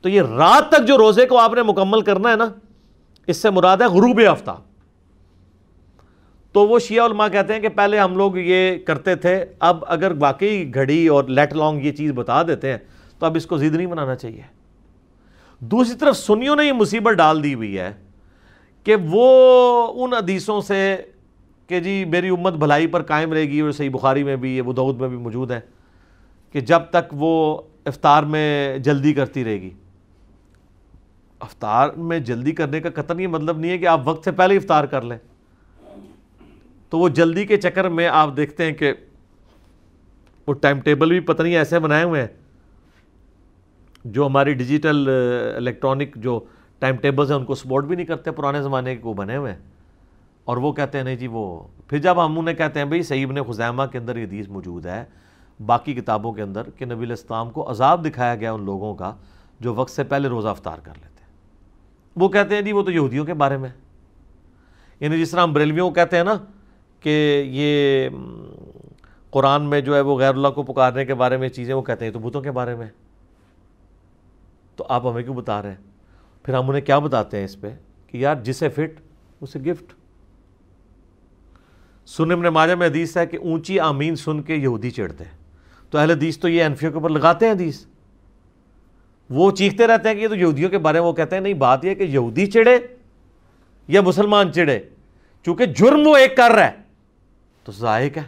تو 0.02 0.10
یہ 0.10 0.22
رات 0.22 0.72
تک 0.72 0.88
جو 0.88 0.98
روزے 0.98 1.26
کو 1.26 1.38
آپ 1.38 1.54
نے 1.54 1.64
مکمل 1.64 2.02
کرنا 2.02 2.32
ہے 2.32 2.36
نا، 2.36 2.50
اس 3.28 3.38
سے 3.38 3.50
مراد 3.50 3.78
ہے 3.78 3.86
غروب 3.86 4.22
آفتاب 4.30 4.71
تو 6.56 6.68
وہ 6.68 6.80
شیعہ 6.80 7.06
علماء 7.06 7.28
کہتے 7.28 7.54
ہیں 7.54 7.60
کہ 7.62 7.70
پہلے 7.70 8.00
ہم 8.00 8.16
لوگ 8.18 8.38
یہ 8.38 8.78
کرتے 8.86 9.16
تھے، 9.16 9.44
اب 9.60 9.84
اگر 9.88 10.12
واقعی 10.20 10.74
گھڑی 10.74 11.08
اور 11.08 11.24
لیٹ 11.26 11.54
لانگ 11.54 11.86
یہ 11.86 11.92
چیز 11.92 12.12
بتا 12.16 12.42
دیتے 12.44 12.72
ہیں، 12.72 12.78
تو 13.20 13.26
اب 13.26 13.36
اس 13.36 13.46
کو 13.46 13.58
زید 13.58 13.76
نہیں 13.76 13.88
بنانا 13.88 14.16
چاہیے۔ 14.16 14.42
دوسری 15.62 15.96
طرف 16.00 16.18
سنیوں 16.18 16.56
نے 16.56 16.66
یہ 16.66 16.74
مصیبت 16.74 17.16
ڈال 17.16 17.44
دی 17.44 17.54
ہوئی 17.54 17.78
ہے 17.80 17.92
کہ 18.86 18.96
وہ 19.10 19.26
ان 19.96 20.14
حدیثوں 20.14 20.60
سے 20.62 20.96
کہ 21.70 21.80
جی 21.80 22.04
میری 22.06 22.30
امت 22.30 22.54
بھلائی 22.54 22.88
پر 22.88 23.02
قائم 23.04 23.34
رہے 23.34 23.44
گی، 23.50 23.60
اور 23.60 23.72
صحیح 23.72 23.90
بخاری 23.90 24.24
میں 24.24 24.36
بھی 24.36 24.60
وہ 24.62 24.74
دعود 24.74 25.00
میں 25.02 25.08
بھی 25.10 25.18
موجود 25.18 25.52
ہے 25.52 25.60
کہ 26.56 26.62
جب 26.62 26.82
تک 26.92 27.14
وہ 27.14 27.62
افطار 27.86 28.24
میں 28.24 28.78
جلدی 28.78 29.14
کرتی 29.14 29.44
رہے 29.44 29.62
گی۔ 29.62 29.70
افطار 31.42 31.90
میں 31.90 32.20
جلدی 32.20 32.52
کرنے 32.52 32.80
کا 32.80 32.90
قطن 32.96 33.20
یہ 33.20 33.28
مطلب 33.28 33.60
نہیں 33.60 33.72
ہے 33.72 33.78
کہ 33.78 33.88
آپ 33.88 34.08
وقت 34.08 34.26
سے 34.26 34.32
پہلے 34.32 34.56
افطار 34.58 34.84
کر 34.84 35.02
لیں۔ 35.02 35.18
تو 36.92 37.00
وہ 37.00 37.10
جلدی 37.10 37.46
کے 37.46 37.58
چکر 37.58 37.90
میں 37.90 38.08
آپ 38.08 38.30
دیکھتے 38.38 38.66
ہیں 38.66 38.72
کہ 38.72 38.94
وہ 40.48 40.54
ٹائم 40.54 40.80
ٹیبل 40.80 41.10
بھی 41.10 41.20
پتہ 41.20 41.44
نہیں 41.44 41.56
ایسے 41.56 41.80
بنائے 41.80 42.04
ہوئے 42.04 42.22
ہیں۔ 42.22 42.28
جو 44.06 44.26
ہماری 44.26 44.54
ڈیجیٹل 44.54 45.10
الیکٹرانک 45.56 46.16
جو 46.16 46.40
ٹائم 46.80 46.96
ٹیبلز 46.96 47.32
ہیں، 47.32 47.40
ان 47.40 47.46
کو 47.46 47.56
سپورٹ 47.56 47.86
بھی 47.86 47.96
نہیں 47.96 48.06
کرتے 48.06 48.32
پرانے 48.32 48.62
زمانے 48.62 48.96
کے 48.96 49.02
وہ 49.04 49.14
بنے 49.14 49.38
ہوئے 49.38 49.52
ہیں۔ 49.52 49.60
اور 50.44 50.58
وہ 50.58 50.74
کہتے 50.74 50.98
ہیں، 50.98 51.06
نہیں 51.06 51.16
جی 51.16 51.28
وہ 51.28 51.64
پھر 51.88 51.98
جب 51.98 52.26
ہم 52.26 52.40
انہیں 52.40 52.56
کہتے 52.56 52.80
ہیں، 52.80 52.86
بھائی 52.86 53.04
صحیح 53.04 53.26
ابن 53.26 53.44
خزیمہ 53.44 53.84
کے 53.92 53.98
اندر 53.98 54.16
یہ 54.16 54.24
حدیث 54.24 54.48
موجود 54.48 54.86
ہے، 54.86 55.04
باقی 55.66 55.94
کتابوں 55.94 56.34
کے 56.34 56.42
اندر، 56.42 56.70
کہ 56.70 56.86
نبی 56.86 57.06
الاسلام 57.06 57.50
کو 57.50 57.72
عذاب 57.72 58.06
دکھایا 58.06 58.36
گیا 58.36 58.52
ان 58.52 58.66
لوگوں 58.66 58.96
کا 58.96 59.16
جو 59.60 59.74
وقت 59.74 59.92
سے 59.92 60.04
پہلے 60.04 60.28
روزہ 60.28 60.48
افطار 60.48 60.78
کر 60.84 60.94
لیتے 60.96 61.24
ہیں۔ 61.24 61.32
وہ 62.16 62.30
کہتے 62.30 62.56
ہیں 62.56 62.62
جی 62.62 62.72
وہ 62.72 62.84
تو 62.84 62.92
یہودیوں 62.92 63.26
کے 63.26 63.34
بارے 63.34 63.58
میں 63.58 63.70
یعنی 65.00 65.20
جس 65.20 65.32
طرح 65.32 65.44
ہم 65.44 65.54
بریلویوں 65.54 65.90
کو 65.90 65.94
کہتے 65.94 66.18
ہیں 66.18 66.24
نا 66.24 66.34
کہ 67.02 67.44
یہ 67.48 68.10
قرآن 69.30 69.62
میں 69.64 69.82
جو 69.82 69.96
ہے 69.96 70.02
وہ 70.02 70.20
غیر 70.20 70.30
اللہ 70.30 70.48
کو 70.48 70.64
پکارنے 70.64 71.06
کے 71.06 71.14
بارے 71.14 71.38
میں 71.38 71.50
چیزیں 71.50 71.74
وہ 71.74 71.82
کہتے 71.82 72.06
ہیں، 72.06 72.12
تو 72.12 72.20
بتوں 72.20 72.42
کے 72.42 72.52
بارے 72.52 72.76
میں؟ 72.76 72.88
تو 74.76 74.86
آپ 74.90 75.06
ہمیں 75.06 75.24
کیوں 75.24 75.36
بتا 75.36 75.62
رہے 75.62 75.70
ہیں؟ 75.70 75.78
پھر 76.44 76.54
ہم 76.54 76.70
انہیں 76.70 76.82
کیا 76.82 77.00
بتاتے 77.00 77.38
ہیں 77.38 77.46
اس 77.46 77.62
پہ؟ 77.62 77.68
کہ 78.08 78.18
یار 78.18 78.36
جسے 78.36 78.70
فٹ، 78.70 79.02
اسے 79.42 79.60
گفٹ۔ 79.60 79.94
سن 82.06 82.32
ابن 82.32 82.44
ماجہ 82.44 82.74
میں 82.74 82.88
حدیث 82.88 83.18
ہے 83.18 83.26
کہ 83.26 83.38
اونچی 83.38 83.80
آمین 83.80 84.16
سن 84.16 84.42
کے 84.42 84.56
یہودی 84.56 84.92
چڑھتے 84.92 85.24
ہیں۔ 85.24 85.38
تو 85.90 85.98
اہل 85.98 86.12
حدیث 86.12 86.38
تو 86.38 86.50
یہ 86.50 86.64
انفیوں 86.64 86.92
کے 86.92 86.98
اوپر 86.98 87.10
لگاتے 87.10 87.46
ہیں 87.46 87.54
حدیث۔ 87.54 87.86
وہ 89.30 89.52
چیختے 89.52 89.88
رہتے 89.88 90.10
ہیں 90.10 90.16
کہ 90.16 90.22
یہ 90.22 90.28
تو 90.28 90.36
یہودیوں 90.36 90.70
کے 90.70 90.78
بارے 90.78 91.00
میں 91.00 91.08
وہ 91.08 91.14
کہتے 91.14 91.36
ہیں، 91.36 91.44
نہیں، 91.44 91.54
بات 91.54 91.86
یہ 91.86 91.94
کہ 91.94 92.04
یہودی 92.04 92.46
چڑھے 92.46 92.80
یا 93.88 94.02
مسلمان 94.02 94.54
چڑھے۔ 94.54 94.80
چونکہ 95.46 95.66
جرم 95.66 96.08
وہ 96.08 96.18
ایک 96.18 96.38
کر 96.38 96.52
رہا 96.52 96.68
ہے۔ 96.68 96.81
تو 97.64 97.72
ذائق 97.72 98.18
ہے۔ 98.18 98.24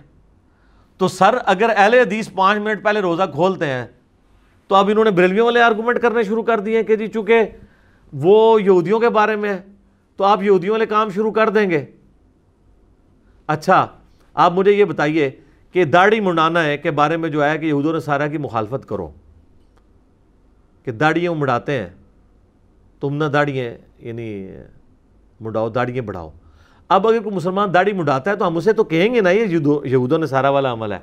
تو 0.97 1.07
سر، 1.07 1.35
اگر 1.45 1.69
اہل 1.75 1.93
حدیث 1.93 2.29
پانچ 2.35 2.59
منٹ 2.59 2.83
پہلے 2.83 2.99
روزہ 2.99 3.23
کھولتے 3.33 3.65
ہیں، 3.65 3.87
تو 4.67 4.75
اب 4.75 4.89
انہوں 4.89 5.03
نے 5.03 5.11
بریلویوں 5.11 5.45
والے 5.45 5.61
آرگومنٹ 5.61 5.99
کرنے 5.99 6.23
شروع 6.23 6.43
کر 6.43 6.59
دیے 6.59 6.83
کہ 6.83 6.95
جی 6.95 7.07
چونکہ 7.07 7.43
وہ 8.13 8.61
یہودیوں 8.61 8.99
کے 8.99 9.09
بارے 9.09 9.35
میں 9.35 9.53
ہے، 9.53 9.59
تو 10.15 10.23
آپ 10.23 10.43
یہودیوں 10.43 10.71
والے 10.71 10.85
کام 10.85 11.09
شروع 11.09 11.31
کر 11.31 11.49
دیں 11.49 11.69
گے۔ 11.69 11.85
اچھا 13.47 13.87
آپ 14.33 14.51
مجھے 14.51 14.71
یہ 14.71 14.85
بتائیے 14.85 15.31
کہ 15.71 15.85
داڑھی 15.85 16.19
منڈانا 16.19 16.63
ہے 16.63 16.77
کے 16.77 16.91
بارے 16.91 17.17
میں 17.17 17.29
جو 17.29 17.45
ہے 17.45 17.57
کہ 17.57 17.65
یہود 17.65 17.85
و 17.85 17.99
سارا 17.99 18.27
کی 18.27 18.37
مخالفت 18.37 18.87
کرو۔ 18.87 19.11
کہ 20.83 20.91
داڑیاں 20.91 21.31
مڑاتے 21.31 21.71
ہیں، 21.71 21.89
تم 22.99 23.15
نہ 23.15 23.23
داڑیاں 23.23 23.73
یعنی 23.99 24.49
مڈاؤ 25.41 25.69
داڑیاں 25.69 26.03
بڑھاؤ۔ 26.03 26.29
اب 26.89 27.07
اگر 27.07 27.19
کوئی 27.19 27.35
مسلمان 27.35 27.73
داڑھی 27.73 27.93
مڈاتا 27.93 28.31
ہے 28.31 28.35
تو 28.35 28.47
ہم 28.47 28.57
اسے 28.57 28.73
تو 28.73 28.83
کہیں 28.83 29.13
گے 29.13 29.21
نا، 29.21 29.29
یہ 29.29 29.45
یہود 29.85 30.11
و 30.11 30.17
نصارہ 30.17 30.51
والا 30.51 30.73
عمل 30.73 30.91
ہے۔ 30.91 30.99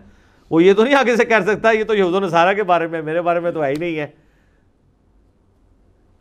وہ 0.51 0.64
یہ 0.64 0.72
تو 0.72 0.85
نہیں 0.85 0.95
آگے 0.95 1.16
سے 1.16 1.24
کر 1.24 1.43
سکتا، 1.43 1.70
یہ 1.70 1.85
تو 1.85 1.95
یہود 1.95 2.14
و 2.14 2.20
نصارہ 2.20 2.55
کے 2.55 2.62
بارے 2.62 2.87
میں، 2.87 3.03
میرے 3.03 3.22
بارے 3.22 3.41
میں 3.41 3.51
تو 3.51 3.64
ہے 3.64 3.70
ہی 3.70 3.74
نہیں 3.74 3.99
ہے۔ 3.99 4.07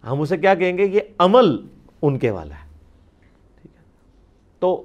ہم 0.07 0.21
اسے 0.21 0.37
کیا 0.37 0.55
کہیں 0.55 0.77
گے؟ 0.77 0.85
یہ 0.85 0.99
عمل 1.17 1.57
ان 2.01 2.19
کے 2.19 2.29
والا 2.29 2.55
ہے۔ 2.55 2.69
ٹھیک 3.61 3.71
ہے۔ 3.75 3.81
تو 4.59 4.83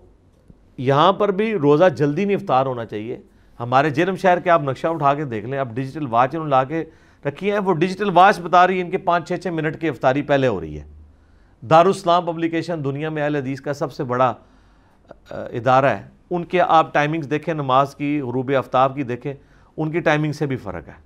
یہاں 0.78 1.12
پر 1.12 1.30
بھی 1.30 1.54
روزہ 1.54 1.84
جلدی 1.96 2.24
نہیں 2.24 2.36
افطار 2.36 2.66
ہونا 2.66 2.84
چاہیے۔ 2.84 3.20
ہمارے 3.60 3.90
جرم 3.90 4.16
شہر 4.16 4.38
کے 4.38 4.50
آپ 4.50 4.62
نقشہ 4.62 4.86
اٹھا 4.86 5.14
کے 5.14 5.24
دیکھ 5.24 5.46
لیں۔ 5.46 5.58
اب 5.58 5.74
ڈیجیٹل 5.74 6.06
واچ 6.06 6.34
انہوں 6.34 6.48
لا 6.48 6.64
کے 6.64 6.84
رکھی 7.26 7.50
ہیں۔ 7.52 7.58
وہ 7.58 7.74
ڈیجیٹل 7.74 8.10
واچ 8.14 8.40
بتا 8.40 8.66
رہی 8.66 8.76
ہے 8.76 8.82
ان 8.82 8.90
کے 8.90 8.98
پانچ 8.98 9.28
چھ 9.28 9.32
چھ 9.42 9.48
منٹ 9.48 9.80
کی 9.80 9.88
افطاری 9.88 10.22
پہلے 10.22 10.46
ہو 10.46 10.60
رہی 10.60 10.80
ہے۔ 10.80 10.84
دارالاسلام 11.70 12.26
پبلیکیشن 12.26 12.84
دنیا 12.84 13.08
میں 13.08 13.22
اہل 13.22 13.36
حدیث 13.36 13.60
کا 13.60 13.72
سب 13.72 13.92
سے 13.92 14.04
بڑا 14.04 14.34
ادارہ 15.30 15.86
ہے، 15.86 16.02
ان 16.30 16.44
کے 16.44 16.60
آپ 16.60 16.92
ٹائمنگز 16.94 17.30
دیکھیں، 17.30 17.54
نماز 17.54 17.94
کی، 17.94 18.20
غروب 18.20 18.52
آفتاب 18.58 18.94
کی 18.94 19.02
دیکھیں، 19.02 19.34
ان 19.76 19.90
کی 19.90 20.00
ٹائمنگ 20.00 20.32
سے 20.32 20.46
بھی 20.46 20.56
فرق 20.56 20.88
ہے۔ 20.88 21.02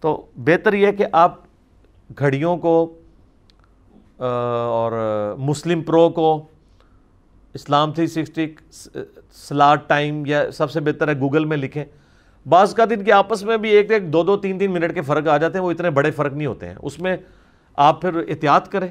تو 0.00 0.26
بہتر 0.36 0.72
یہ 0.72 0.92
کہ 0.92 1.06
آپ 1.12 1.38
گھڑیوں 2.18 2.56
کو 2.56 2.98
اور 4.18 4.92
مسلم 5.38 5.82
پرو 5.82 6.08
کو، 6.08 6.46
اسلام 7.54 7.92
تھری 7.92 8.06
سکسٹی 8.06 8.54
سلاٹ 9.32 9.88
ٹائم 9.88 10.26
یا 10.26 10.50
سب 10.50 10.70
سے 10.70 10.80
بہتر 10.80 11.08
ہے 11.08 11.18
گوگل 11.20 11.44
میں 11.44 11.56
لکھیں۔ 11.56 11.84
بعض 12.46 12.74
کا 12.74 12.84
دن 12.90 13.04
کے 13.04 13.12
آپس 13.12 13.42
میں 13.42 13.56
بھی 13.56 13.70
ایک 13.70 13.90
ایک 13.90 14.12
دو 14.12 14.22
دو 14.22 14.36
تین 14.36 14.58
تین 14.58 14.72
منٹ 14.72 14.94
کے 14.94 15.02
فرق 15.02 15.28
آ 15.28 15.36
جاتے 15.36 15.58
ہیں، 15.58 15.64
وہ 15.64 15.70
اتنے 15.70 15.90
بڑے 15.90 16.10
فرق 16.10 16.32
نہیں 16.32 16.46
ہوتے 16.46 16.68
ہیں۔ 16.68 16.74
اس 16.82 16.98
میں 17.00 17.16
آپ 17.76 18.00
پھر 18.00 18.14
احتیاط 18.28 18.68
کریں 18.68 18.88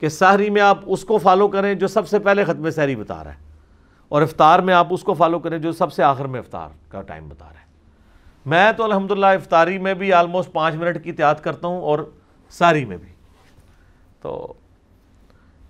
کہ 0.00 0.08
سحری 0.08 0.50
میں 0.50 0.62
آپ 0.62 0.78
اس 0.86 1.04
کو 1.04 1.18
فالو 1.18 1.48
کریں 1.48 1.74
جو 1.74 1.86
سب 1.86 2.08
سے 2.08 2.18
پہلے 2.18 2.44
ختم 2.44 2.70
سحری 2.70 2.96
بتا 2.96 3.24
رہا 3.24 3.34
ہے۔ 3.34 3.47
اور 4.08 4.22
افطار 4.22 4.58
میں 4.58 4.74
آپ 4.74 4.86
اس 4.90 5.02
کو 5.02 5.14
فالو 5.14 5.38
کریں 5.38 5.58
جو 5.58 5.72
سب 5.72 5.92
سے 5.92 6.02
آخر 6.02 6.24
میں 6.24 6.40
افطار 6.40 6.68
کا 6.88 7.02
ٹائم 7.02 7.28
بتا 7.28 7.44
رہا 7.44 7.60
ہے 7.60 7.66
میں 8.46 8.72
تو 8.72 8.84
الحمدللہ 8.84 9.26
افطاری 9.26 9.78
میں 9.78 9.94
بھی 9.94 10.12
آلموسٹ 10.12 10.52
پانچ 10.52 10.74
منٹ 10.74 11.04
کی 11.04 11.10
احتیاط 11.10 11.40
کرتا 11.40 11.68
ہوں 11.68 11.80
اور 11.80 12.10
ساری 12.50 12.84
میں 12.84 12.96
بھی۔ 12.96 13.08
تو 14.20 14.52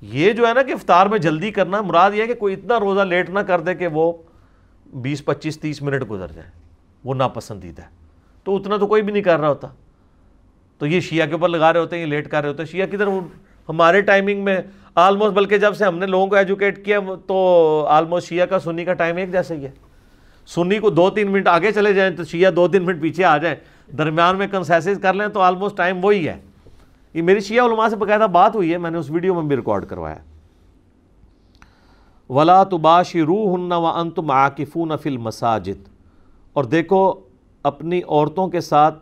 یہ 0.00 0.32
جو 0.32 0.46
ہے 0.48 0.54
نا 0.54 0.62
کہ 0.62 0.72
افطار 0.72 1.06
میں 1.06 1.18
جلدی 1.18 1.50
کرنا، 1.50 1.80
مراد 1.80 2.10
یہ 2.14 2.22
ہے 2.22 2.26
کہ 2.26 2.34
کوئی 2.34 2.54
اتنا 2.54 2.80
روزہ 2.80 3.00
لیٹ 3.00 3.30
نہ 3.30 3.38
کر 3.38 3.60
دے 3.60 3.74
کہ 3.74 3.86
وہ 3.86 4.12
بیس، 4.94 5.24
پچیس، 5.24 5.60
تیس 5.60 5.82
منٹ 5.82 6.10
گزر 6.10 6.32
جائے۔ 6.32 6.50
وہ 7.04 7.14
ناپسندیدہ 7.14 7.82
ہے۔ 7.82 7.88
تو 8.44 8.56
اتنا 8.56 8.76
تو 8.76 8.86
کوئی 8.86 9.02
بھی 9.02 9.12
نہیں 9.12 9.22
کر 9.22 9.40
رہا 9.40 9.48
ہوتا۔ 9.48 9.68
تو 10.78 10.86
یہ 10.86 11.00
شیعہ 11.00 11.26
کے 11.26 11.32
اوپر 11.32 11.48
لگا 11.48 11.72
رہے 11.72 11.80
ہوتے 11.80 11.96
ہیں، 11.96 12.02
یہ 12.02 12.08
لیٹ 12.08 12.30
کر 12.30 12.40
رہے 12.40 12.48
ہوتے 12.48 12.62
ہیں۔ 12.62 12.70
شیعہ 12.70 12.86
کدھر؟ 12.86 13.06
ہمارے 13.68 14.00
ٹائمنگ 14.00 14.44
میں 14.44 14.58
آلموسٹ 14.98 15.34
بلکہ 15.34 15.58
جب 15.58 15.76
سے 15.76 15.84
ہم 15.84 15.98
نے 15.98 16.06
لوگوں 16.06 16.26
کو 16.26 16.36
ایجوکیٹ 16.36 16.84
کیا، 16.84 16.98
تو 17.26 17.86
آلموسٹ 17.88 18.28
شیعہ 18.28 18.46
کا 18.46 18.58
سنی 18.58 18.84
کا 18.84 18.92
ٹائم 18.92 19.16
ایک 19.16 19.32
جیسا 19.32 19.54
ہی 19.54 19.64
ہے۔ 19.64 19.70
سنی 20.46 20.78
کو 20.78 20.90
دو 20.90 21.10
تین 21.10 21.32
منٹ 21.32 21.48
آگے 21.48 21.72
چلے 21.72 21.92
جائیں 21.92 22.16
تو 22.16 22.24
شیعہ 22.24 22.50
دو 22.50 22.68
تین 22.68 22.84
منٹ 22.84 23.02
پیچھے 23.02 23.24
آ 23.24 23.36
جائیں۔ 23.38 23.56
درمیان 23.92 24.36
میں 24.36 24.46
کنسیسز 24.46 25.00
کر 25.02 25.14
لیں 25.14 25.28
تو 25.28 25.40
آلموسٹ 25.40 25.76
ٹائم 25.76 26.04
وہی 26.04 26.28
ہے۔ 26.28 26.40
یہ 27.14 27.22
میری 27.22 27.40
شیعہ 27.40 27.66
علماء 27.66 27.88
سے 27.88 27.96
باقاعدہ 27.96 28.26
بات 28.32 28.56
ہوئی 28.56 28.72
ہے، 28.72 28.78
میں 28.78 28.90
نے 28.90 28.98
اس 28.98 29.10
ویڈیو 29.10 29.34
میں 29.34 29.42
بھی 29.42 29.56
ریکارڈ 29.56 29.86
کروایا۔ 29.86 30.16
ولا 32.28 32.64
تباشی 32.64 33.22
روح 33.22 33.54
ہن 33.54 33.72
و 33.72 33.86
ان 33.86 34.10
تم 34.10 34.32
فل 35.02 35.16
مساجد 35.16 35.88
اور 36.52 36.64
دیکھو، 36.64 37.12
اپنی 37.62 38.00
عورتوں 38.08 38.48
کے 38.48 38.60
ساتھ 38.60 38.98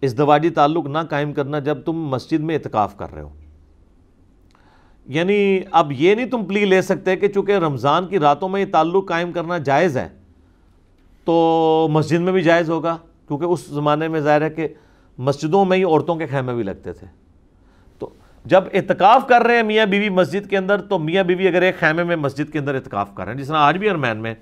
اس 0.00 0.18
دواجی 0.18 0.50
تعلق 0.50 0.86
نہ 0.86 0.98
قائم 1.10 1.32
کرنا 1.32 1.58
جب 1.58 1.78
تم 1.84 1.92
مسجد 1.92 2.40
میں 2.40 2.54
اعتکاف 2.54 2.96
کر 2.96 3.14
رہے 3.14 3.22
ہو۔ 3.22 3.28
یعنی 5.06 5.60
اب 5.70 5.92
یہ 5.92 6.14
نہیں 6.14 6.26
تم 6.26 6.44
پلی 6.44 6.64
لے 6.64 6.80
سکتے 6.82 7.16
کہ 7.16 7.28
چونکہ 7.28 7.56
رمضان 7.58 8.06
کی 8.06 8.18
راتوں 8.18 8.48
میں 8.48 8.60
یہ 8.60 8.66
تعلق 8.72 9.08
قائم 9.08 9.32
کرنا 9.32 9.58
جائز 9.58 9.96
ہے، 9.96 10.08
تو 11.26 11.88
مسجد 11.90 12.20
میں 12.20 12.32
بھی 12.32 12.42
جائز 12.42 12.70
ہوگا، 12.70 12.96
کیونکہ 13.28 13.44
اس 13.44 13.66
زمانے 13.66 14.08
میں 14.08 14.20
ظاہر 14.20 14.42
ہے 14.42 14.50
کہ 14.50 14.66
مسجدوں 15.18 15.64
میں 15.64 15.76
ہی 15.78 15.84
عورتوں 15.84 16.14
کے 16.16 16.26
خیمے 16.26 16.54
بھی 16.54 16.62
لگتے 16.62 16.92
تھے۔ 16.92 17.06
تو 17.98 18.08
جب 18.44 18.64
اعتکاف 18.72 19.26
کر 19.28 19.42
رہے 19.42 19.56
ہیں 19.56 19.62
میاں 19.62 19.86
بیوی 19.86 20.08
مسجد 20.10 20.48
کے 20.50 20.56
اندر، 20.56 20.80
تو 20.80 20.98
میاں 20.98 21.24
بیوی 21.24 21.48
اگر 21.48 21.62
ایک 21.62 21.78
خیمے 21.80 22.04
میں 22.04 22.16
مسجد 22.16 22.52
کے 22.52 22.58
اندر 22.58 22.74
اعتکاف 22.74 23.14
کر 23.14 23.24
رہے 23.24 23.32
ہیں، 23.32 23.40
جس 23.40 23.48
طرح 23.48 23.58
آج 23.58 23.78
بھی 23.78 23.88
ارمین 23.90 24.16
میں 24.16 24.34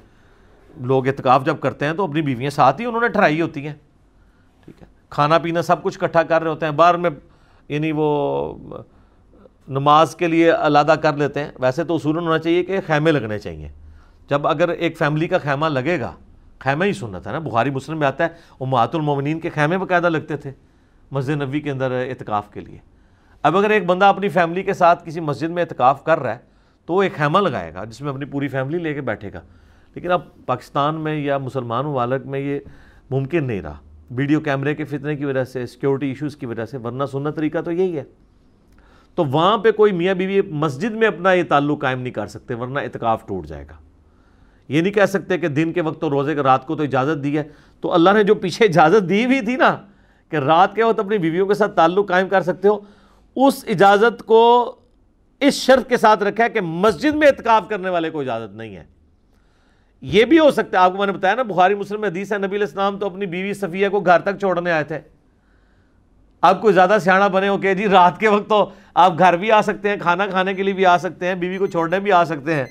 لوگ 0.77 1.07
اعتکاف 1.07 1.45
جب 1.45 1.61
کرتے 1.61 1.87
ہیں 1.87 1.93
تو 1.93 2.05
اپنی 2.05 2.23
بیویاں 2.23 2.51
ساتھ 2.51 2.81
ہی 2.81 2.87
انہوں 2.87 3.01
نے 3.01 3.09
ٹھہرائی 3.09 3.41
ہوتی 3.41 3.67
ہیں۔ 3.67 3.75
ٹھیک 4.65 4.83
ہے، 4.83 4.87
کھانا 5.11 5.39
پینا 5.39 5.63
سب 5.63 5.83
کچھ 5.83 5.99
اکٹھا 6.03 6.23
کر 6.23 6.43
رہے 6.43 6.51
ہوتے 6.51 6.67
ہیں، 6.67 6.73
باہر 6.73 6.95
میں 6.95 7.11
یعنی 7.69 7.93
وہ 7.93 8.63
نماز 9.69 10.17
کے 10.17 10.27
لیے 10.27 10.51
علادہ 10.51 10.95
کر 11.03 11.17
لیتے 11.17 11.45
ہیں، 11.45 11.51
ویسے 11.61 11.85
تو 11.85 11.95
اصول 11.95 12.17
ہونا 12.17 12.39
چاہیے 12.39 12.65
کہ 12.65 12.79
خیمے 12.87 13.13
لگنے 13.13 13.39
چاہیے۔ 13.39 13.69
جب 14.29 14.47
اگر 14.47 14.69
ایک 14.69 14.99
فیملی 14.99 15.29
کا 15.29 15.39
خیمہ 15.39 15.67
لگے 15.67 16.01
گا، 16.01 16.13
خیمہ 16.59 16.85
ہی 16.85 16.93
سنت 16.93 17.27
ہے 17.27 17.33
نا۔ 17.33 17.39
بخاری 17.39 17.71
مسلم 17.71 17.99
میں 17.99 18.07
آتا 18.07 18.25
ہے 18.25 18.29
وہ 18.61 18.79
المومنین 18.79 19.41
کے 19.41 19.51
خیمے 19.51 19.79
باقاعدہ 19.79 20.09
لگتے 20.09 20.37
تھے 20.37 20.53
مسجد 21.11 21.43
نبی 21.43 21.61
کے 21.61 21.71
اندر 21.71 21.91
اعتکاف 21.91 22.51
کے 22.51 22.61
لیے۔ 22.61 22.79
اب 23.43 23.57
اگر 23.57 23.71
ایک 23.71 23.87
بندہ 23.87 24.05
اپنی 24.05 24.29
فیملی 24.29 24.63
کے 24.63 24.73
ساتھ 24.73 25.07
کسی 25.07 25.21
مسجد 25.21 25.51
میں 25.51 25.63
اعتکاف 25.63 26.05
کر 26.05 26.19
رہا 26.19 26.33
ہے، 26.33 26.39
تو 26.87 26.95
وہ 26.95 27.03
ایک 27.03 27.15
خیمہ 27.15 27.39
لگائے 27.39 27.75
گا، 27.75 27.85
جس 27.85 28.01
میں 28.01 28.11
اپنی 28.11 28.25
پوری 28.25 28.49
فیملی 28.49 28.79
لے 28.79 28.95
کے 28.95 29.01
بیٹھے 29.01 29.33
گا۔ 29.33 29.41
لیکن 29.95 30.11
اب 30.11 30.21
پاکستان 30.47 30.95
میں 30.95 31.17
یا 31.17 31.39
مسلمان 31.39 31.85
ممالک 31.85 32.27
میں 32.27 32.41
یہ 32.41 32.59
ممکن 33.11 33.45
نہیں 33.45 33.63
رہا۔ 33.63 33.79
ویڈیو 34.11 34.41
کیمرے 34.41 34.75
کے 34.75 34.85
فتنے 34.85 35.17
کی 35.17 35.25
وجہ 35.25 35.45
سے 35.45 35.67
سیکیورٹی 35.67 36.09
ایشوز 36.09 36.37
کی 36.37 36.47
وجہ 36.47 36.65
سے، 36.65 36.77
ورنہ 36.77 37.05
سننا 37.13 37.31
طریقہ 37.31 37.59
تو 37.59 37.73
یہی 37.73 37.99
ہے۔ 37.99 38.05
تو 39.15 39.25
وہاں 39.25 39.59
پہ 39.59 39.71
کوئی 39.71 39.93
میاں 39.93 40.15
بیوی 40.15 40.41
مسجد 40.43 40.91
میں 40.91 41.09
اپنا 41.09 41.33
یہ 41.33 41.43
تعلق 41.49 41.81
قائم 41.81 42.01
نہیں 42.01 42.13
کر 42.13 42.27
سکتے، 42.27 42.55
ورنہ 42.55 42.79
اعتکاف 42.79 43.27
ٹوٹ 43.27 43.47
جائے 43.47 43.65
گا۔ 43.71 43.77
یہ 44.69 44.81
نہیں 44.81 44.93
کہہ 44.93 45.07
سکتے 45.07 45.39
کہ 45.39 45.49
دن 45.49 45.73
کے 45.73 45.81
وقت 45.81 46.01
تو 46.01 46.11
روزے 46.11 46.35
کے 46.35 46.43
رات 46.43 46.67
کو 46.67 46.77
تو 46.77 46.83
اجازت 46.83 47.25
دی 47.25 47.39
ہے۔ 47.39 47.43
تو 47.81 47.93
اللہ 47.93 48.11
نے 48.11 48.23
جو 48.23 48.35
پیچھے 48.35 48.65
اجازت 48.65 49.09
دی 49.09 49.25
ہوئی 49.25 49.41
تھی 49.41 49.57
نا، 49.57 49.77
کہ 50.29 50.37
رات 50.37 50.75
کے 50.75 50.85
وقت 50.85 50.99
اپنی 50.99 51.19
بیویوں 51.19 51.47
کے 51.47 51.55
ساتھ 51.55 51.77
تعلق 51.77 52.09
قائم 52.09 52.29
کر 52.29 52.41
سکتے 52.41 52.69
ہو، 52.69 52.81
اس 53.37 53.65
اجازت 53.69 54.23
کو 54.23 54.75
اس 55.41 55.55
شرط 55.55 55.89
کے 55.89 55.97
ساتھ 55.97 56.23
رکھا 56.23 56.45
ہے 56.45 56.49
کہ 56.49 56.61
مسجد 56.61 57.15
میں 57.15 57.29
اعتکاف 57.29 57.69
کرنے 57.69 57.89
والے 57.89 58.11
کو 58.11 58.21
اجازت 58.21 58.57
نہیں 58.57 58.77
ہے۔ 58.77 58.85
یہ 60.01 60.25
بھی 60.25 60.39
ہو 60.39 60.51
سکتا 60.51 60.79
ہے، 60.79 60.85
آپ 60.85 60.93
کو 60.93 60.99
میں 60.99 61.07
نے 61.07 61.13
بتایا 61.13 61.35
نا، 61.35 61.43
بخاری 61.43 61.75
مسلم 61.75 62.05
حدیث 62.05 62.33
ہے، 62.33 62.39
نبی 62.39 62.57
الاسلام 62.57 62.99
تو 62.99 63.07
اپنی 63.07 63.27
بیوی 63.27 63.55
صفیہ 63.55 63.89
کو 63.89 64.01
گھر 64.01 64.19
تک 64.19 64.39
چھوڑنے 64.41 64.71
آئے 64.71 64.85
تھے۔ 64.85 65.01
آپ 66.45 66.61
کوئی 66.61 66.75
زیادہ 66.75 66.97
سیاح 67.01 67.29
بنے 67.29 67.49
ہو 67.49 67.59
کہ 67.59 67.75
جی 67.75 67.89
رات 67.89 68.21
کے 68.21 68.29
وقت 68.29 68.49
تو 68.49 68.71
آپ 68.95 69.19
گھر 69.19 69.37
بھی 69.37 69.53
آ 69.53 69.63
سکتے 69.63 69.89
ہیں، 69.89 69.97
کھانا 69.97 70.27
کھانے 70.27 70.55
کے 70.55 70.63
لیے 70.63 70.75
بھی 70.75 70.87
آ 70.87 70.99
سکتے 70.99 71.27
ہیں، 71.27 71.35
بیوی 71.35 71.59
کو 71.59 71.67
چھوڑنے 71.67 72.01
بھی 72.01 72.13
آ 72.13 72.25
سکتے 72.25 72.55
ہیں۔ 72.55 72.65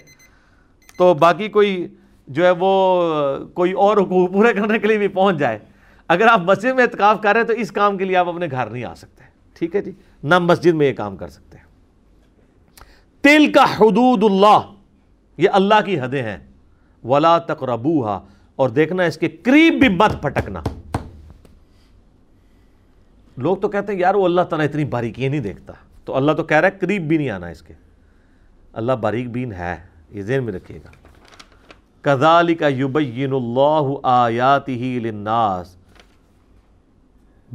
تو 0.98 1.14
باقی 1.14 1.48
کوئی 1.48 1.96
جو 2.28 2.46
ہے 2.46 2.52
وہ 2.60 3.02
کوئی 3.54 3.72
اور 3.72 3.98
حقوق 3.98 4.34
پورے 4.34 4.54
کرنے 4.54 4.80
کے 4.80 4.88
لیے 4.88 4.98
بھی 4.98 5.08
پہنچ 5.08 5.38
جائے۔ 5.38 5.60
اگر 6.08 6.28
آپ 6.28 6.40
مسجد 6.40 6.76
میں 6.76 6.84
اعتکاف 6.84 7.22
کر 7.22 7.32
رہے 7.32 7.40
ہیں 7.40 7.48
تو 7.48 7.54
اس 7.54 7.72
کام 7.72 7.98
کے 7.98 8.06
لیے 8.06 8.16
آپ 8.16 8.28
اپنے 8.28 8.48
گھر 8.52 8.68
نہیں 8.68 8.84
آ 8.84 8.94
سکتے۔ 8.94 9.24
ٹھیک 9.60 9.76
ہے 9.76 9.82
جی؟ 9.82 9.92
نہ 10.24 10.40
مسجد 10.40 10.74
میں 10.74 10.88
یہ 10.88 10.94
کام 10.94 11.18
کر 11.18 11.28
سکتے 11.28 11.58
ہیں۔ 11.58 11.66
تل 13.22 13.52
کا 13.52 13.64
حدود 13.64 14.24
اللہ، 14.24 14.60
یہ 15.38 15.50
اللہ 15.54 15.82
کی 15.86 16.00
حدیں 16.00 16.24
ہیں۔ 16.24 16.38
ولا 17.04 17.38
تقربوہا 17.38 18.20
اور 18.56 18.70
دیکھنا 18.70 19.04
اس 19.04 19.18
کے 19.18 19.30
قریب 19.30 19.74
بھی 19.74 19.90
مت 19.90 20.22
پھٹکنا۔ 20.22 20.62
لوگ 23.38 23.58
تو 23.58 23.70
کہتے 23.70 23.94
ہیں، 23.94 24.00
یار، 24.00 24.16
وہ 24.16 24.26
اللہ 24.26 24.42
تعالیٰ 24.42 24.68
اتنی 24.68 24.86
باریکی 24.86 25.28
نہیں 25.28 25.40
دیکھتا۔ 25.40 25.74
تو 26.06 26.16
اللہ 26.16 26.32
تو 26.32 26.44
کہہ 26.44 26.58
رہا 26.58 26.68
ہے، 26.68 26.78
قریب 26.80 27.08
بھی 27.08 27.18
نہیں 27.18 27.30
آنا 27.30 27.48
اس 27.48 27.62
کے۔ 27.62 27.74
اللہ 28.74 28.92
باریک 28.92 29.30
بین 29.30 29.52
ہے، 29.52 29.76
یہ 30.10 30.22
ذہن 30.22 30.44
میں 30.44 30.54
رکھیے 30.54 30.80
گا۔ 30.84 30.92
کدالی 32.02 32.56
کا 32.56 32.68
یبین 32.68 33.34
اللہ 33.34 33.94
آیات 34.04 34.70
ہی 34.70 35.00
لناس 35.04 35.76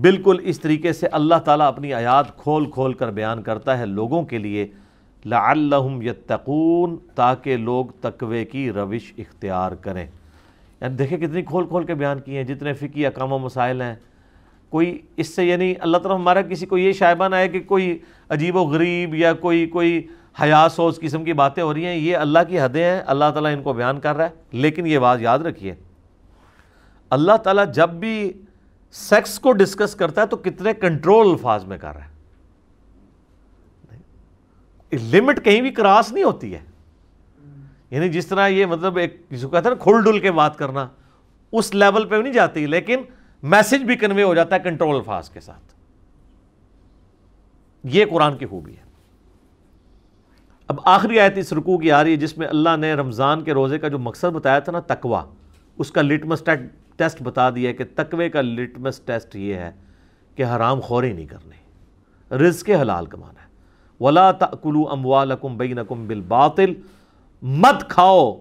بالکل 0.01 0.37
اس 0.43 0.61
طریقے 0.61 0.93
سے 0.93 1.07
اللہ 1.07 1.35
تعالیٰ 1.35 1.69
اپنی 1.69 1.95
آیات 1.95 2.37
کھول 2.37 2.71
کھول 2.71 2.93
کر 2.93 3.11
بیان 3.11 3.43
کرتا 3.43 3.79
ہے 3.79 3.87
لوگوں 3.87 4.23
کے 4.23 4.39
لیے۔ 4.39 4.67
لعلہم 5.27 6.03
یتقون، 6.03 6.97
تاکہ 7.15 7.57
لوگ 7.57 7.87
تقوی 8.01 8.45
کی 8.45 8.73
روش 8.73 9.13
اختیار 9.19 9.73
کریں۔ 9.73 10.07
یعنی 10.81 10.97
دیکھیں 10.97 11.19
کتنی 11.19 11.43
کھول 11.43 11.67
کھول 11.67 11.85
کے 11.85 11.95
بیان 11.95 12.21
کیے 12.21 12.37
ہیں، 12.37 12.45
جتنے 12.45 12.73
فقی 12.73 13.07
اقام 13.07 13.33
و 13.33 13.39
مسائل 13.39 13.83
ہیں۔ 13.83 13.95
کوئی 14.71 14.99
اس 15.17 15.35
سے 15.35 15.45
یعنی 15.45 15.75
اللہ 15.81 15.97
تعالیٰ 15.97 16.19
ہمارا 16.21 16.43
کسی 16.43 16.67
کو 16.67 16.79
یہ 16.79 16.93
شائبہ 16.93 17.29
نہ 17.29 17.37
ہے 17.37 17.49
کہ 17.49 17.61
کوئی 17.61 17.99
عجیب 18.29 18.57
و 18.57 18.65
غریب 18.65 19.15
یا 19.15 19.33
کوئی 19.33 19.67
کوئی 19.67 20.07
حیاس 20.43 20.75
اس 20.79 20.99
قسم 21.01 21.25
کی 21.25 21.33
باتیں 21.33 21.63
ہو 21.63 21.75
رہی 21.75 21.87
ہیں، 21.87 21.97
یہ 21.97 22.17
اللہ 22.17 22.39
کی 22.49 22.61
حدیں 22.61 22.85
ہیں، 22.85 23.01
اللہ 23.07 23.25
تعالیٰ 23.35 23.53
ان 23.53 23.63
کو 23.63 23.73
بیان 23.73 24.01
کر 24.01 24.17
رہا 24.17 24.25
ہے، 24.25 24.31
لیکن 24.53 24.87
یہ 24.87 24.99
بات 24.99 25.21
یاد 25.21 25.39
رکھیے، 25.39 25.75
اللہ 27.11 27.37
تعالیٰ 27.37 27.65
جب 27.75 27.91
بھی 27.91 28.33
سیکس 28.93 29.39
کو 29.39 29.53
ڈسکس 29.53 29.95
کرتا 29.95 30.21
ہے 30.21 30.27
تو 30.27 30.37
کتنے 30.37 30.75
کنٹرول 30.75 31.31
الفاظ 31.31 31.65
میں 31.65 31.79
کر 31.79 31.95
رہا 31.95 32.05
ہے۔ 32.05 32.09
لمٹ 35.13 35.45
کہیں 35.45 35.61
بھی 35.61 35.71
کراس 35.71 36.13
نہیں 36.13 36.25
ہوتی 36.25 36.55
ہے۔ 36.55 36.61
یعنی 37.91 38.09
جس 38.09 38.27
طرح 38.27 38.49
یہ 38.49 38.67
مطلب 38.67 38.97
ایک 38.97 39.23
جس 39.31 39.43
کو 39.43 39.49
کہتا 39.49 39.69
ہے 39.69 39.75
نا 39.75 39.83
کھل 39.83 40.03
ڈل 40.05 40.19
کے 40.19 40.33
بات 40.33 40.59
کرنا، 40.59 40.89
اس 41.53 41.75
لیول 41.75 42.05
پہ 42.05 42.15
بھی 42.15 42.23
نہیں 42.23 42.33
جاتی، 42.33 42.67
لیکن 42.67 43.01
میسج 43.43 43.85
بھی 43.85 43.97
کنوے 43.97 44.23
ہو 44.23 44.35
جاتا 44.35 44.57
ہے 44.57 44.61
کنٹرول 44.61 44.97
الفاظ 44.97 45.31
کے 45.31 45.41
ساتھ۔ 45.41 45.75
یہ 47.85 48.05
قرآن 48.11 48.37
کی 48.37 48.47
خوبی 48.47 48.73
ہے۔ 48.73 48.89
اب 50.69 50.81
آخری 50.85 51.21
آیت 51.21 51.39
اس 51.39 51.53
رکوع 51.53 51.79
کی 51.79 51.93
آ 51.93 52.05
رہی 52.05 52.11
ہے 52.11 52.17
جس 52.17 52.39
میں 52.39 52.49
اللہ 52.49 52.77
نے 52.77 52.95
رمضان 52.95 53.45
کے 53.45 53.53
روزے 53.53 53.79
کا 53.79 53.89
جو 53.89 53.99
مقصد 53.99 54.25
بتایا 54.25 54.59
تھا 54.59 54.73
نا 54.73 54.81
تقوا 54.81 55.25
اس 55.79 55.91
کا 55.91 56.03
لٹمس 56.03 56.43
ٹیسٹ 56.97 57.23
بتا 57.23 57.51
دیا 57.51 57.73
کہ 57.73 57.85
تقوے 57.95 58.29
کا 58.29 58.41
لٹمس 58.41 59.01
ٹیسٹ 59.01 59.37
یہ 59.37 59.55
ہے 59.55 59.73
کہ 60.35 60.45
حرام 60.45 60.81
خوری 60.81 61.13
نہیں 61.13 61.27
کرنے 61.27 61.57
رزق 62.35 62.71
حلال 62.81 63.07
کمانا 63.07 63.43
ہے۔ 63.43 63.49
ولا 64.01 64.33
تلو 64.33 64.89
اموالکم 64.91 65.57
بینکم 65.57 66.07
بالباطل، 66.07 66.75
مت 67.43 67.89
کھاؤ 67.89 68.41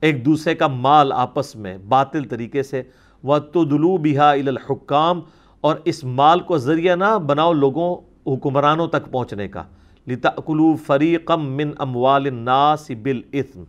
ایک 0.00 0.24
دوسرے 0.24 0.54
کا 0.54 0.66
مال 0.66 1.12
آپس 1.12 1.56
میں 1.56 1.78
باطل 1.78 2.24
طریقے 2.24 2.62
سے 2.62 2.82
وہ 3.24 3.38
تو 3.38 3.64
دلو 3.64 3.96
بہا 3.96 4.30
الحکام 4.30 5.20
اور 5.60 5.76
اس 5.84 6.04
مال 6.04 6.40
کو 6.40 6.58
ذریعہ 6.58 6.96
نہ 6.96 7.18
بناؤ 7.26 7.52
لوگوں، 7.52 7.96
حکمرانوں 8.26 8.86
تک 8.86 9.10
پہنچنے 9.10 9.48
کا۔ 9.48 9.62
لتأکلو 10.06 10.76
فریقم 10.76 11.52
من 11.52 11.70
اموال 11.78 12.26
الناس 12.26 12.90
بالاسم 13.02 13.64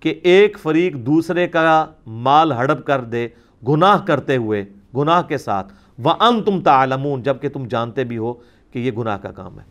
کہ 0.00 0.20
ایک 0.22 0.58
فریق 0.62 0.94
دوسرے 0.94 1.48
کا 1.48 1.86
مال 2.06 2.52
ہڑپ 2.52 2.86
کر 2.86 3.04
دے، 3.04 3.28
گناہ 3.68 4.04
کرتے 4.04 4.36
ہوئے، 4.36 4.64
گناہ 4.96 5.22
کے 5.22 5.38
ساتھ۔ 5.38 5.72
وَأَنْتُمْ 6.04 6.62
تَعْلَمُونَ 6.62 7.22
جبکہ 7.22 7.48
تم 7.48 7.64
جانتے 7.68 8.04
بھی 8.04 8.18
ہو 8.18 8.32
کہ 8.72 8.78
یہ 8.78 8.90
گناہ 8.90 9.18
کا 9.18 9.30
کام 9.30 9.60
ہے۔ 9.60 9.64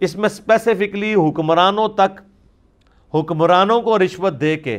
اس 0.00 0.16
میں 0.16 0.26
اسپیسیفکلی 0.26 1.14
حکمرانوں 1.14 1.88
تک، 1.88 2.20
حکمرانوں 3.14 3.80
کو 3.82 3.98
رشوت 3.98 4.40
دے 4.40 4.56
کے 4.56 4.78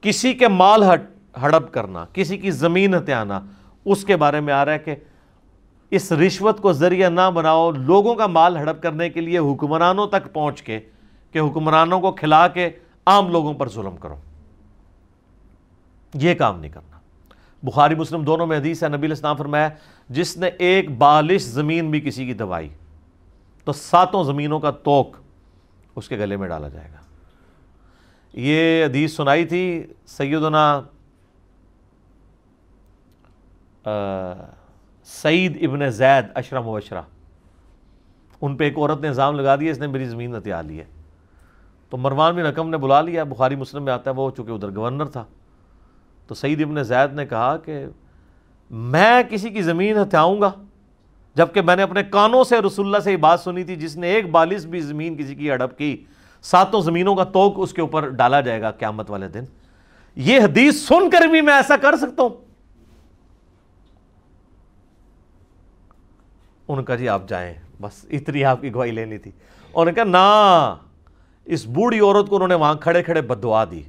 کسی 0.00 0.32
کے 0.32 0.48
مال 0.48 0.82
ہٹ 0.82 1.13
ہڑپ 1.42 1.72
کرنا، 1.72 2.06
کسی 2.12 2.38
کی 2.38 2.50
زمین 2.50 2.94
ہتھیانا 2.94 3.40
اس 3.84 4.04
کے 4.04 4.16
بارے 4.16 4.40
میں 4.40 4.52
آ 4.54 4.64
رہا 4.64 4.72
ہے 4.72 4.78
کہ 4.78 4.94
اس 5.90 6.12
رشوت 6.12 6.60
کو 6.60 6.72
ذریعہ 6.72 7.08
نہ 7.08 7.30
بناؤ، 7.34 7.70
لوگوں 7.70 8.14
کا 8.14 8.26
مال 8.26 8.56
ہڑپ 8.56 8.82
کرنے 8.82 9.10
کے 9.10 9.20
لیے 9.20 9.38
حکمرانوں 9.38 10.06
تک 10.06 10.32
پہنچ 10.32 10.62
کے، 10.62 10.80
کہ 11.32 11.38
حکمرانوں 11.38 12.00
کو 12.00 12.12
کھلا 12.12 12.48
کے 12.48 12.70
عام 13.06 13.30
لوگوں 13.30 13.54
پر 13.54 13.68
ظلم 13.68 13.96
کرو۔ 13.96 14.16
یہ 16.14 16.34
کام 16.34 16.60
نہیں 16.60 16.70
کرنا۔ 16.70 16.98
بخاری، 17.62 17.94
مسلم 17.94 18.24
دونوں 18.24 18.46
میں 18.46 18.58
حدیث 18.58 18.82
ہے، 18.82 18.88
نبی 18.88 19.06
الاسلام 19.06 19.36
فرمایا، 19.36 19.68
جس 20.08 20.36
نے 20.36 20.46
ایک 20.46 20.98
بالش 20.98 21.42
زمین 21.42 21.90
بھی 21.90 22.00
کسی 22.00 22.26
کی 22.26 22.32
دوائی 22.32 22.68
تو 23.64 23.72
ساتوں 23.72 24.24
زمینوں 24.24 24.60
کا 24.60 24.70
توک 24.70 25.16
اس 25.96 26.08
کے 26.08 26.18
گلے 26.18 26.36
میں 26.36 26.48
ڈالا 26.48 26.68
جائے 26.68 26.88
گا۔ 26.92 26.98
یہ 28.32 28.84
حدیث 28.84 29.16
سنائی 29.16 29.44
تھی 29.44 29.86
سیدنا 30.06 30.80
سعید 35.04 35.58
ابن 35.62 35.90
زید 35.90 36.24
اشرم 36.34 36.68
و 36.68 36.76
اشرا 36.76 37.00
ان 38.40 38.56
پہ 38.56 38.64
ایک 38.64 38.78
عورت 38.78 39.00
نے 39.00 39.08
نظام 39.08 39.36
لگا 39.36 39.56
دیا، 39.56 39.70
اس 39.70 39.78
نے 39.78 39.86
میری 39.86 40.04
زمین 40.04 40.36
ہتھیار 40.36 40.62
لی 40.62 40.78
ہے۔ 40.78 40.84
تو 41.90 41.96
مروان 41.96 42.34
بن 42.34 42.40
رقم 42.40 42.70
نے 42.70 42.76
بلا 42.76 43.00
لیا، 43.00 43.24
بخاری 43.24 43.56
مسلم 43.56 43.82
میں 43.84 43.92
آتا 43.92 44.10
ہے، 44.10 44.16
وہ 44.16 44.30
چونکہ 44.36 44.50
ادھر 44.50 44.74
گورنر 44.76 45.04
تھا۔ 45.04 45.24
تو 46.26 46.34
سعید 46.34 46.62
ابن 46.62 46.82
زید 46.82 47.14
نے 47.14 47.26
کہا 47.26 47.56
کہ 47.56 47.86
میں 48.70 49.22
کسی 49.30 49.50
کی 49.50 49.62
زمین 49.62 49.98
ہتھیاؤں 49.98 50.40
گا، 50.40 50.50
جبکہ 51.34 51.60
میں 51.60 51.76
نے 51.76 51.82
اپنے 51.82 52.02
کانوں 52.02 52.44
سے 52.44 52.60
رسول 52.60 52.86
اللہ 52.86 52.98
سے 52.98 53.12
یہ 53.12 53.16
بات 53.16 53.40
سنی 53.40 53.64
تھی، 53.64 53.76
جس 53.76 53.96
نے 53.96 54.08
ایک 54.08 54.30
بالس 54.30 54.64
بھی 54.64 54.80
زمین 54.80 55.16
کسی 55.16 55.34
کی 55.34 55.50
اڑپ 55.50 55.78
کی، 55.78 56.04
ساتوں 56.42 56.80
زمینوں 56.80 57.16
کا 57.16 57.24
توک 57.24 57.54
اس 57.56 57.72
کے 57.72 57.80
اوپر 57.80 58.08
ڈالا 58.08 58.40
جائے 58.40 58.62
گا 58.62 58.70
قیامت 58.70 59.10
والے 59.10 59.28
دن۔ 59.28 59.44
یہ 60.16 60.40
حدیث 60.40 60.76
سن 60.76 61.10
کر 61.10 61.26
بھی 61.26 61.40
میں 61.40 61.54
ایسا 61.54 61.76
کر 61.76 61.96
سکتا 61.96 62.22
ہوں۔ 62.22 62.53
ان 66.68 66.84
کا 66.84 66.94
جی 66.96 67.08
آپ 67.08 67.28
جائیں۔ 67.28 67.54
بس 67.80 68.06
اتنی 68.10 68.44
آپ 68.44 68.60
کی 68.60 68.74
گواہی 68.74 68.90
لینی 68.90 69.18
تھی۔ 69.18 69.30
اور 69.72 69.86
نے 69.86 69.92
کہا 69.92 70.04
نا، 70.04 70.76
اس 71.44 71.66
بوڑھی 71.66 72.00
عورت 72.00 72.28
کو 72.28 72.34
انہوں 72.36 72.48
نے 72.48 72.54
وہاں 72.54 72.74
کھڑے 72.74 73.02
کھڑے 73.02 73.20
بدعا 73.20 73.64
دی 73.64 73.82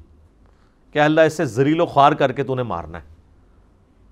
کہ 0.92 1.00
اللہ 1.00 1.22
اس 1.22 1.38
سے 1.38 1.46
زریل 1.46 1.82
و 1.82 1.86
خوار 1.86 2.12
کر 2.12 2.32
کے 2.32 2.44
تو 2.44 2.54
انہیں 2.54 2.66
مارنا 2.66 2.98
ہے۔ 2.98 3.08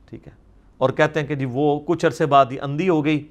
ٹھیک 0.09 0.27
ہے۔ 0.27 0.31
اور 0.77 0.89
کہتے 0.89 1.19
ہیں 1.19 1.27
کہ 1.27 1.35
جی 1.35 1.45
وہ 1.51 1.79
کچھ 1.79 2.05
عرصے 2.05 2.25
بعد 2.25 2.45
ہی 2.51 2.59
اندھی 2.59 2.89
ہو 2.89 3.05
گئی 3.05 3.27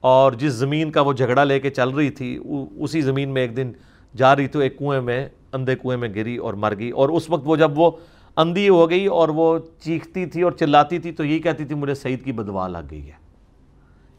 اور 0.00 0.32
جس 0.32 0.52
زمین 0.52 0.90
کا 0.90 1.00
وہ 1.00 1.12
جھگڑا 1.12 1.44
لے 1.44 1.60
کے 1.60 1.70
چل 1.70 1.88
رہی 1.88 2.10
تھی 2.10 2.38
اسی 2.78 3.00
زمین 3.00 3.28
میں 3.28 3.42
ایک 3.42 3.56
دن 3.56 3.72
جا 4.16 4.36
رہی 4.36 4.46
تو 4.46 4.58
ایک 4.58 4.78
کنویں 4.78 5.00
میں، 5.00 5.28
اندھے 5.52 5.76
کنویں 5.76 5.96
میں 5.96 6.08
گری 6.08 6.36
اور 6.36 6.54
مر 6.54 6.74
گئی۔ 6.78 6.90
اور 6.90 7.08
اس 7.08 7.30
وقت 7.30 7.42
وہ 7.46 7.56
جب 7.56 7.78
وہ 7.78 7.90
اندھی 8.36 8.68
ہو 8.68 8.90
گئی 8.90 9.06
اور 9.06 9.28
وہ 9.28 9.58
چیختی 9.78 10.26
تھی 10.26 10.42
اور 10.42 10.52
چلاتی 10.52 10.98
تھی 10.98 11.12
تو 11.12 11.24
یہ 11.24 11.38
کہتی 11.38 11.64
تھی 11.64 11.74
مجھے 11.74 11.94
سعید 11.94 12.24
کی 12.24 12.32
بدوا 12.32 12.68
لگ 12.68 12.78
گئی 12.90 13.06
ہے۔ 13.06 13.29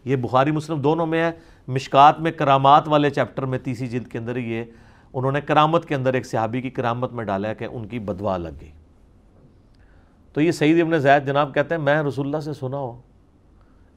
یہ 0.05 0.15
بخاری 0.15 0.51
مسلم 0.51 0.81
دونوں 0.81 1.05
میں 1.05 1.23
ہے، 1.23 1.31
مشکات 1.67 2.19
میں 2.19 2.31
کرامات 2.31 2.87
والے 2.87 3.09
چیپٹر 3.09 3.43
میں 3.43 3.59
تیسری 3.59 3.87
جلد 3.87 4.07
کے 4.07 4.17
اندر 4.17 4.35
یہ 4.35 4.63
انہوں 5.13 5.31
نے 5.31 5.41
کرامت 5.41 5.85
کے 5.85 5.95
اندر 5.95 6.13
ایک 6.13 6.25
صحابی 6.25 6.61
کی 6.61 6.69
کرامت 6.69 7.11
میں 7.11 7.25
ڈالا 7.25 7.49
ہے 7.49 7.55
کہ 7.55 7.67
ان 7.71 7.87
کی 7.87 7.99
بدوا 7.99 8.37
لگ 8.37 8.49
گئی۔ 8.61 8.71
تو 10.33 10.41
یہ 10.41 10.51
سعید 10.51 10.81
ابن 10.81 10.99
زید 10.99 11.27
جناب 11.27 11.53
کہتے 11.53 11.75
ہیں، 11.75 11.81
میں 11.81 12.03
رسول 12.03 12.25
اللہ 12.25 12.39
سے 12.39 12.53
سنا 12.53 12.77
ہو 12.77 13.01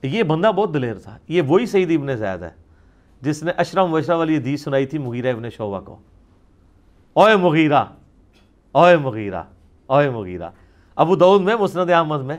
یہ 0.02 0.22
بندہ 0.22 0.52
بہت 0.56 0.74
دلیر 0.74 0.94
تھا۔ 0.94 1.18
یہ 1.28 1.42
وہی 1.42 1.66
سعید 1.66 1.90
ابن 1.90 2.16
زید 2.16 2.42
ہے 2.42 2.50
جس 3.20 3.42
نے 3.42 3.52
اشرم 3.56 3.94
وشرم 3.94 4.18
والی 4.18 4.36
حدیث 4.36 4.62
سنائی 4.62 4.86
تھی 4.86 4.98
مغیرہ 4.98 5.32
ابن 5.32 5.50
شعبہ 5.50 5.80
کو۔ 5.80 5.98
اوے 7.12 7.36
مغیرہ 7.36 7.84
اوے 8.72 8.96
مغیرہ 8.96 9.42
اوے 9.86 10.10
مغیرہ۔ 10.10 10.50
ابو 10.96 11.16
دعود 11.16 11.42
میں، 11.42 11.56
مسند 11.56 11.90
احمد 11.90 12.20
میں۔ 12.20 12.36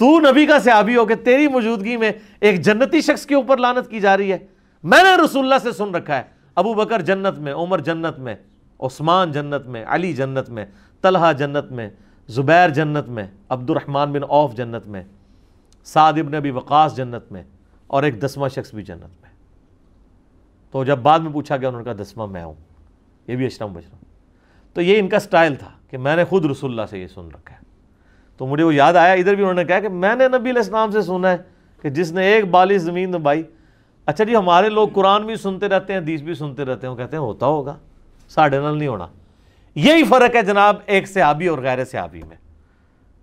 تو 0.00 0.20
نبی 0.20 0.46
کا 0.46 0.58
صحابی 0.58 0.96
ہو 0.96 1.06
کہ 1.06 1.14
تیری 1.14 1.48
موجودگی 1.48 1.96
میں 1.96 2.12
ایک 2.40 2.60
جنتی 2.60 3.00
شخص 3.00 3.26
کے 3.26 3.34
اوپر 3.34 3.56
لانت 3.56 3.90
کی 3.90 4.00
جا 4.00 4.16
رہی 4.16 4.32
ہے۔ 4.32 4.38
میں 4.82 5.02
نے 5.02 5.24
رسول 5.24 5.44
اللہ 5.44 5.54
سے 5.62 5.72
سن 5.72 5.94
رکھا 5.94 6.16
ہے۔ 6.16 6.22
ابو 6.54 6.74
بکر 6.74 7.00
جنت 7.00 7.38
میں، 7.38 7.52
عمر 7.52 7.78
جنت 7.78 8.18
میں، 8.18 8.34
عثمان 8.80 9.32
جنت 9.32 9.66
میں، 9.66 9.84
علی 9.88 10.12
جنت 10.12 10.50
میں، 10.50 10.66
طلحہ 11.02 11.32
جنت 11.32 11.72
میں، 11.72 11.90
زبیر 12.28 12.68
جنت 12.68 13.08
میں 13.08 13.26
عبد 13.48 13.70
الرحمن 13.70 14.12
بن 14.12 14.20
عوف 14.30 14.54
جنت 14.54 14.86
میں، 14.86 15.02
سعد 15.84 16.12
ابن 16.12 16.34
ابی 16.34 16.50
وقاص 16.50 16.96
جنت 16.96 17.32
میں 17.32 17.42
اور 17.86 18.02
ایک 18.02 18.22
دسواں 18.22 18.48
شخص 18.48 18.74
بھی 18.74 18.82
جنت 18.82 19.22
میں۔ 19.22 19.30
تو 20.70 20.84
جب 20.84 20.98
بعد 20.98 21.18
میں 21.18 21.32
پوچھا 21.32 21.56
گیا، 21.56 21.68
انہوں 21.68 21.82
نے 21.82 21.92
کہا، 21.92 22.02
دسواں 22.02 22.26
میں 22.26 22.44
ہوں۔ 22.44 22.54
یہ 23.26 23.36
بھی 23.36 23.46
اشرم 23.46 23.72
بشرم۔ 23.72 23.96
تو 24.74 24.80
یہ 24.80 24.98
ان 24.98 25.08
کا 25.08 25.18
سٹائل 25.18 25.54
تھا 25.54 25.70
کہ 25.90 25.98
میں 25.98 26.16
نے 26.16 26.24
خود 26.24 26.44
رسول 26.44 26.70
اللہ 26.70 26.82
سے 26.90 26.98
یہ 26.98 27.06
سن 27.06 27.28
رکھا 27.34 27.54
ہے۔ 27.54 27.69
تو 28.40 28.46
مجھے 28.46 28.64
وہ 28.64 28.74
یاد 28.74 28.94
آیا، 28.94 29.12
ادھر 29.12 29.34
بھی 29.34 29.42
انہوں 29.42 29.54
نے 29.54 29.64
کہا 29.64 29.80
کہ 29.80 29.88
میں 29.88 30.14
نے 30.14 30.28
نبی 30.28 30.50
علیہ 30.50 30.60
السلام 30.60 30.90
سے 30.90 31.02
سنا 31.02 31.30
ہے 31.30 31.36
کہ 31.82 31.90
جس 31.90 32.12
نے 32.12 32.26
ایک 32.26 32.50
بالی 32.50 32.78
زمین 32.78 33.12
دبائی 33.12 33.42
اچھا 34.06 34.24
جی 34.24 34.36
ہمارے 34.36 34.68
لوگ 34.68 34.88
قرآن 34.88 35.26
بھی 35.26 35.36
سنتے 35.36 35.68
رہتے 35.68 35.92
ہیں، 35.92 36.00
حدیث 36.00 36.20
بھی 36.20 36.34
سنتے 36.34 36.64
رہتے 36.64 36.86
ہیں، 36.86 36.92
وہ 36.92 36.98
کہتے 36.98 37.16
ہیں 37.16 37.24
ہوتا 37.24 37.46
ہوگا 37.46 37.76
ساڑھے 38.28 38.58
نل 38.58 38.78
نہیں 38.78 38.88
ہونا۔ 38.88 39.06
یہی 39.74 40.04
فرق 40.04 40.36
ہے 40.36 40.42
جناب 40.42 40.76
ایک 40.86 41.08
صحابی 41.08 41.46
اور 41.46 41.58
غیر 41.58 41.84
صحابی 41.84 42.20
میں۔ 42.28 42.36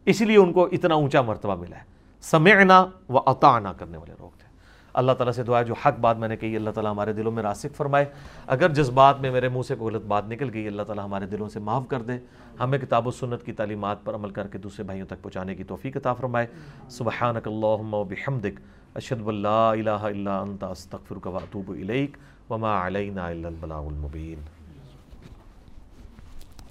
اسی 0.05 0.25
لیے 0.25 0.37
ان 0.37 0.53
کو 0.53 0.69
اتنا 0.71 0.95
اونچا 0.95 1.21
مرتبہ 1.21 1.55
ملا 1.55 1.77
ہے۔ 1.77 1.83
سمعنا 2.21 2.85
و 3.09 3.17
اطعنا 3.17 3.73
کرنے 3.73 3.97
والے 3.97 4.13
لوگ 4.19 4.29
تھے۔ 4.37 4.47
اللہ 4.93 5.11
تعالیٰ 5.11 5.33
سے 5.33 5.43
دعا 5.43 5.59
ہے، 5.59 5.63
جو 5.63 5.73
حق 5.85 5.99
بات 5.99 6.17
میں 6.17 6.27
نے 6.27 6.37
کہی، 6.37 6.55
اللہ 6.55 6.69
تعالیٰ 6.69 6.91
ہمارے 6.91 7.13
دلوں 7.13 7.31
میں 7.31 7.43
راسک 7.43 7.75
فرمائے۔ 7.75 8.05
اگر 8.47 8.69
جذبات 8.69 9.21
میں 9.21 9.31
میرے 9.31 9.49
منہ 9.49 9.61
سے 9.61 9.75
کوئی 9.75 9.95
غلط 9.95 10.05
بات 10.05 10.27
نکل 10.27 10.49
گئی، 10.53 10.67
اللہ 10.67 10.81
تعالیٰ 10.81 11.03
ہمارے 11.03 11.25
دلوں 11.25 11.49
سے 11.49 11.59
معاف 11.59 11.83
کر 11.87 12.01
دے۔ 12.01 12.13
ہمیں 12.59 12.77
کتاب 12.77 13.07
و 13.07 13.11
سنت 13.11 13.43
کی 13.43 13.51
تعلیمات 13.51 14.03
پر 14.03 14.15
عمل 14.15 14.29
کر 14.29 14.47
کے 14.47 14.57
دوسرے 14.57 14.83
بھائیوں 14.83 15.07
تک 15.07 15.21
پہنچانے 15.21 15.55
کی 15.55 15.63
توفیق 15.63 15.97
عطا 15.97 16.13
فرمائے۔ 16.13 16.47
سبحانک 16.89 17.47
اللہم 17.47 17.93
و 17.93 18.03
بحمدک، 18.03 18.59
اشہد 18.95 19.27
لا 19.27 19.69
الہ 19.69 19.89
الا 19.89 20.39
انت، 20.39 20.63
استغفرک 20.63 21.27
و 21.27 21.35
اتوب 21.35 21.71
الیک، 21.71 22.17
وما 22.49 22.87
علینا 22.87 23.27
الا 23.27 23.47
البلاغ 23.47 23.85
المبین۔ 23.85 24.56